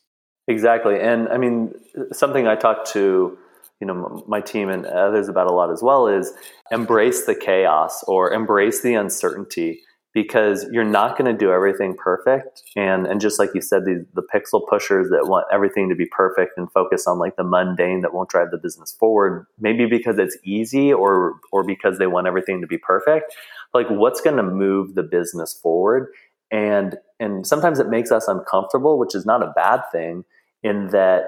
Exactly, 0.48 1.00
and 1.00 1.28
I 1.28 1.38
mean 1.38 1.74
something 2.12 2.46
I 2.46 2.56
talk 2.56 2.84
to 2.88 3.38
you 3.80 3.86
know 3.86 4.22
my 4.28 4.40
team 4.40 4.68
and 4.68 4.86
others 4.86 5.28
about 5.28 5.50
a 5.50 5.52
lot 5.52 5.72
as 5.72 5.82
well 5.82 6.08
is 6.08 6.32
embrace 6.70 7.24
the 7.24 7.34
chaos 7.34 8.02
or 8.04 8.32
embrace 8.32 8.82
the 8.82 8.94
uncertainty 8.94 9.80
because 10.16 10.64
you're 10.72 10.82
not 10.82 11.18
going 11.18 11.30
to 11.30 11.38
do 11.38 11.52
everything 11.52 11.94
perfect. 11.94 12.62
And 12.74 13.06
and 13.06 13.20
just 13.20 13.38
like 13.38 13.50
you 13.54 13.60
said 13.60 13.84
the 13.84 14.06
the 14.14 14.22
pixel 14.22 14.66
pushers 14.66 15.10
that 15.10 15.28
want 15.28 15.44
everything 15.52 15.90
to 15.90 15.94
be 15.94 16.06
perfect 16.06 16.54
and 16.56 16.72
focus 16.72 17.06
on 17.06 17.18
like 17.18 17.36
the 17.36 17.44
mundane 17.44 18.00
that 18.00 18.14
won't 18.14 18.30
drive 18.30 18.50
the 18.50 18.56
business 18.56 18.92
forward 18.98 19.46
maybe 19.60 19.84
because 19.84 20.18
it's 20.18 20.38
easy 20.42 20.90
or 20.90 21.34
or 21.52 21.62
because 21.62 21.98
they 21.98 22.06
want 22.06 22.26
everything 22.26 22.62
to 22.62 22.66
be 22.66 22.78
perfect 22.78 23.34
like 23.74 23.88
what's 23.90 24.22
going 24.22 24.38
to 24.38 24.42
move 24.42 24.94
the 24.94 25.02
business 25.02 25.52
forward? 25.52 26.08
And 26.50 26.96
and 27.20 27.46
sometimes 27.46 27.78
it 27.78 27.90
makes 27.90 28.10
us 28.10 28.26
uncomfortable 28.26 28.98
which 28.98 29.14
is 29.14 29.26
not 29.26 29.42
a 29.42 29.52
bad 29.54 29.82
thing 29.92 30.24
in 30.62 30.88
that 30.92 31.24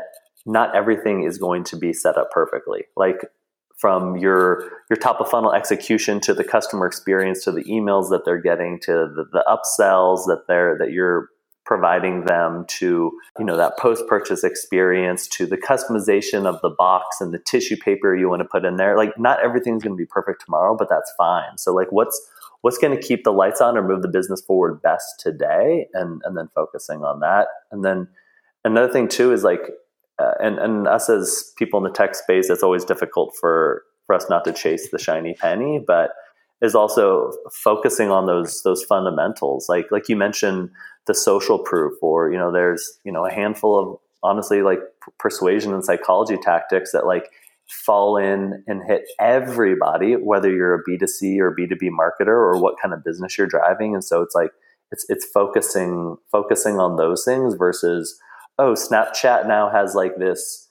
not 0.46 0.74
everything 0.74 1.24
is 1.24 1.36
going 1.36 1.62
to 1.64 1.76
be 1.76 1.92
set 1.92 2.16
up 2.16 2.30
perfectly. 2.30 2.84
Like 2.96 3.20
from 3.78 4.16
your 4.16 4.70
your 4.90 4.96
top 4.96 5.20
of 5.20 5.28
funnel 5.28 5.52
execution 5.52 6.20
to 6.20 6.34
the 6.34 6.44
customer 6.44 6.86
experience 6.86 7.44
to 7.44 7.52
the 7.52 7.64
emails 7.64 8.10
that 8.10 8.24
they're 8.24 8.40
getting 8.40 8.78
to 8.80 8.92
the, 8.92 9.24
the 9.32 9.44
upsells 9.46 10.26
that 10.26 10.44
they're 10.46 10.76
that 10.78 10.90
you're 10.90 11.30
providing 11.64 12.24
them 12.24 12.64
to 12.66 13.12
you 13.38 13.44
know 13.44 13.56
that 13.56 13.78
post 13.78 14.06
purchase 14.08 14.42
experience 14.42 15.28
to 15.28 15.46
the 15.46 15.56
customization 15.56 16.46
of 16.46 16.60
the 16.62 16.70
box 16.70 17.20
and 17.20 17.32
the 17.32 17.38
tissue 17.38 17.76
paper 17.76 18.16
you 18.16 18.28
want 18.28 18.40
to 18.40 18.48
put 18.48 18.64
in 18.64 18.76
there. 18.76 18.96
Like 18.96 19.18
not 19.18 19.44
everything's 19.44 19.82
going 19.82 19.94
to 19.94 20.00
be 20.00 20.06
perfect 20.06 20.42
tomorrow 20.44 20.76
but 20.76 20.88
that's 20.88 21.12
fine. 21.16 21.58
So 21.58 21.72
like 21.72 21.92
what's 21.92 22.20
what's 22.62 22.78
going 22.78 22.98
to 22.98 23.06
keep 23.06 23.22
the 23.22 23.32
lights 23.32 23.60
on 23.60 23.76
or 23.76 23.86
move 23.86 24.02
the 24.02 24.08
business 24.08 24.40
forward 24.40 24.82
best 24.82 25.20
today? 25.20 25.86
And 25.94 26.20
and 26.24 26.36
then 26.36 26.48
focusing 26.54 27.04
on 27.04 27.20
that. 27.20 27.48
And 27.70 27.84
then 27.84 28.08
another 28.64 28.92
thing 28.92 29.06
too 29.06 29.32
is 29.32 29.44
like 29.44 29.70
uh, 30.18 30.32
and 30.40 30.58
and 30.58 30.88
us 30.88 31.08
as 31.08 31.52
people 31.56 31.78
in 31.78 31.84
the 31.84 31.96
tech 31.96 32.14
space, 32.14 32.50
it's 32.50 32.62
always 32.62 32.84
difficult 32.84 33.34
for 33.40 33.82
for 34.06 34.14
us 34.14 34.26
not 34.28 34.44
to 34.44 34.52
chase 34.52 34.90
the 34.90 34.98
shiny 34.98 35.34
penny, 35.34 35.82
but 35.84 36.10
is 36.60 36.74
also 36.74 37.32
focusing 37.52 38.10
on 38.10 38.26
those 38.26 38.62
those 38.62 38.82
fundamentals. 38.82 39.68
Like 39.68 39.86
like 39.90 40.08
you 40.08 40.16
mentioned, 40.16 40.70
the 41.06 41.14
social 41.14 41.58
proof, 41.58 41.94
or 42.02 42.30
you 42.30 42.38
know, 42.38 42.52
there's 42.52 42.98
you 43.04 43.12
know 43.12 43.26
a 43.26 43.32
handful 43.32 43.78
of 43.78 43.98
honestly 44.22 44.62
like 44.62 44.80
persuasion 45.18 45.72
and 45.72 45.84
psychology 45.84 46.36
tactics 46.36 46.92
that 46.92 47.06
like 47.06 47.30
fall 47.68 48.16
in 48.16 48.64
and 48.66 48.82
hit 48.86 49.02
everybody, 49.20 50.14
whether 50.14 50.50
you're 50.50 50.74
a 50.74 50.84
B2C 50.84 51.38
or 51.38 51.54
B2B 51.54 51.90
marketer 51.90 52.28
or 52.28 52.58
what 52.60 52.74
kind 52.80 52.94
of 52.94 53.04
business 53.04 53.36
you're 53.36 53.46
driving. 53.46 53.94
And 53.94 54.02
so 54.02 54.22
it's 54.22 54.34
like 54.34 54.50
it's 54.90 55.04
it's 55.08 55.26
focusing 55.26 56.16
focusing 56.32 56.80
on 56.80 56.96
those 56.96 57.24
things 57.24 57.54
versus 57.54 58.18
oh, 58.58 58.74
Snapchat 58.74 59.46
now 59.46 59.70
has 59.70 59.94
like 59.94 60.16
this, 60.16 60.68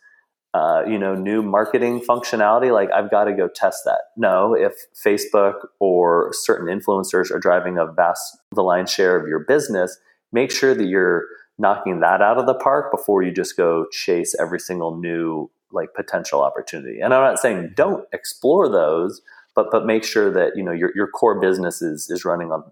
uh, 0.54 0.84
you 0.88 1.00
know, 1.00 1.16
new 1.16 1.42
marketing 1.42 2.02
functionality. 2.02 2.72
Like 2.72 2.92
I've 2.92 3.10
got 3.10 3.26
to 3.26 3.34
go 3.34 3.48
test 3.48 3.84
that. 3.86 4.02
No, 4.16 4.54
if 4.54 4.74
Facebook 4.96 5.68
or 5.80 6.32
certain 6.34 6.68
influencers 6.68 7.32
are 7.32 7.40
driving 7.40 7.78
a 7.78 7.86
vast, 7.86 8.38
the 8.54 8.64
lion's 8.64 8.92
share 8.92 9.20
of 9.20 9.28
your 9.28 9.40
business, 9.40 9.98
make 10.32 10.52
sure 10.52 10.74
that 10.76 10.86
you're 10.86 11.26
knocking 11.58 12.02
that 12.02 12.22
out 12.22 12.38
of 12.38 12.46
the 12.46 12.54
park 12.54 12.92
before 12.92 13.24
you 13.24 13.32
just 13.32 13.58
go 13.58 13.86
chase 13.92 14.36
every 14.40 14.60
single 14.60 14.96
new 14.96 15.50
like 15.72 15.94
potential 15.96 16.42
opportunity. 16.42 17.00
And 17.00 17.14
I'm 17.14 17.22
not 17.22 17.40
saying 17.40 17.74
don't 17.76 18.06
explore 18.14 18.70
those, 18.70 19.22
but 19.56 19.68
but 19.72 19.86
make 19.86 20.04
sure 20.04 20.32
that 20.32 20.56
you 20.56 20.64
know 20.64 20.72
your 20.72 20.92
your 20.96 21.08
core 21.08 21.40
business 21.40 21.82
is 21.82 22.10
is 22.10 22.26
running 22.26 22.52
on. 22.52 22.64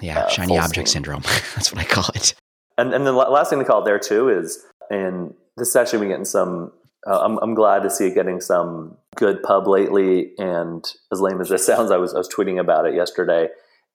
Yeah, 0.00 0.20
uh, 0.20 0.28
shiny 0.28 0.58
object 0.58 0.88
steam. 0.88 1.04
syndrome. 1.04 1.22
That's 1.54 1.72
what 1.72 1.80
I 1.80 1.84
call 1.84 2.08
it. 2.14 2.34
And 2.78 2.94
and 2.94 3.06
the 3.06 3.12
last 3.12 3.50
thing 3.50 3.58
to 3.58 3.64
call 3.64 3.82
there 3.82 3.98
too 3.98 4.28
is, 4.28 4.64
and 4.90 5.34
this 5.56 5.68
is 5.68 5.76
actually 5.76 6.00
been 6.00 6.08
getting 6.08 6.24
some. 6.24 6.72
Uh, 7.06 7.20
I'm 7.20 7.38
I'm 7.38 7.54
glad 7.54 7.82
to 7.82 7.90
see 7.90 8.06
it 8.06 8.14
getting 8.14 8.40
some 8.40 8.96
good 9.16 9.42
pub 9.42 9.66
lately. 9.66 10.32
And 10.38 10.84
as 11.12 11.20
lame 11.20 11.40
as 11.40 11.48
this 11.48 11.66
sounds, 11.66 11.90
I 11.90 11.96
was 11.96 12.14
I 12.14 12.18
was 12.18 12.28
tweeting 12.28 12.58
about 12.58 12.86
it 12.86 12.94
yesterday. 12.94 13.48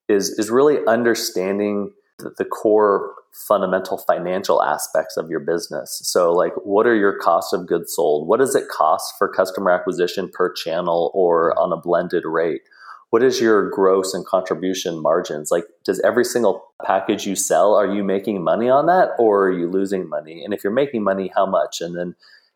Is 0.07 0.29
is 0.37 0.49
really 0.49 0.77
understanding 0.87 1.91
the, 2.19 2.33
the 2.37 2.45
core 2.45 3.13
fundamental 3.47 3.97
financial 3.97 4.63
aspects 4.63 5.17
of 5.17 5.29
your 5.29 5.39
business. 5.39 6.01
So, 6.03 6.31
like, 6.33 6.53
what 6.63 6.87
are 6.87 6.95
your 6.95 7.17
costs 7.17 7.53
of 7.53 7.67
goods 7.67 7.93
sold? 7.95 8.27
What 8.27 8.39
does 8.39 8.55
it 8.55 8.67
cost 8.69 9.13
for 9.17 9.27
customer 9.27 9.71
acquisition 9.71 10.29
per 10.33 10.51
channel 10.51 11.11
or 11.13 11.57
on 11.59 11.71
a 11.71 11.77
blended 11.77 12.23
rate? 12.25 12.61
What 13.09 13.23
is 13.23 13.39
your 13.39 13.69
gross 13.69 14.13
and 14.13 14.25
contribution 14.25 15.01
margins? 15.01 15.49
Like, 15.49 15.63
does 15.85 15.99
every 16.01 16.25
single 16.25 16.73
package 16.85 17.25
you 17.25 17.35
sell, 17.35 17.73
are 17.73 17.87
you 17.87 18.03
making 18.03 18.43
money 18.43 18.69
on 18.69 18.85
that 18.87 19.11
or 19.17 19.47
are 19.47 19.51
you 19.51 19.69
losing 19.69 20.09
money? 20.09 20.43
And 20.43 20.53
if 20.53 20.63
you're 20.63 20.73
making 20.73 21.03
money, 21.03 21.31
how 21.33 21.45
much? 21.45 21.79
And 21.79 21.95
then 21.95 22.15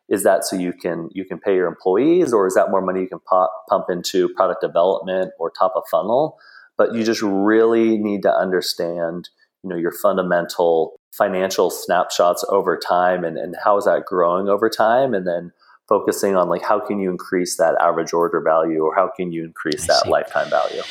is 0.10 0.24
that 0.24 0.44
so 0.44 0.58
you 0.58 0.74
can 0.74 1.10
you 1.14 1.24
can 1.26 1.40
pay 1.40 1.56
your 1.56 1.68
employees 1.68 2.34
or 2.34 2.46
is 2.46 2.54
that 2.54 2.70
more 2.70 2.82
money 2.82 3.02
you 3.02 3.08
can 3.08 3.20
pop, 3.20 3.52
pump 3.70 3.86
into 3.90 4.30
product 4.30 4.62
development 4.62 5.32
or 5.40 5.50
top 5.50 5.74
of 5.76 5.84
funnel 5.90 6.38
but 6.78 6.94
you 6.94 7.04
just 7.04 7.22
really 7.22 7.98
need 7.98 8.22
to 8.24 8.32
understand 8.32 9.30
you 9.64 9.70
know 9.70 9.76
your 9.76 9.92
fundamental 9.92 11.00
financial 11.12 11.70
snapshots 11.70 12.44
over 12.50 12.78
time 12.78 13.24
and, 13.24 13.38
and 13.38 13.56
how 13.64 13.78
is 13.78 13.86
that 13.86 14.06
growing 14.06 14.50
over 14.50 14.70
time 14.70 15.14
and 15.14 15.26
then 15.26 15.52
focusing 15.92 16.38
on 16.38 16.48
like 16.48 16.64
how 16.64 16.80
can 16.80 17.02
you 17.02 17.12
increase 17.12 17.58
that 17.58 17.76
average 17.82 18.14
order 18.14 18.40
value 18.40 18.82
or 18.82 18.96
how 18.96 19.12
can 19.14 19.34
you 19.34 19.44
increase 19.44 19.86
that 19.88 20.08
lifetime 20.08 20.50
value 20.50 20.82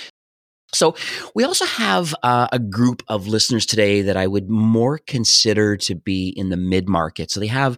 so 0.73 0.95
we 1.35 1.43
also 1.45 1.65
have 1.65 2.15
uh, 2.23 2.49
a 2.53 2.59
group 2.59 3.03
of 3.09 3.27
listeners 3.27 3.67
today 3.67 4.03
that 4.03 4.17
I 4.17 4.27
would 4.27 4.49
more 4.49 4.99
consider 4.99 5.77
to 5.79 5.95
be 5.95 6.33
in 6.37 6.51
the 6.51 6.57
mid 6.57 6.89
market. 6.89 7.31
So 7.31 7.41
they 7.41 7.49
have, 7.49 7.77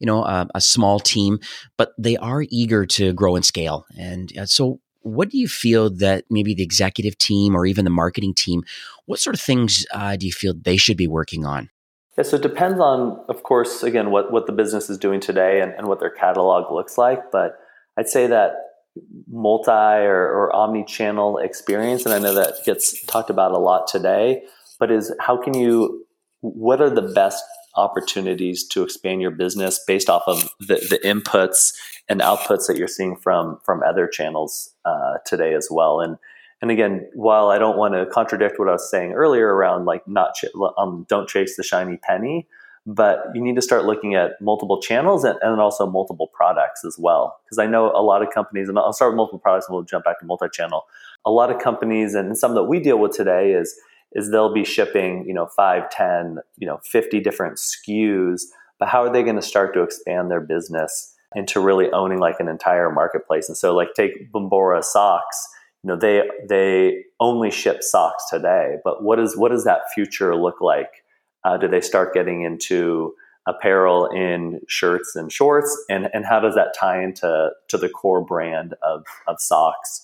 you 0.00 0.06
know, 0.06 0.24
a, 0.24 0.46
a, 0.54 0.60
small 0.60 0.98
team, 0.98 1.40
but 1.76 1.92
they 1.98 2.16
are 2.16 2.44
eager 2.48 2.86
to 2.86 3.12
grow 3.12 3.36
and 3.36 3.44
scale. 3.44 3.84
And 3.98 4.32
uh, 4.38 4.46
so, 4.46 4.80
what 5.00 5.28
do 5.28 5.36
you 5.36 5.48
feel 5.48 5.90
that 5.96 6.24
maybe 6.30 6.54
the 6.54 6.62
executive 6.62 7.18
team 7.18 7.54
or 7.54 7.66
even 7.66 7.84
the 7.84 7.90
marketing 7.90 8.34
team, 8.34 8.62
what 9.04 9.18
sort 9.18 9.34
of 9.34 9.40
things 9.40 9.84
uh, 9.92 10.16
do 10.16 10.26
you 10.26 10.32
feel 10.32 10.54
they 10.54 10.78
should 10.78 10.96
be 10.96 11.08
working 11.08 11.44
on? 11.44 11.68
Yeah, 12.16 12.24
so 12.24 12.36
it 12.36 12.42
depends 12.42 12.78
on, 12.78 13.24
of 13.28 13.42
course, 13.42 13.82
again, 13.82 14.10
what, 14.10 14.30
what 14.30 14.46
the 14.46 14.52
business 14.52 14.90
is 14.90 14.98
doing 14.98 15.20
today 15.20 15.60
and, 15.60 15.72
and 15.72 15.86
what 15.86 16.00
their 16.00 16.10
catalog 16.10 16.70
looks 16.72 16.98
like. 16.98 17.30
But 17.30 17.58
I'd 17.96 18.08
say 18.08 18.26
that 18.26 18.52
multi 19.30 19.70
or, 19.70 20.26
or 20.26 20.54
omni-channel 20.54 21.38
experience, 21.38 22.04
and 22.04 22.14
I 22.14 22.18
know 22.18 22.34
that 22.34 22.56
gets 22.66 23.02
talked 23.06 23.30
about 23.30 23.52
a 23.52 23.58
lot 23.58 23.86
today, 23.86 24.42
but 24.78 24.90
is 24.90 25.14
how 25.20 25.42
can 25.42 25.54
you, 25.54 26.06
what 26.40 26.82
are 26.82 26.90
the 26.90 27.00
best 27.14 27.42
opportunities 27.76 28.66
to 28.68 28.82
expand 28.82 29.22
your 29.22 29.30
business 29.30 29.82
based 29.86 30.10
off 30.10 30.22
of 30.26 30.50
the, 30.60 30.74
the 30.90 31.00
inputs 31.04 31.72
and 32.08 32.20
outputs 32.20 32.66
that 32.66 32.76
you're 32.76 32.88
seeing 32.88 33.16
from 33.16 33.58
from 33.64 33.82
other 33.82 34.06
channels 34.06 34.74
uh, 34.84 35.14
today 35.24 35.54
as 35.54 35.68
well 35.70 36.00
and 36.00 36.16
and 36.62 36.70
again 36.70 37.06
while 37.14 37.48
i 37.48 37.58
don't 37.58 37.76
want 37.76 37.92
to 37.92 38.06
contradict 38.06 38.58
what 38.58 38.68
i 38.68 38.72
was 38.72 38.90
saying 38.90 39.12
earlier 39.12 39.54
around 39.54 39.84
like 39.84 40.06
not 40.08 40.34
ch- 40.34 40.46
um, 40.78 41.04
don't 41.08 41.28
chase 41.28 41.56
the 41.56 41.62
shiny 41.62 41.98
penny 41.98 42.46
but 42.84 43.26
you 43.34 43.40
need 43.40 43.54
to 43.54 43.62
start 43.62 43.84
looking 43.84 44.14
at 44.14 44.40
multiple 44.40 44.80
channels 44.80 45.24
and, 45.24 45.38
and 45.42 45.60
also 45.60 45.86
multiple 45.86 46.28
products 46.34 46.84
as 46.84 46.96
well. 46.98 47.38
Because 47.44 47.58
I 47.58 47.66
know 47.66 47.92
a 47.92 48.02
lot 48.02 48.22
of 48.22 48.30
companies, 48.30 48.68
and 48.68 48.78
I'll 48.78 48.92
start 48.92 49.12
with 49.12 49.16
multiple 49.16 49.38
products 49.38 49.68
and 49.68 49.74
we'll 49.74 49.84
jump 49.84 50.04
back 50.04 50.18
to 50.18 50.26
multi-channel. 50.26 50.84
A 51.24 51.30
lot 51.30 51.50
of 51.50 51.60
companies 51.60 52.14
and 52.14 52.36
some 52.36 52.54
that 52.54 52.64
we 52.64 52.80
deal 52.80 52.98
with 52.98 53.12
today 53.12 53.52
is 53.52 53.78
is 54.14 54.30
they'll 54.30 54.52
be 54.52 54.64
shipping, 54.64 55.24
you 55.26 55.32
know, 55.32 55.46
five, 55.46 55.88
10, 55.88 56.36
you 56.58 56.66
know, 56.66 56.78
50 56.84 57.18
different 57.20 57.56
SKUs, 57.56 58.42
but 58.78 58.88
how 58.88 59.02
are 59.02 59.10
they 59.10 59.22
going 59.22 59.36
to 59.36 59.42
start 59.42 59.72
to 59.72 59.82
expand 59.82 60.30
their 60.30 60.40
business 60.40 61.14
into 61.34 61.60
really 61.60 61.90
owning 61.92 62.18
like 62.18 62.38
an 62.38 62.46
entire 62.46 62.90
marketplace? 62.90 63.48
And 63.48 63.56
so 63.56 63.74
like 63.74 63.94
take 63.94 64.30
Bombas 64.30 64.84
socks, 64.84 65.48
you 65.82 65.88
know, 65.88 65.96
they 65.96 66.22
they 66.48 67.04
only 67.18 67.50
ship 67.50 67.82
socks 67.82 68.24
today, 68.30 68.76
but 68.84 69.02
what 69.02 69.18
is 69.18 69.36
what 69.36 69.50
does 69.50 69.64
that 69.64 69.90
future 69.94 70.36
look 70.36 70.60
like? 70.60 71.04
Uh, 71.44 71.56
do 71.56 71.66
they 71.66 71.80
start 71.80 72.14
getting 72.14 72.42
into 72.42 73.14
apparel 73.46 74.06
in 74.06 74.60
shirts 74.68 75.16
and 75.16 75.32
shorts? 75.32 75.76
And, 75.90 76.08
and 76.12 76.24
how 76.24 76.40
does 76.40 76.54
that 76.54 76.74
tie 76.78 77.02
into 77.02 77.50
to 77.68 77.76
the 77.76 77.88
core 77.88 78.24
brand 78.24 78.74
of, 78.82 79.04
of 79.26 79.40
socks? 79.40 80.02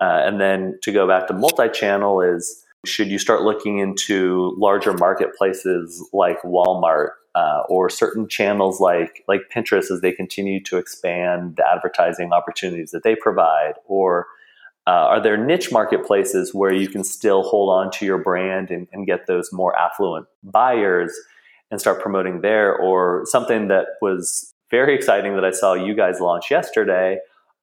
Uh, 0.00 0.20
and 0.24 0.40
then 0.40 0.78
to 0.82 0.92
go 0.92 1.08
back 1.08 1.26
to 1.26 1.32
multi 1.32 1.68
channel 1.68 2.20
is 2.20 2.64
should 2.84 3.08
you 3.08 3.18
start 3.18 3.42
looking 3.42 3.78
into 3.78 4.54
larger 4.58 4.92
marketplaces 4.92 6.06
like 6.12 6.40
Walmart 6.42 7.10
uh, 7.34 7.62
or 7.68 7.90
certain 7.90 8.28
channels 8.28 8.80
like 8.80 9.24
like 9.26 9.40
Pinterest 9.52 9.90
as 9.90 10.00
they 10.02 10.12
continue 10.12 10.62
to 10.64 10.76
expand 10.76 11.56
the 11.56 11.66
advertising 11.66 12.32
opportunities 12.32 12.92
that 12.92 13.02
they 13.02 13.16
provide, 13.16 13.74
or 13.86 14.26
uh, 14.86 14.90
are 14.90 15.20
there 15.20 15.36
niche 15.36 15.72
marketplaces 15.72 16.54
where 16.54 16.72
you 16.72 16.88
can 16.88 17.02
still 17.02 17.42
hold 17.42 17.70
on 17.70 17.90
to 17.90 18.06
your 18.06 18.18
brand 18.18 18.70
and, 18.70 18.86
and, 18.92 19.06
get 19.06 19.26
those 19.26 19.52
more 19.52 19.76
affluent 19.76 20.26
buyers 20.44 21.12
and 21.70 21.80
start 21.80 22.00
promoting 22.00 22.40
there? 22.40 22.76
Or 22.76 23.22
something 23.26 23.66
that 23.68 23.86
was 24.00 24.54
very 24.70 24.94
exciting 24.94 25.34
that 25.34 25.44
I 25.44 25.50
saw 25.50 25.74
you 25.74 25.94
guys 25.94 26.20
launch 26.20 26.50
yesterday 26.50 27.18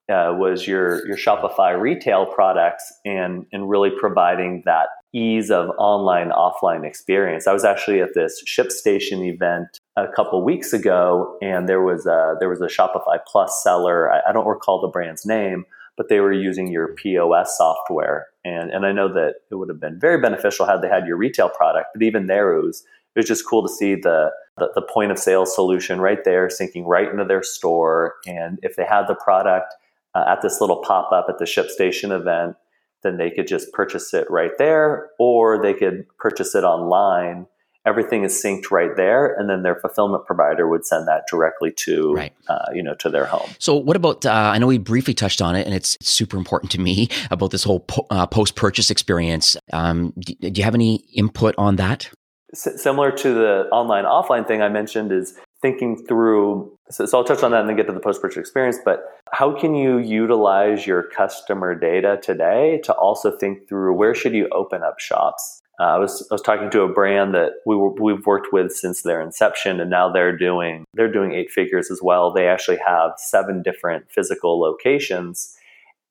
uh, 0.09 0.35
was 0.37 0.67
your 0.67 1.05
your 1.07 1.15
Shopify 1.15 1.79
retail 1.79 2.25
products 2.25 2.91
and 3.05 3.45
and 3.53 3.69
really 3.69 3.91
providing 3.97 4.63
that 4.65 4.87
ease 5.13 5.49
of 5.49 5.69
online 5.77 6.29
offline 6.29 6.85
experience. 6.85 7.47
I 7.47 7.53
was 7.53 7.63
actually 7.63 8.01
at 8.01 8.13
this 8.15 8.43
ShipStation 8.45 9.25
event 9.25 9.79
a 9.95 10.07
couple 10.07 10.43
weeks 10.43 10.73
ago, 10.73 11.37
and 11.41 11.69
there 11.69 11.81
was 11.81 12.05
a 12.05 12.35
there 12.39 12.49
was 12.49 12.59
a 12.59 12.67
Shopify 12.67 13.17
Plus 13.25 13.63
seller. 13.63 14.11
I, 14.11 14.19
I 14.29 14.33
don't 14.33 14.47
recall 14.47 14.81
the 14.81 14.89
brand's 14.89 15.25
name 15.25 15.65
but 15.97 16.09
they 16.09 16.19
were 16.19 16.33
using 16.33 16.67
your 16.67 16.93
POS 16.95 17.57
software. 17.57 18.27
And, 18.43 18.71
and 18.71 18.85
I 18.85 18.91
know 18.91 19.11
that 19.13 19.35
it 19.51 19.55
would 19.55 19.69
have 19.69 19.79
been 19.79 19.99
very 19.99 20.19
beneficial 20.19 20.65
had 20.65 20.81
they 20.81 20.89
had 20.89 21.07
your 21.07 21.17
retail 21.17 21.49
product, 21.49 21.89
but 21.93 22.03
even 22.03 22.27
there 22.27 22.53
it 22.53 22.63
was, 22.63 22.83
it 23.15 23.19
was 23.19 23.27
just 23.27 23.47
cool 23.47 23.61
to 23.65 23.73
see 23.73 23.95
the, 23.95 24.31
the, 24.57 24.71
the 24.75 24.81
point 24.81 25.11
of 25.11 25.19
sale 25.19 25.45
solution 25.45 26.01
right 26.01 26.23
there, 26.23 26.47
syncing 26.47 26.85
right 26.85 27.09
into 27.09 27.25
their 27.25 27.43
store. 27.43 28.15
And 28.25 28.59
if 28.63 28.75
they 28.75 28.85
had 28.85 29.07
the 29.07 29.15
product 29.15 29.73
uh, 30.15 30.25
at 30.27 30.41
this 30.41 30.59
little 30.59 30.81
pop 30.81 31.11
up 31.11 31.27
at 31.29 31.37
the 31.37 31.45
ShipStation 31.45 32.11
event, 32.11 32.55
then 33.03 33.17
they 33.17 33.29
could 33.29 33.47
just 33.47 33.71
purchase 33.73 34.13
it 34.13 34.29
right 34.31 34.57
there, 34.57 35.09
or 35.19 35.61
they 35.61 35.73
could 35.73 36.05
purchase 36.17 36.55
it 36.55 36.63
online 36.63 37.47
everything 37.85 38.23
is 38.23 38.41
synced 38.43 38.71
right 38.71 38.95
there, 38.95 39.33
and 39.35 39.49
then 39.49 39.63
their 39.63 39.75
fulfillment 39.75 40.25
provider 40.25 40.67
would 40.67 40.85
send 40.85 41.07
that 41.07 41.23
directly 41.29 41.71
to 41.71 42.13
right. 42.13 42.33
uh, 42.47 42.65
you 42.73 42.83
know 42.83 42.95
to 42.95 43.09
their 43.09 43.25
home. 43.25 43.49
So, 43.59 43.75
what 43.75 43.95
about? 43.95 44.25
Uh, 44.25 44.51
I 44.53 44.57
know 44.57 44.67
we 44.67 44.77
briefly 44.77 45.13
touched 45.13 45.41
on 45.41 45.55
it, 45.55 45.65
and 45.65 45.75
it's 45.75 45.97
super 46.01 46.37
important 46.37 46.71
to 46.73 46.79
me 46.79 47.09
about 47.31 47.51
this 47.51 47.63
whole 47.63 47.81
po- 47.81 48.07
uh, 48.09 48.25
post 48.27 48.55
purchase 48.55 48.89
experience. 48.89 49.57
Um, 49.71 50.13
do, 50.19 50.33
do, 50.35 50.59
you 50.59 50.63
have 50.63 50.75
any 50.75 50.95
input 51.13 51.55
on 51.57 51.75
that? 51.77 52.09
S- 52.53 52.81
similar 52.81 53.11
to 53.11 53.33
the 53.33 53.67
online 53.71 54.05
offline 54.05 54.47
thing 54.47 54.61
I 54.61 54.69
mentioned, 54.69 55.11
is 55.11 55.35
thinking 55.61 56.05
through. 56.07 56.71
So, 56.89 57.05
so 57.05 57.17
I'll 57.17 57.23
touch 57.23 57.41
on 57.43 57.51
that 57.51 57.61
and 57.61 57.69
then 57.69 57.77
get 57.77 57.87
to 57.87 57.93
the 57.93 57.99
post 57.99 58.21
purchase 58.21 58.37
experience. 58.37 58.77
But 58.83 59.03
how 59.31 59.57
can 59.57 59.73
you 59.73 59.97
utilize 59.97 60.85
your 60.85 61.03
customer 61.03 61.73
data 61.73 62.19
today 62.21 62.81
to 62.83 62.93
also 62.93 63.35
think 63.37 63.67
through 63.67 63.95
where 63.95 64.13
should 64.13 64.33
you 64.33 64.47
open 64.51 64.83
up 64.83 64.99
shops? 64.99 65.62
Uh, 65.83 65.95
I 65.95 65.97
was 65.97 66.25
I 66.31 66.33
was 66.33 66.41
talking 66.41 66.69
to 66.69 66.83
a 66.83 66.87
brand 66.87 67.33
that 67.33 67.53
we 67.65 67.75
were, 67.75 67.91
we've 67.91 68.25
worked 68.25 68.53
with 68.53 68.71
since 68.71 69.01
their 69.01 69.19
inception, 69.19 69.81
and 69.81 69.89
now 69.89 70.09
they're 70.09 70.37
doing 70.37 70.85
they're 70.93 71.11
doing 71.11 71.33
eight 71.33 71.51
figures 71.51 71.91
as 71.91 72.01
well. 72.01 72.31
They 72.31 72.47
actually 72.47 72.77
have 72.85 73.11
seven 73.17 73.61
different 73.61 74.09
physical 74.09 74.61
locations, 74.61 75.53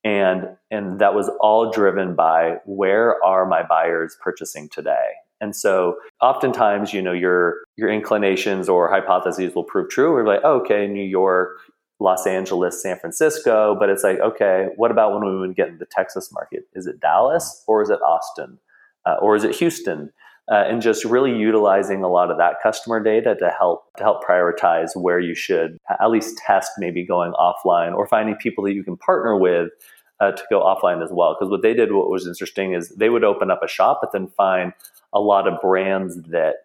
and 0.05 0.49
and 0.70 0.99
that 0.99 1.14
was 1.14 1.31
all 1.41 1.70
driven 1.70 2.14
by 2.14 2.57
where 2.66 3.25
are 3.25 3.47
my 3.47 3.62
buyers 3.62 4.14
purchasing 4.20 4.68
today. 4.68 5.12
And 5.41 5.57
so, 5.57 5.97
oftentimes, 6.20 6.93
you 6.93 7.01
know, 7.01 7.12
your 7.12 7.62
your 7.77 7.89
inclinations 7.89 8.68
or 8.68 8.91
hypotheses 8.91 9.55
will 9.55 9.64
prove 9.64 9.89
true. 9.89 10.12
We're 10.12 10.27
like, 10.27 10.41
oh, 10.45 10.61
okay, 10.61 10.87
New 10.87 11.03
York, 11.03 11.57
Los 11.99 12.27
Angeles, 12.27 12.83
San 12.83 12.99
Francisco, 12.99 13.75
but 13.81 13.89
it's 13.89 14.05
like, 14.05 14.20
okay, 14.20 14.66
what 14.77 14.91
about 14.91 15.14
when 15.14 15.25
we 15.25 15.39
would 15.41 15.57
get 15.57 15.68
into 15.68 15.79
the 15.79 15.87
Texas 15.91 16.31
market? 16.31 16.64
Is 16.75 16.87
it 16.87 17.01
Dallas 17.01 17.64
or 17.66 17.81
is 17.81 17.89
it 17.89 18.03
Austin? 18.03 18.59
Uh, 19.07 19.17
or 19.21 19.37
is 19.37 19.45
it 19.45 19.55
Houston? 19.57 20.11
Uh, 20.51 20.65
and 20.67 20.83
just 20.83 21.05
really 21.05 21.35
utilizing 21.35 22.03
a 22.03 22.09
lot 22.09 22.31
of 22.31 22.37
that 22.37 22.57
customer 22.61 23.01
data 23.01 23.37
to 23.39 23.49
help 23.57 23.85
to 23.97 24.03
help 24.03 24.25
prioritize 24.25 24.91
where 24.97 25.21
you 25.21 25.37
should 25.37 25.79
at 26.01 26.11
least 26.11 26.37
test 26.45 26.73
maybe 26.79 27.07
going 27.07 27.33
offline 27.35 27.95
or 27.95 28.09
finding 28.09 28.35
people 28.35 28.65
that 28.65 28.75
you 28.75 28.83
can 28.83 28.97
partner 28.97 29.39
with 29.39 29.71
uh, 30.19 30.33
to 30.33 30.43
go 30.51 30.61
offline 30.61 31.03
as 31.03 31.11
well. 31.13 31.37
Because 31.39 31.51
what 31.51 31.63
they 31.63 31.75
did, 31.75 31.93
what 31.93 32.11
was 32.11 32.27
interesting, 32.27 32.75
is 32.75 32.89
they 32.91 33.09
would 33.09 33.23
open 33.25 33.53
up 33.53 33.61
a 33.63 33.69
shop, 33.69 34.01
but 34.03 34.13
then 34.13 34.27
find 34.37 34.73
a 35.13 35.21
lot 35.21 35.47
of 35.47 35.61
brands 35.61 36.21
that 36.31 36.57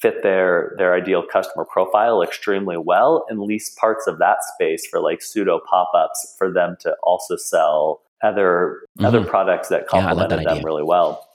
fit 0.00 0.22
their 0.22 0.74
their 0.76 0.94
ideal 0.94 1.22
customer 1.32 1.64
profile 1.64 2.22
extremely 2.22 2.76
well 2.76 3.24
and 3.28 3.40
lease 3.40 3.74
parts 3.78 4.06
of 4.06 4.18
that 4.18 4.38
space 4.44 4.86
for 4.86 5.00
like 5.00 5.22
pseudo 5.22 5.60
pop-ups 5.68 6.34
for 6.36 6.52
them 6.52 6.76
to 6.80 6.94
also 7.02 7.36
sell 7.36 8.02
other 8.22 8.82
mm-hmm. 8.98 9.06
other 9.06 9.24
products 9.24 9.68
that 9.68 9.86
complemented 9.86 10.42
yeah, 10.42 10.54
them 10.54 10.64
really 10.64 10.82
well 10.82 11.26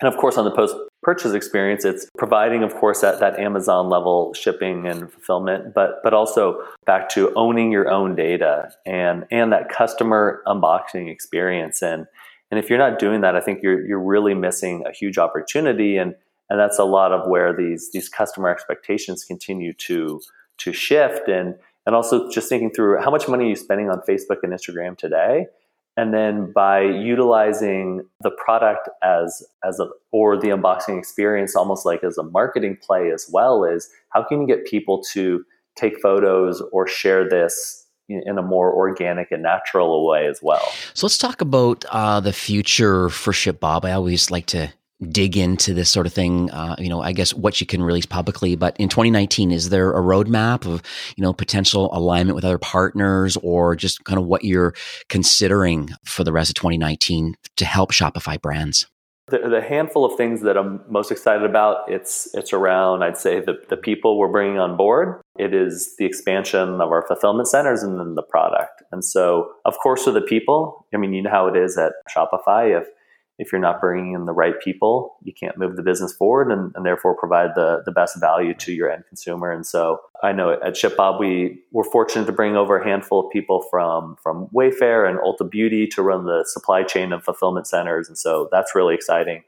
and 0.00 0.12
of 0.12 0.18
course, 0.18 0.36
on 0.36 0.44
the 0.44 0.50
post 0.50 0.74
purchase 1.02 1.32
experience, 1.32 1.84
it's 1.84 2.08
providing, 2.18 2.62
of 2.62 2.74
course, 2.74 3.04
at 3.04 3.20
that 3.20 3.38
Amazon 3.38 3.88
level 3.88 4.34
shipping 4.34 4.86
and 4.86 5.12
fulfillment, 5.12 5.74
but 5.74 6.00
but 6.02 6.12
also 6.12 6.62
back 6.84 7.08
to 7.10 7.32
owning 7.34 7.70
your 7.70 7.88
own 7.88 8.16
data 8.16 8.72
and 8.84 9.24
and 9.30 9.52
that 9.52 9.68
customer 9.68 10.42
unboxing 10.46 11.08
experience. 11.08 11.82
And 11.82 12.06
and 12.50 12.58
if 12.58 12.68
you're 12.68 12.78
not 12.78 12.98
doing 12.98 13.20
that, 13.20 13.36
I 13.36 13.40
think 13.40 13.62
you're 13.62 13.86
you're 13.86 14.02
really 14.02 14.34
missing 14.34 14.84
a 14.86 14.92
huge 14.92 15.16
opportunity. 15.16 15.96
And 15.96 16.14
and 16.50 16.58
that's 16.58 16.78
a 16.78 16.84
lot 16.84 17.12
of 17.12 17.28
where 17.28 17.54
these 17.56 17.92
these 17.92 18.08
customer 18.08 18.48
expectations 18.48 19.24
continue 19.24 19.72
to 19.74 20.20
to 20.58 20.72
shift. 20.72 21.28
And 21.28 21.54
and 21.86 21.94
also 21.94 22.28
just 22.30 22.48
thinking 22.48 22.70
through 22.70 23.00
how 23.00 23.10
much 23.10 23.28
money 23.28 23.44
are 23.44 23.48
you 23.50 23.56
spending 23.56 23.90
on 23.90 24.00
Facebook 24.08 24.38
and 24.42 24.52
Instagram 24.52 24.98
today? 24.98 25.46
And 25.96 26.12
then 26.12 26.52
by 26.52 26.80
utilizing 26.80 28.02
the 28.20 28.30
product 28.30 28.88
as 29.02 29.44
as 29.64 29.78
a 29.80 29.88
or 30.12 30.36
the 30.36 30.48
unboxing 30.48 30.98
experience 30.98 31.54
almost 31.54 31.86
like 31.86 32.02
as 32.02 32.18
a 32.18 32.22
marketing 32.22 32.76
play 32.82 33.10
as 33.12 33.28
well 33.32 33.64
is 33.64 33.88
how 34.10 34.22
can 34.22 34.40
you 34.40 34.46
get 34.46 34.64
people 34.66 35.02
to 35.12 35.44
take 35.76 36.00
photos 36.00 36.62
or 36.72 36.86
share 36.86 37.28
this 37.28 37.84
in 38.08 38.38
a 38.38 38.42
more 38.42 38.72
organic 38.72 39.32
and 39.32 39.42
natural 39.42 40.06
way 40.06 40.26
as 40.26 40.40
well. 40.42 40.62
So 40.92 41.06
let's 41.06 41.16
talk 41.16 41.40
about 41.40 41.84
uh, 41.90 42.20
the 42.20 42.34
future 42.34 43.08
for 43.08 43.32
ShipBob. 43.32 43.84
I 43.84 43.92
always 43.92 44.30
like 44.30 44.46
to 44.46 44.72
dig 45.08 45.36
into 45.36 45.74
this 45.74 45.90
sort 45.90 46.06
of 46.06 46.12
thing. 46.12 46.50
Uh, 46.50 46.76
you 46.78 46.88
know, 46.88 47.00
I 47.00 47.12
guess 47.12 47.34
what 47.34 47.60
you 47.60 47.66
can 47.66 47.82
release 47.82 48.06
publicly. 48.06 48.56
But 48.56 48.76
in 48.78 48.88
2019, 48.88 49.50
is 49.50 49.70
there 49.70 49.90
a 49.90 50.00
roadmap 50.00 50.66
of 50.66 50.82
you 51.16 51.22
know 51.22 51.32
potential 51.32 51.90
alignment 51.92 52.34
with 52.34 52.44
other 52.44 52.58
partners, 52.58 53.36
or 53.42 53.76
just 53.76 54.04
kind 54.04 54.18
of 54.18 54.26
what 54.26 54.44
you're 54.44 54.74
considering 55.08 55.90
for 56.04 56.24
the 56.24 56.32
rest 56.32 56.50
of 56.50 56.54
2019 56.56 57.34
to 57.56 57.64
help 57.64 57.92
Shopify 57.92 58.40
brands? 58.40 58.86
The, 59.28 59.38
the, 59.38 59.62
handful 59.62 60.04
of 60.04 60.18
things 60.18 60.42
that 60.42 60.58
I'm 60.58 60.82
most 60.86 61.10
excited 61.10 61.48
about, 61.48 61.90
it's 61.90 62.28
it's 62.34 62.52
around, 62.52 63.02
I'd 63.02 63.16
say, 63.16 63.40
the, 63.40 63.54
the 63.70 63.76
people 63.76 64.18
we're 64.18 64.28
bringing 64.28 64.58
on 64.58 64.76
board. 64.76 65.22
It 65.38 65.54
is 65.54 65.96
the 65.96 66.04
expansion 66.04 66.80
of 66.80 66.90
our 66.90 67.06
fulfillment 67.06 67.48
centers 67.48 67.82
and 67.82 67.98
then 67.98 68.16
the 68.16 68.22
product. 68.22 68.82
And 68.92 69.02
so, 69.02 69.50
of 69.64 69.78
course, 69.78 70.04
for 70.04 70.10
the 70.10 70.20
people, 70.20 70.86
I 70.92 70.98
mean, 70.98 71.14
you 71.14 71.22
know 71.22 71.30
how 71.30 71.46
it 71.46 71.56
is 71.56 71.78
at 71.78 71.92
Shopify. 72.14 72.78
If 72.78 72.86
if 73.38 73.50
you're 73.50 73.60
not 73.60 73.80
bringing 73.80 74.12
in 74.12 74.26
the 74.26 74.32
right 74.32 74.60
people, 74.60 75.16
you 75.22 75.32
can't 75.32 75.58
move 75.58 75.76
the 75.76 75.82
business 75.82 76.12
forward 76.12 76.52
and, 76.52 76.72
and, 76.76 76.86
therefore 76.86 77.16
provide 77.16 77.50
the, 77.56 77.82
the 77.84 77.90
best 77.90 78.20
value 78.20 78.54
to 78.54 78.72
your 78.72 78.88
end 78.88 79.04
consumer. 79.08 79.50
And 79.50 79.66
so 79.66 80.00
I 80.22 80.30
know 80.32 80.52
at 80.52 80.74
ShipBob, 80.74 81.18
we 81.18 81.60
were 81.72 81.84
fortunate 81.84 82.26
to 82.26 82.32
bring 82.32 82.56
over 82.56 82.78
a 82.78 82.84
handful 82.84 83.26
of 83.26 83.32
people 83.32 83.62
from, 83.70 84.16
from 84.22 84.48
Wayfair 84.54 85.08
and 85.08 85.18
Ulta 85.18 85.50
Beauty 85.50 85.86
to 85.88 86.02
run 86.02 86.26
the 86.26 86.44
supply 86.46 86.84
chain 86.84 87.12
and 87.12 87.24
fulfillment 87.24 87.66
centers. 87.66 88.06
And 88.06 88.16
so 88.16 88.48
that's 88.52 88.74
really 88.74 88.94
exciting. 88.94 89.42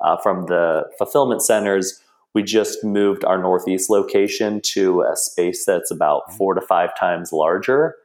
Uh, 0.00 0.16
from 0.16 0.46
the 0.46 0.84
fulfillment 0.96 1.42
centers, 1.42 2.00
we 2.34 2.42
just 2.42 2.84
moved 2.84 3.24
our 3.24 3.38
Northeast 3.38 3.90
location 3.90 4.60
to 4.60 5.02
a 5.02 5.16
space 5.16 5.64
that's 5.64 5.90
about 5.90 6.32
four 6.36 6.54
to 6.54 6.60
five 6.60 6.96
times 6.98 7.32
larger. 7.32 7.96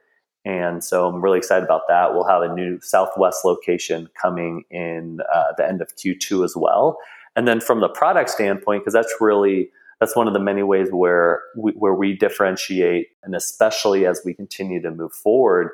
And 0.44 0.82
so 0.82 1.08
I'm 1.08 1.20
really 1.22 1.38
excited 1.38 1.64
about 1.64 1.82
that. 1.88 2.14
We'll 2.14 2.26
have 2.28 2.42
a 2.42 2.54
new 2.54 2.80
Southwest 2.82 3.44
location 3.44 4.08
coming 4.20 4.64
in 4.70 5.20
uh, 5.34 5.52
the 5.56 5.68
end 5.68 5.82
of 5.82 5.94
Q2 5.96 6.44
as 6.44 6.54
well. 6.56 6.98
And 7.36 7.46
then 7.48 7.60
from 7.60 7.80
the 7.80 7.88
product 7.88 8.30
standpoint, 8.30 8.82
because 8.82 8.94
that's 8.94 9.14
really 9.20 9.70
that's 10.00 10.16
one 10.16 10.28
of 10.28 10.34
the 10.34 10.40
many 10.40 10.62
ways 10.62 10.88
where 10.92 11.42
we, 11.56 11.72
where 11.72 11.94
we 11.94 12.16
differentiate, 12.16 13.08
and 13.24 13.34
especially 13.34 14.06
as 14.06 14.22
we 14.24 14.34
continue 14.34 14.80
to 14.82 14.90
move 14.90 15.12
forward, 15.12 15.70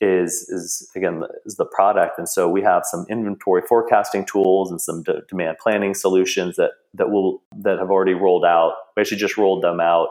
is 0.00 0.48
is 0.50 0.90
again 0.96 1.22
is 1.46 1.56
the 1.56 1.66
product. 1.66 2.18
And 2.18 2.28
so 2.28 2.48
we 2.48 2.62
have 2.62 2.82
some 2.84 3.06
inventory 3.08 3.62
forecasting 3.68 4.26
tools 4.26 4.70
and 4.70 4.80
some 4.80 5.02
de- 5.04 5.22
demand 5.28 5.58
planning 5.62 5.94
solutions 5.94 6.56
that 6.56 6.72
that 6.94 7.10
will 7.10 7.42
that 7.58 7.78
have 7.78 7.90
already 7.90 8.14
rolled 8.14 8.44
out. 8.44 8.74
We 8.96 9.02
actually 9.02 9.18
just 9.18 9.38
rolled 9.38 9.62
them 9.62 9.80
out 9.80 10.08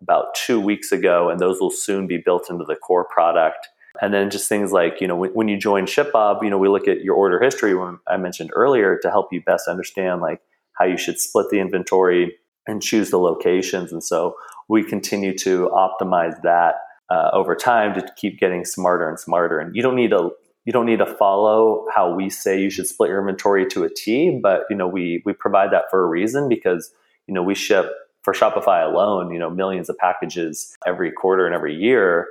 about 0.00 0.34
two 0.34 0.60
weeks 0.60 0.92
ago, 0.92 1.30
and 1.30 1.40
those 1.40 1.60
will 1.60 1.70
soon 1.70 2.06
be 2.06 2.18
built 2.18 2.50
into 2.50 2.64
the 2.64 2.76
core 2.76 3.04
product. 3.04 3.68
And 4.02 4.12
then 4.12 4.30
just 4.30 4.48
things 4.48 4.72
like, 4.72 5.00
you 5.00 5.08
know, 5.08 5.16
when, 5.16 5.30
when 5.30 5.48
you 5.48 5.56
join 5.56 5.86
ShipBob, 5.86 6.42
you 6.42 6.50
know, 6.50 6.58
we 6.58 6.68
look 6.68 6.86
at 6.86 7.00
your 7.00 7.14
order 7.14 7.40
history, 7.40 7.74
when 7.74 7.98
I 8.06 8.18
mentioned 8.18 8.50
earlier, 8.54 8.98
to 8.98 9.10
help 9.10 9.32
you 9.32 9.40
best 9.40 9.68
understand 9.68 10.20
like 10.20 10.40
how 10.72 10.84
you 10.84 10.98
should 10.98 11.18
split 11.18 11.46
the 11.50 11.60
inventory 11.60 12.36
and 12.66 12.82
choose 12.82 13.10
the 13.10 13.18
locations. 13.18 13.92
And 13.92 14.04
so 14.04 14.36
we 14.68 14.82
continue 14.82 15.36
to 15.38 15.70
optimize 15.72 16.40
that 16.42 16.74
uh, 17.10 17.30
over 17.32 17.54
time 17.54 17.94
to 17.94 18.06
keep 18.16 18.38
getting 18.38 18.64
smarter 18.64 19.08
and 19.08 19.18
smarter. 19.18 19.58
And 19.58 19.74
you 19.74 19.82
don't 19.82 19.96
need 19.96 20.10
to 20.10 20.30
you 20.64 20.72
don't 20.72 20.86
need 20.86 20.98
to 20.98 21.06
follow 21.06 21.86
how 21.94 22.12
we 22.12 22.28
say 22.28 22.60
you 22.60 22.70
should 22.70 22.88
split 22.88 23.08
your 23.08 23.20
inventory 23.20 23.66
to 23.66 23.84
a 23.84 23.88
T, 23.88 24.40
but 24.42 24.62
you 24.68 24.76
know 24.76 24.88
we 24.88 25.22
we 25.24 25.32
provide 25.32 25.70
that 25.70 25.84
for 25.90 26.02
a 26.02 26.06
reason 26.06 26.48
because 26.48 26.90
you 27.28 27.34
know 27.34 27.42
we 27.42 27.54
ship 27.54 27.92
for 28.26 28.32
Shopify 28.32 28.84
alone, 28.84 29.32
you 29.32 29.38
know, 29.38 29.48
millions 29.48 29.88
of 29.88 29.96
packages 29.98 30.76
every 30.84 31.12
quarter 31.12 31.46
and 31.46 31.54
every 31.54 31.72
year. 31.72 32.26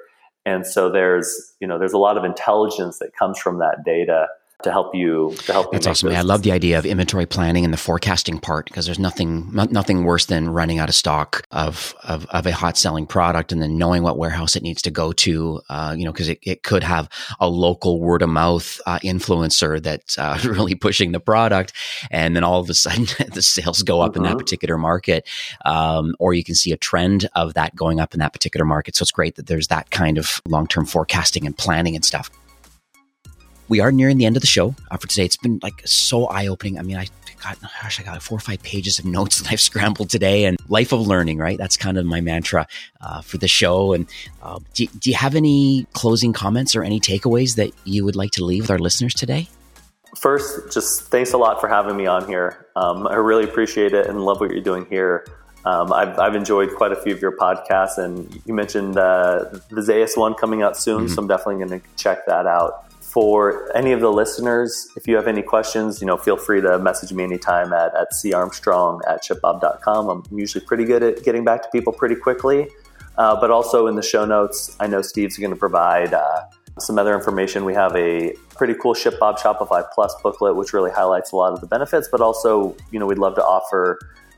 And 0.46 0.68
so 0.68 0.90
there's, 0.90 1.54
you 1.62 1.68
know, 1.68 1.80
there's 1.80 1.94
a 1.94 1.98
lot 1.98 2.18
of 2.18 2.26
intelligence 2.26 3.00
that 3.00 3.16
comes 3.16 3.40
from 3.40 3.60
that 3.60 3.86
data 3.86 4.28
to 4.64 4.72
help 4.72 4.96
you 4.96 5.34
to 5.38 5.52
help 5.52 5.72
That's 5.72 5.86
awesome. 5.86 6.10
I 6.10 6.22
love 6.22 6.44
the 6.44 6.52
idea 6.52 6.80
of 6.80 6.86
inventory 6.86 7.26
planning 7.26 7.66
and 7.66 7.74
the 7.74 7.78
forecasting 7.78 8.40
part 8.40 8.66
because 8.66 8.86
there's 8.86 9.00
nothing 9.00 9.50
nothing 9.54 10.06
worse 10.06 10.26
than 10.26 10.50
running 10.50 10.80
out 10.80 10.88
of 10.88 10.96
stock 10.96 11.46
of, 11.52 11.94
of, 12.04 12.26
of 12.28 12.46
a 12.46 12.52
hot 12.52 12.78
selling 12.78 13.06
product 13.06 13.52
and 13.52 13.62
then 13.62 13.78
knowing 13.78 14.02
what 14.02 14.18
warehouse 14.18 14.56
it 14.56 14.64
needs 14.64 14.82
to 14.84 14.92
go 14.92 15.12
to. 15.12 15.62
Uh, 15.70 15.94
you 15.98 16.06
know, 16.06 16.12
because 16.12 16.30
it, 16.30 16.40
it 16.42 16.64
could 16.64 16.84
have 16.84 17.10
a 17.40 17.50
local 17.50 18.00
word 18.00 18.22
of 18.22 18.30
mouth 18.30 18.80
uh, 18.86 18.98
influencer 19.00 19.82
that's 19.82 20.18
uh, 20.18 20.40
really 20.46 20.76
pushing 20.76 21.12
the 21.12 21.20
product, 21.20 21.74
and 22.10 22.36
then 22.36 22.44
all 22.44 22.60
of 22.60 22.70
a 22.70 22.74
sudden 22.74 23.06
the 23.34 23.42
sales 23.42 23.84
go 23.84 24.02
up 24.02 24.12
mm-hmm. 24.12 24.20
in 24.20 24.24
that 24.24 24.30
mm-hmm. 24.30 24.40
particular 24.40 24.78
market, 24.78 25.28
um, 25.66 26.16
or 26.18 26.34
you 26.34 26.44
can 26.44 26.56
see 26.56 26.72
a 26.72 26.78
trend 26.78 27.28
of 27.36 27.54
that 27.56 27.76
going 27.76 28.00
up 28.00 28.14
in 28.14 28.20
that 28.20 28.34
particular 28.34 28.66
market. 28.66 28.96
So 28.96 29.04
it's 29.04 29.12
great 29.12 29.36
that 29.36 29.48
there's 29.48 29.68
that 29.68 29.92
kind 29.92 30.18
of 30.18 30.42
long 30.48 30.66
term 30.66 30.86
forecasting 30.86 31.46
and 31.46 31.58
planning 31.58 31.96
and 31.96 32.06
stuff 32.06 32.32
we 33.68 33.80
are 33.80 33.92
nearing 33.92 34.18
the 34.18 34.26
end 34.26 34.36
of 34.36 34.42
the 34.42 34.48
show 34.48 34.76
uh, 34.92 34.98
for 34.98 35.08
today. 35.08 35.26
It's 35.26 35.38
been 35.38 35.60
like 35.64 35.82
so 35.86 36.26
eye 36.28 36.48
opening. 36.48 36.78
I 36.78 36.82
mean, 36.84 36.98
I 36.98 37.08
got, 37.42 37.60
gosh, 37.62 38.00
I 38.00 38.04
got 38.04 38.14
like 38.14 38.22
four 38.22 38.38
or 38.38 38.42
five 38.42 38.62
pages 38.64 39.00
of 39.00 39.06
notes 39.06 39.40
that 39.42 39.52
I've 39.52 39.62
scrambled 39.62 40.10
today 40.10 40.46
and 40.46 40.58
life 40.70 40.92
of 40.92 41.08
learning, 41.08 41.38
right? 41.38 41.58
That's 41.58 41.78
kind 41.78 41.98
of 41.98 42.06
my 42.06 42.22
mantra 42.22 42.68
uh, 43.02 43.22
for 43.22 43.38
the 43.38 43.48
show. 43.48 43.94
And 43.94 44.08
uh, 44.42 44.60
do, 44.74 44.86
do 44.88 45.10
you 45.10 45.16
have 45.16 45.36
any 45.36 45.88
closing 45.94 46.34
comments 46.34 46.76
or 46.76 46.84
any 46.84 47.00
takeaways 47.00 47.56
that 47.56 47.72
you 47.86 48.06
would 48.06 48.16
like 48.16 48.32
to 48.32 48.46
leave 48.46 48.64
with 48.64 48.72
our 48.72 48.80
listeners 48.80 49.14
today? 49.14 49.48
First, 50.16 50.72
just 50.72 51.12
thanks 51.12 51.34
a 51.34 51.38
lot 51.38 51.60
for 51.60 51.68
having 51.68 51.98
me 51.98 52.06
on 52.06 52.26
here. 52.28 52.68
Um, 52.76 53.06
I 53.06 53.16
really 53.16 53.44
appreciate 53.44 53.94
it 53.94 54.08
and 54.08 54.24
love 54.24 54.40
what 54.40 54.50
you're 54.52 54.64
doing 54.64 54.86
here. 54.86 55.26
Um, 55.66 55.92
I've, 55.92 56.18
I've, 56.20 56.36
enjoyed 56.36 56.76
quite 56.76 56.92
a 56.92 56.96
few 56.96 57.12
of 57.12 57.20
your 57.20 57.36
podcasts, 57.36 57.98
and 57.98 58.40
you 58.46 58.54
mentioned 58.54 59.00
uh, 59.00 59.46
the 59.72 59.82
Zayas 59.82 60.16
one 60.16 60.36
coming 60.36 60.62
out 60.62 60.78
soon, 60.78 61.06
mm-hmm. 61.06 61.14
so 61.14 61.22
I'm 61.24 61.28
definitely 61.28 61.66
going 61.66 61.82
to 61.82 61.88
check 61.98 62.28
that 62.28 62.46
out 62.46 62.86
for 63.16 63.72
any 63.78 63.94
of 63.94 64.02
the 64.02 64.12
listeners, 64.12 64.90
if 64.98 65.08
you 65.08 65.16
have 65.16 65.26
any 65.26 65.42
questions, 65.42 66.02
you 66.02 66.06
know, 66.06 66.18
feel 66.18 66.36
free 66.36 66.60
to 66.60 66.78
message 66.78 67.14
me 67.14 67.24
anytime 67.24 67.72
at, 67.72 67.96
at 67.96 68.10
carmstrong 68.12 69.00
at 69.08 69.24
shipbob.com. 69.24 70.10
I'm 70.10 70.38
usually 70.38 70.66
pretty 70.66 70.84
good 70.84 71.02
at 71.02 71.24
getting 71.24 71.46
back 71.46 71.64
to 71.64 71.70
people 71.70 71.94
pretty 71.94 72.16
quickly. 72.16 72.68
Uh, 73.18 73.40
but 73.40 73.52
also 73.52 73.88
in 73.88 73.96
the 73.96 74.02
show 74.02 74.26
notes, 74.26 74.76
I 74.82 74.88
know 74.88 75.02
Steve's 75.02 75.38
going 75.38 75.52
to 75.52 75.56
provide 75.56 76.14
uh, 76.14 76.42
some 76.78 77.00
other 77.00 77.16
information. 77.16 77.64
We 77.64 77.74
have 77.74 77.96
a 77.96 78.34
pretty 78.50 78.74
cool 78.74 78.94
ShipBob 78.94 79.40
Shopify 79.40 79.90
Plus 79.94 80.14
booklet, 80.22 80.58
which 80.58 80.74
really 80.74 80.92
highlights 80.92 81.32
a 81.32 81.38
lot 81.38 81.54
of 81.54 81.62
the 81.62 81.68
benefits, 81.68 82.10
but 82.12 82.20
also, 82.20 82.76
you 82.92 83.00
know, 83.00 83.06
we'd 83.06 83.18
love 83.18 83.36
to 83.36 83.44
offer 83.46 83.98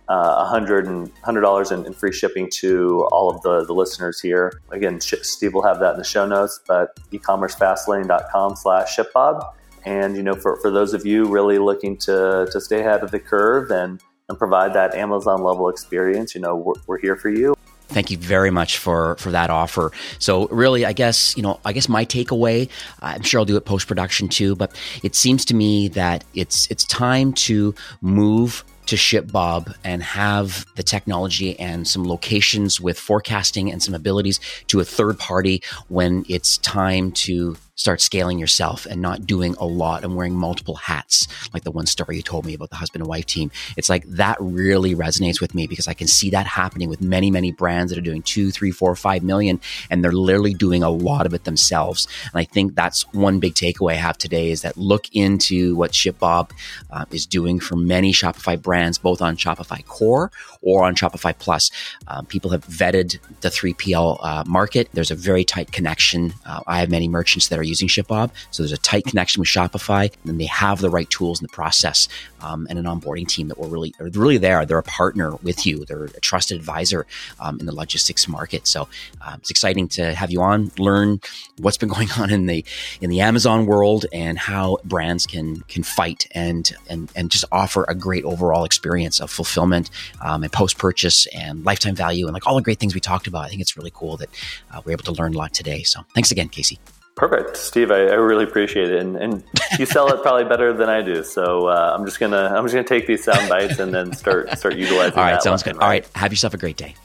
uh, 0.09 0.45
hundred 0.45 0.87
and 0.87 1.11
hundred 1.23 1.41
dollars 1.41 1.71
in, 1.71 1.85
in, 1.85 1.93
free 1.93 2.13
shipping 2.13 2.49
to 2.49 3.07
all 3.11 3.29
of 3.29 3.41
the, 3.41 3.65
the 3.65 3.73
listeners 3.73 4.19
here. 4.21 4.61
Again, 4.71 5.01
Steve 5.01 5.53
will 5.53 5.63
have 5.63 5.79
that 5.79 5.91
in 5.93 5.97
the 5.97 6.05
show 6.05 6.25
notes, 6.25 6.61
but 6.67 6.95
ecommercefastlane.com 7.11 8.55
slash 8.55 8.95
shipbob. 8.95 9.53
And, 9.85 10.15
you 10.15 10.23
know, 10.23 10.35
for, 10.35 10.57
for 10.57 10.71
those 10.71 10.93
of 10.93 11.05
you 11.05 11.25
really 11.25 11.59
looking 11.59 11.97
to, 11.99 12.47
to 12.51 12.61
stay 12.61 12.81
ahead 12.81 13.03
of 13.03 13.11
the 13.11 13.19
curve 13.19 13.71
and, 13.71 14.01
and 14.27 14.37
provide 14.37 14.73
that 14.73 14.93
Amazon 14.95 15.43
level 15.43 15.69
experience, 15.69 16.35
you 16.35 16.41
know, 16.41 16.55
we're, 16.55 16.73
we're 16.87 16.99
here 16.99 17.15
for 17.15 17.29
you. 17.29 17.55
Thank 17.89 18.11
you 18.11 18.17
very 18.17 18.51
much 18.51 18.79
for 18.79 19.15
for 19.15 19.31
that 19.31 19.49
offer. 19.49 19.93
So 20.19 20.47
really, 20.49 20.85
I 20.85 20.91
guess 20.91 21.37
you 21.37 21.43
know, 21.43 21.61
I 21.63 21.71
guess 21.71 21.87
my 21.87 22.03
takeaway. 22.03 22.69
I'm 23.01 23.21
sure 23.21 23.39
I'll 23.39 23.45
do 23.45 23.55
it 23.55 23.63
post 23.63 23.87
production 23.87 24.27
too, 24.27 24.57
but 24.57 24.75
it 25.03 25.15
seems 25.15 25.45
to 25.45 25.53
me 25.53 25.87
that 25.89 26.25
it's 26.33 26.69
it's 26.69 26.83
time 26.83 27.31
to 27.33 27.73
move 28.01 28.65
to 28.87 28.95
ShipBob 28.95 29.75
and 29.83 30.01
have 30.03 30.65
the 30.75 30.83
technology 30.83 31.59
and 31.59 31.87
some 31.87 32.07
locations 32.07 32.81
with 32.81 32.99
forecasting 32.99 33.71
and 33.71 33.81
some 33.81 33.93
abilities 33.93 34.39
to 34.67 34.79
a 34.79 34.85
third 34.85 35.19
party 35.19 35.61
when 35.87 36.25
it's 36.27 36.57
time 36.59 37.11
to 37.11 37.57
start 37.77 38.01
scaling 38.01 38.39
yourself 38.39 38.85
and 38.87 39.01
not 39.01 39.25
doing 39.25 39.55
a 39.59 39.65
lot 39.65 40.03
and 40.03 40.15
wearing 40.15 40.33
multiple 40.33 40.75
hats, 40.75 41.27
like 41.53 41.63
the 41.63 41.71
one 41.71 41.85
story 41.85 42.17
you 42.17 42.23
told 42.23 42.45
me 42.45 42.55
about 42.55 42.71
the 42.71 42.75
husband 42.75 43.01
and 43.01 43.07
wife 43.07 43.25
team. 43.25 43.51
It's 43.77 43.87
like 43.87 44.03
that 44.07 44.35
really 44.39 44.95
resonates 44.95 45.39
with 45.39 45.53
me 45.53 45.67
because 45.67 45.87
I 45.87 45.93
can 45.93 46.07
see 46.07 46.31
that 46.31 46.47
happening 46.47 46.89
with 46.89 47.01
many, 47.01 47.29
many 47.29 47.51
brands 47.51 47.91
that 47.91 47.99
are 47.99 48.01
doing 48.01 48.23
two, 48.23 48.51
three, 48.51 48.71
four, 48.71 48.95
five 48.95 49.23
million, 49.23 49.61
and 49.91 50.03
they're 50.03 50.11
literally 50.11 50.55
doing 50.55 50.81
a 50.81 50.89
lot 50.89 51.27
of 51.27 51.33
it 51.35 51.43
themselves. 51.43 52.07
And 52.33 52.39
I 52.39 52.43
think 52.43 52.73
that's 52.73 53.03
one 53.13 53.39
big 53.39 53.53
takeaway 53.53 53.91
I 53.91 53.95
have 53.95 54.17
today 54.17 54.49
is 54.49 54.63
that 54.63 54.75
look 54.75 55.05
into 55.13 55.75
what 55.75 55.91
ShipBob 55.91 56.51
uh, 56.89 57.05
is 57.11 57.27
doing 57.27 57.59
for 57.59 57.75
many 57.75 58.11
Shopify 58.11 58.59
brands, 58.59 58.97
both 58.97 59.21
on 59.21 59.37
Shopify 59.37 59.85
Core 59.85 60.31
or 60.63 60.83
on 60.83 60.95
Shopify 60.95 61.37
Plus. 61.37 61.69
Uh, 62.07 62.23
people 62.23 62.49
have 62.51 62.65
vetted 62.65 63.19
the 63.41 63.49
3PL 63.49 64.17
uh, 64.21 64.43
market. 64.47 64.89
There's 64.93 65.11
a 65.11 65.15
very 65.15 65.43
tight 65.43 65.71
connection. 65.71 66.33
Uh, 66.43 66.61
I 66.65 66.79
have 66.79 66.89
many 66.89 67.07
merchants 67.07 67.49
that 67.49 67.59
are 67.59 67.66
using 67.67 67.87
ShipBob. 67.87 68.31
So 68.51 68.63
there's 68.63 68.71
a 68.71 68.77
tight 68.77 69.05
connection 69.05 69.41
with 69.41 69.49
Shopify, 69.49 70.11
and 70.25 70.39
they 70.39 70.45
have 70.45 70.81
the 70.81 70.89
right 70.89 71.09
tools 71.09 71.39
in 71.39 71.45
the 71.45 71.53
process 71.53 72.07
um, 72.41 72.67
and 72.69 72.79
an 72.79 72.85
onboarding 72.85 73.27
team 73.27 73.47
that 73.47 73.57
will 73.57 73.69
really 73.69 73.93
are 73.99 74.09
really 74.13 74.37
there. 74.37 74.65
They're 74.65 74.77
a 74.77 74.83
partner 74.83 75.35
with 75.37 75.65
you. 75.65 75.85
They're 75.85 76.05
a 76.05 76.19
trusted 76.19 76.57
advisor 76.57 77.05
um, 77.39 77.59
in 77.59 77.65
the 77.65 77.75
logistics 77.75 78.27
market. 78.27 78.67
So 78.67 78.87
um, 79.21 79.35
it's 79.39 79.51
exciting 79.51 79.87
to 79.89 80.13
have 80.13 80.31
you 80.31 80.41
on, 80.41 80.71
learn 80.77 81.19
what's 81.59 81.77
been 81.77 81.89
going 81.97 82.09
on 82.17 82.31
in 82.31 82.45
the 82.45 82.63
in 83.01 83.09
the 83.09 83.21
Amazon 83.21 83.65
world 83.65 84.05
and 84.13 84.37
how 84.37 84.77
brands 84.83 85.25
can 85.25 85.61
can 85.61 85.83
fight 85.83 86.27
and 86.31 86.71
and 86.89 87.11
and 87.15 87.31
just 87.31 87.45
offer 87.51 87.85
a 87.87 87.95
great 87.95 88.23
overall 88.23 88.63
experience 88.63 89.19
of 89.19 89.29
fulfillment 89.29 89.89
um, 90.21 90.43
and 90.43 90.51
post 90.51 90.77
purchase 90.77 91.27
and 91.27 91.65
lifetime 91.65 91.95
value 91.95 92.25
and 92.27 92.33
like 92.33 92.45
all 92.47 92.55
the 92.55 92.61
great 92.61 92.79
things 92.79 92.93
we 92.93 93.01
talked 93.01 93.27
about. 93.27 93.45
I 93.45 93.49
think 93.49 93.61
it's 93.61 93.77
really 93.77 93.91
cool 93.93 94.17
that 94.17 94.29
uh, 94.71 94.81
we're 94.85 94.93
able 94.93 95.03
to 95.05 95.11
learn 95.11 95.33
a 95.33 95.37
lot 95.37 95.53
today. 95.53 95.83
So 95.83 96.01
thanks 96.13 96.31
again, 96.31 96.49
Casey. 96.49 96.79
Perfect, 97.17 97.57
Steve. 97.57 97.89
I, 97.89 97.95
I 97.95 98.13
really 98.13 98.43
appreciate 98.43 98.91
it, 98.91 99.01
and, 99.01 99.15
and, 99.17 99.43
you 99.79 99.87
sell 99.87 100.07
it 100.13 100.21
probably 100.21 100.43
better 100.43 100.71
than 100.71 100.87
I 100.87 101.01
do. 101.01 101.23
So 101.23 101.67
uh, 101.67 101.95
I'm 101.97 102.05
just 102.05 102.19
gonna 102.19 102.53
I'm 102.55 102.63
just 102.63 102.75
gonna 102.75 102.87
take 102.87 103.07
these 103.07 103.23
sound 103.23 103.49
bites 103.49 103.79
and 103.79 103.91
then 103.91 104.13
start 104.13 104.55
start 104.57 104.75
utilizing. 104.75 105.17
All 105.17 105.25
right, 105.25 105.41
sounds 105.41 105.63
good. 105.63 105.75
Right. 105.77 105.83
All 105.83 105.89
right, 105.89 106.07
have 106.13 106.31
yourself 106.31 106.53
a 106.53 106.57
great 106.57 106.77
day. 106.77 106.95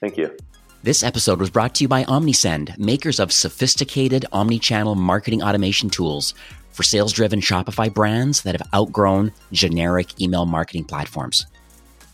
Thank 0.00 0.16
you. 0.16 0.34
This 0.82 1.02
episode 1.02 1.38
was 1.38 1.50
brought 1.50 1.74
to 1.76 1.84
you 1.84 1.88
by 1.88 2.04
Omnisend, 2.04 2.78
makers 2.78 3.20
of 3.20 3.30
sophisticated 3.30 4.24
omni-channel 4.32 4.94
marketing 4.94 5.42
automation 5.42 5.90
tools 5.90 6.34
for 6.70 6.82
sales-driven 6.82 7.40
Shopify 7.40 7.92
brands 7.92 8.42
that 8.42 8.58
have 8.58 8.68
outgrown 8.72 9.32
generic 9.52 10.20
email 10.20 10.46
marketing 10.46 10.84
platforms. 10.84 11.46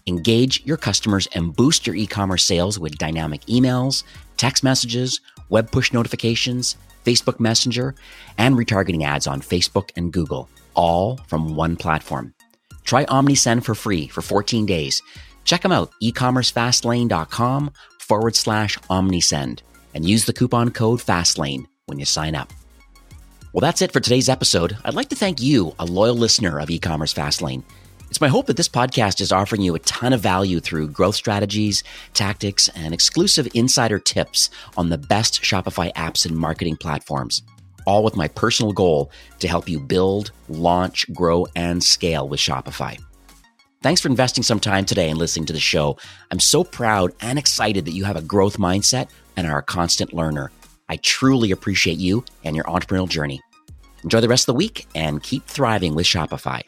Engage 0.06 0.64
your 0.64 0.78
customers 0.78 1.28
and 1.34 1.54
boost 1.54 1.86
your 1.86 1.94
e-commerce 1.94 2.42
sales 2.42 2.78
with 2.78 2.98
dynamic 2.98 3.42
emails, 3.42 4.02
text 4.38 4.64
messages, 4.64 5.20
web 5.50 5.70
push 5.70 5.92
notifications, 5.92 6.76
Facebook 7.04 7.38
Messenger, 7.38 7.94
and 8.38 8.56
retargeting 8.56 9.04
ads 9.04 9.26
on 9.26 9.40
Facebook 9.40 9.90
and 9.96 10.12
Google, 10.12 10.48
all 10.74 11.18
from 11.26 11.54
one 11.54 11.76
platform. 11.76 12.34
Try 12.84 13.04
OmniSend 13.06 13.64
for 13.64 13.74
free 13.74 14.08
for 14.08 14.22
14 14.22 14.66
days. 14.66 15.02
Check 15.44 15.62
them 15.62 15.72
out, 15.72 15.92
ecommercefastlane.com 16.02 17.70
forward 17.98 18.36
slash 18.36 18.78
OmniSend 18.90 19.60
and 19.94 20.08
use 20.08 20.24
the 20.24 20.32
coupon 20.32 20.70
code 20.70 21.00
FASTLANE 21.00 21.66
when 21.86 21.98
you 21.98 22.04
sign 22.04 22.34
up. 22.34 22.52
Well, 23.52 23.60
that's 23.60 23.82
it 23.82 23.92
for 23.92 24.00
today's 24.00 24.28
episode. 24.28 24.76
I'd 24.84 24.94
like 24.94 25.10
to 25.10 25.16
thank 25.16 25.40
you, 25.40 25.74
a 25.78 25.84
loyal 25.84 26.16
listener 26.16 26.58
of 26.58 26.70
e-commerce 26.70 27.14
Fastlane. 27.14 27.62
It's 28.14 28.20
my 28.20 28.28
hope 28.28 28.46
that 28.46 28.56
this 28.56 28.68
podcast 28.68 29.20
is 29.20 29.32
offering 29.32 29.60
you 29.60 29.74
a 29.74 29.80
ton 29.80 30.12
of 30.12 30.20
value 30.20 30.60
through 30.60 30.86
growth 30.90 31.16
strategies, 31.16 31.82
tactics, 32.12 32.68
and 32.76 32.94
exclusive 32.94 33.48
insider 33.54 33.98
tips 33.98 34.50
on 34.76 34.88
the 34.88 34.98
best 34.98 35.42
Shopify 35.42 35.92
apps 35.94 36.24
and 36.24 36.36
marketing 36.36 36.76
platforms, 36.76 37.42
all 37.86 38.04
with 38.04 38.14
my 38.14 38.28
personal 38.28 38.72
goal 38.72 39.10
to 39.40 39.48
help 39.48 39.68
you 39.68 39.80
build, 39.80 40.30
launch, 40.48 41.12
grow, 41.12 41.48
and 41.56 41.82
scale 41.82 42.28
with 42.28 42.38
Shopify. 42.38 42.96
Thanks 43.82 44.00
for 44.00 44.06
investing 44.06 44.44
some 44.44 44.60
time 44.60 44.84
today 44.84 45.10
and 45.10 45.18
listening 45.18 45.46
to 45.46 45.52
the 45.52 45.58
show. 45.58 45.98
I'm 46.30 46.38
so 46.38 46.62
proud 46.62 47.10
and 47.20 47.36
excited 47.36 47.84
that 47.84 47.94
you 47.94 48.04
have 48.04 48.14
a 48.14 48.22
growth 48.22 48.58
mindset 48.58 49.08
and 49.36 49.44
are 49.44 49.58
a 49.58 49.62
constant 49.64 50.12
learner. 50.12 50.52
I 50.88 50.98
truly 50.98 51.50
appreciate 51.50 51.98
you 51.98 52.24
and 52.44 52.54
your 52.54 52.66
entrepreneurial 52.66 53.08
journey. 53.08 53.40
Enjoy 54.04 54.20
the 54.20 54.28
rest 54.28 54.44
of 54.44 54.54
the 54.54 54.58
week 54.58 54.86
and 54.94 55.20
keep 55.20 55.44
thriving 55.46 55.96
with 55.96 56.06
Shopify. 56.06 56.62